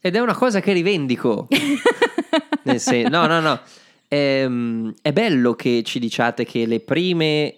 [0.00, 0.08] eh.
[0.08, 1.48] Ed è una cosa che rivendico.
[2.64, 3.60] Nel sen- no, no, no.
[4.08, 7.56] Ehm, è bello che ci diciate che le prime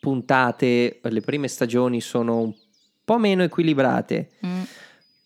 [0.00, 2.54] puntate, le prime stagioni sono un
[3.04, 4.30] po' meno equilibrate.
[4.44, 4.62] Mm.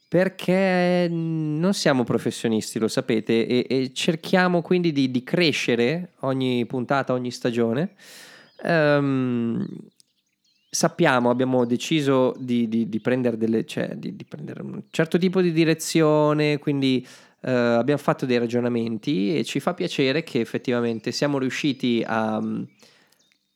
[0.09, 7.13] Perché non siamo professionisti, lo sapete, e, e cerchiamo quindi di, di crescere ogni puntata,
[7.13, 7.95] ogni stagione.
[8.63, 9.67] Ehm,
[10.71, 15.53] sappiamo, abbiamo deciso di, di- di prendere delle, cioè, di, prendere un certo tipo di
[15.53, 17.05] direzione, quindi
[17.41, 22.41] eh, abbiamo fatto dei ragionamenti e ci fa piacere che effettivamente siamo riusciti a,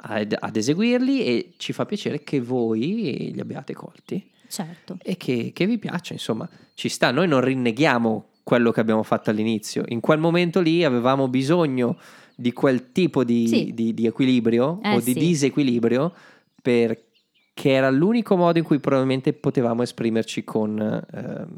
[0.01, 4.99] ad, ad eseguirli e ci fa piacere che voi li abbiate colti Certo.
[5.03, 7.11] e che, che vi piaccia, insomma, ci sta.
[7.11, 9.85] Noi non rinneghiamo quello che abbiamo fatto all'inizio.
[9.89, 11.99] In quel momento lì avevamo bisogno
[12.35, 13.75] di quel tipo di, Sì.
[13.75, 15.19] di- di equilibrio Eh, o di sì.
[15.19, 16.15] disequilibrio
[16.63, 21.49] perché era l'unico modo in cui probabilmente potevamo esprimerci con, ehm,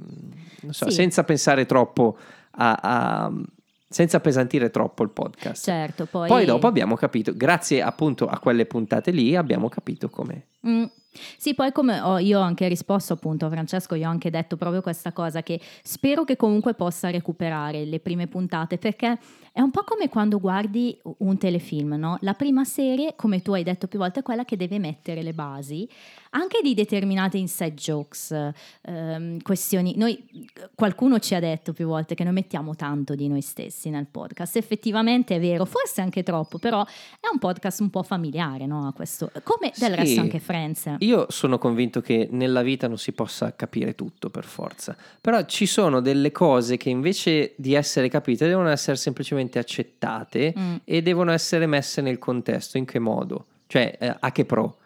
[0.62, 0.96] non so, Sì.
[0.96, 2.16] senza pensare troppo
[2.52, 3.32] a, a-
[3.90, 5.64] senza appesantire troppo il podcast.
[5.64, 6.28] Certo, poi...
[6.28, 10.84] Poi dopo abbiamo capito, grazie appunto a quelle puntate lì, abbiamo capito come Mm.
[11.36, 14.56] Sì, poi come ho, io ho anche risposto appunto a Francesco, io ho anche detto
[14.56, 19.18] proprio questa cosa che spero che comunque possa recuperare le prime puntate perché
[19.52, 22.18] è un po' come quando guardi un telefilm, no?
[22.20, 25.32] La prima serie, come tu hai detto più volte, è quella che deve mettere le
[25.32, 25.88] basi
[26.32, 28.52] anche di determinate inside jokes,
[28.82, 29.94] ehm, questioni.
[29.96, 30.24] Noi,
[30.76, 34.54] qualcuno ci ha detto più volte che noi mettiamo tanto di noi stessi nel podcast.
[34.56, 38.86] Effettivamente è vero, forse anche troppo, però è un podcast un po' familiare, no?
[38.86, 39.96] A questo, come del Sì.
[39.96, 40.94] resto anche Friends.
[40.98, 45.66] Io sono convinto che nella vita non si possa capire tutto per forza, però ci
[45.66, 50.74] sono delle cose che invece di essere capite devono essere semplicemente accettate Mm.
[50.84, 52.76] e devono essere messe nel contesto.
[52.78, 53.46] In che modo?
[53.66, 54.78] Cioè, eh, a che pro?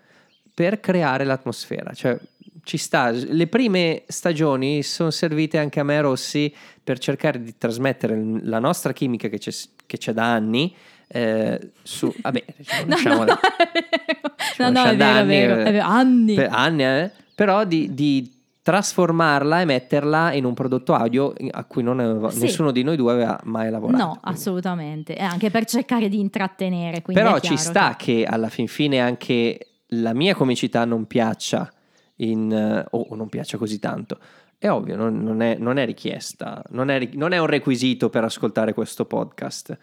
[0.55, 1.93] Per creare l'atmosfera.
[1.93, 2.17] Cioè,
[2.63, 3.11] ci sta.
[3.11, 6.53] Le prime stagioni sono servite anche a me, Rossi,
[6.83, 9.51] per cercare di trasmettere la nostra chimica che c'è,
[9.87, 10.75] che c'è da anni.
[11.07, 12.45] eh, su, vabbè,
[12.87, 13.25] No, no, è vero.
[14.59, 16.35] no, no, conosciamo è vero, è anni, vero, eh, è vero, anni.
[16.35, 18.33] per anni, eh, però di, di
[18.65, 22.41] trasformarla e metterla in un prodotto audio a cui non aveva- Sì.
[22.41, 24.03] nessuno di noi due aveva mai lavorato.
[24.03, 24.39] No, quindi.
[24.39, 27.03] assolutamente, e anche per cercare di intrattenere.
[27.03, 29.59] Però ci sta che alla fin fine anche
[29.89, 31.71] la mia comicità non piaccia
[32.17, 34.19] in, eh, o non piaccia così tanto.
[34.57, 38.25] È ovvio, non, non è, non è richiesta, non è, non è un requisito per
[38.25, 39.77] ascoltare questo podcast.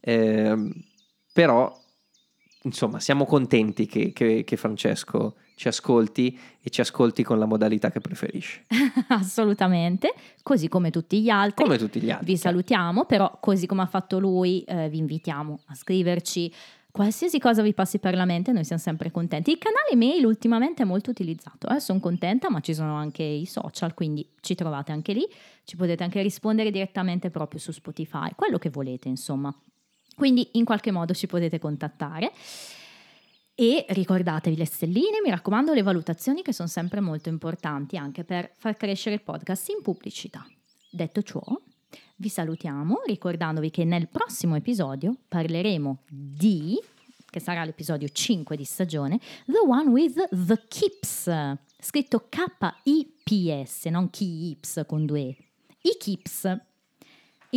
[0.00, 0.70] Ehm,
[1.32, 1.74] però,
[2.64, 7.90] insomma, siamo contenti che, che- che Francesco ci ascolti e ci ascolti con la modalità
[7.90, 8.64] che preferisce.
[9.08, 11.64] assolutamente, così come tutti gli altri.
[11.64, 12.26] Come tutti gli altri.
[12.26, 16.52] Vi salutiamo, però così come ha fatto lui, eh, vi invitiamo a scriverci
[16.90, 19.50] qualsiasi cosa vi passi per la mente, noi siamo sempre contenti.
[19.50, 23.46] Il canale mail ultimamente è molto utilizzato, eh, sono contenta, ma ci sono anche i
[23.46, 25.26] social, quindi ci trovate anche lì,
[25.64, 29.54] ci potete anche rispondere direttamente proprio su Spotify, quello che volete, insomma.
[30.14, 32.32] Quindi in qualche modo ci potete contattare.
[33.58, 38.52] E ricordatevi le stelline, mi raccomando, le valutazioni che sono sempre molto importanti anche per
[38.54, 40.46] far crescere il podcast in pubblicità.
[40.90, 41.40] Detto ciò,
[42.16, 46.78] vi salutiamo ricordandovi che nel prossimo episodio parleremo di,
[47.30, 51.30] che sarà l'episodio 5 di stagione, The One with the Kips,
[51.80, 55.36] scritto K-I-P-S, non Kips con due E.
[55.80, 56.60] I Kips.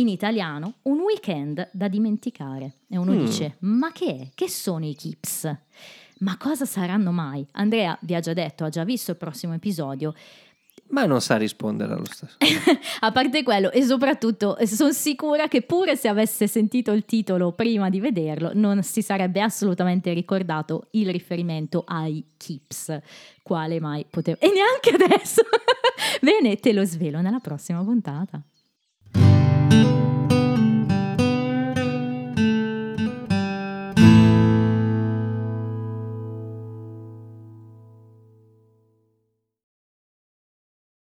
[0.00, 2.76] In italiano, un weekend da dimenticare.
[2.88, 3.24] E uno Mm.
[3.26, 4.28] dice, ma che è?
[4.34, 5.54] Che sono i Kips?
[6.20, 7.46] Ma cosa saranno mai?
[7.52, 10.14] Andrea vi ha già detto, ha già visto il prossimo episodio.
[10.88, 12.36] Ma non sa rispondere allo stesso.
[13.00, 17.90] A parte quello, e soprattutto sono sicura che pure se avesse sentito il titolo prima
[17.90, 22.98] di vederlo, non si sarebbe assolutamente ricordato il riferimento ai Kips.
[23.42, 24.38] Quale mai poteva...
[24.40, 25.42] E neanche adesso!
[26.22, 28.42] Bene, te lo svelo nella prossima puntata.
[29.70, 30.39] Música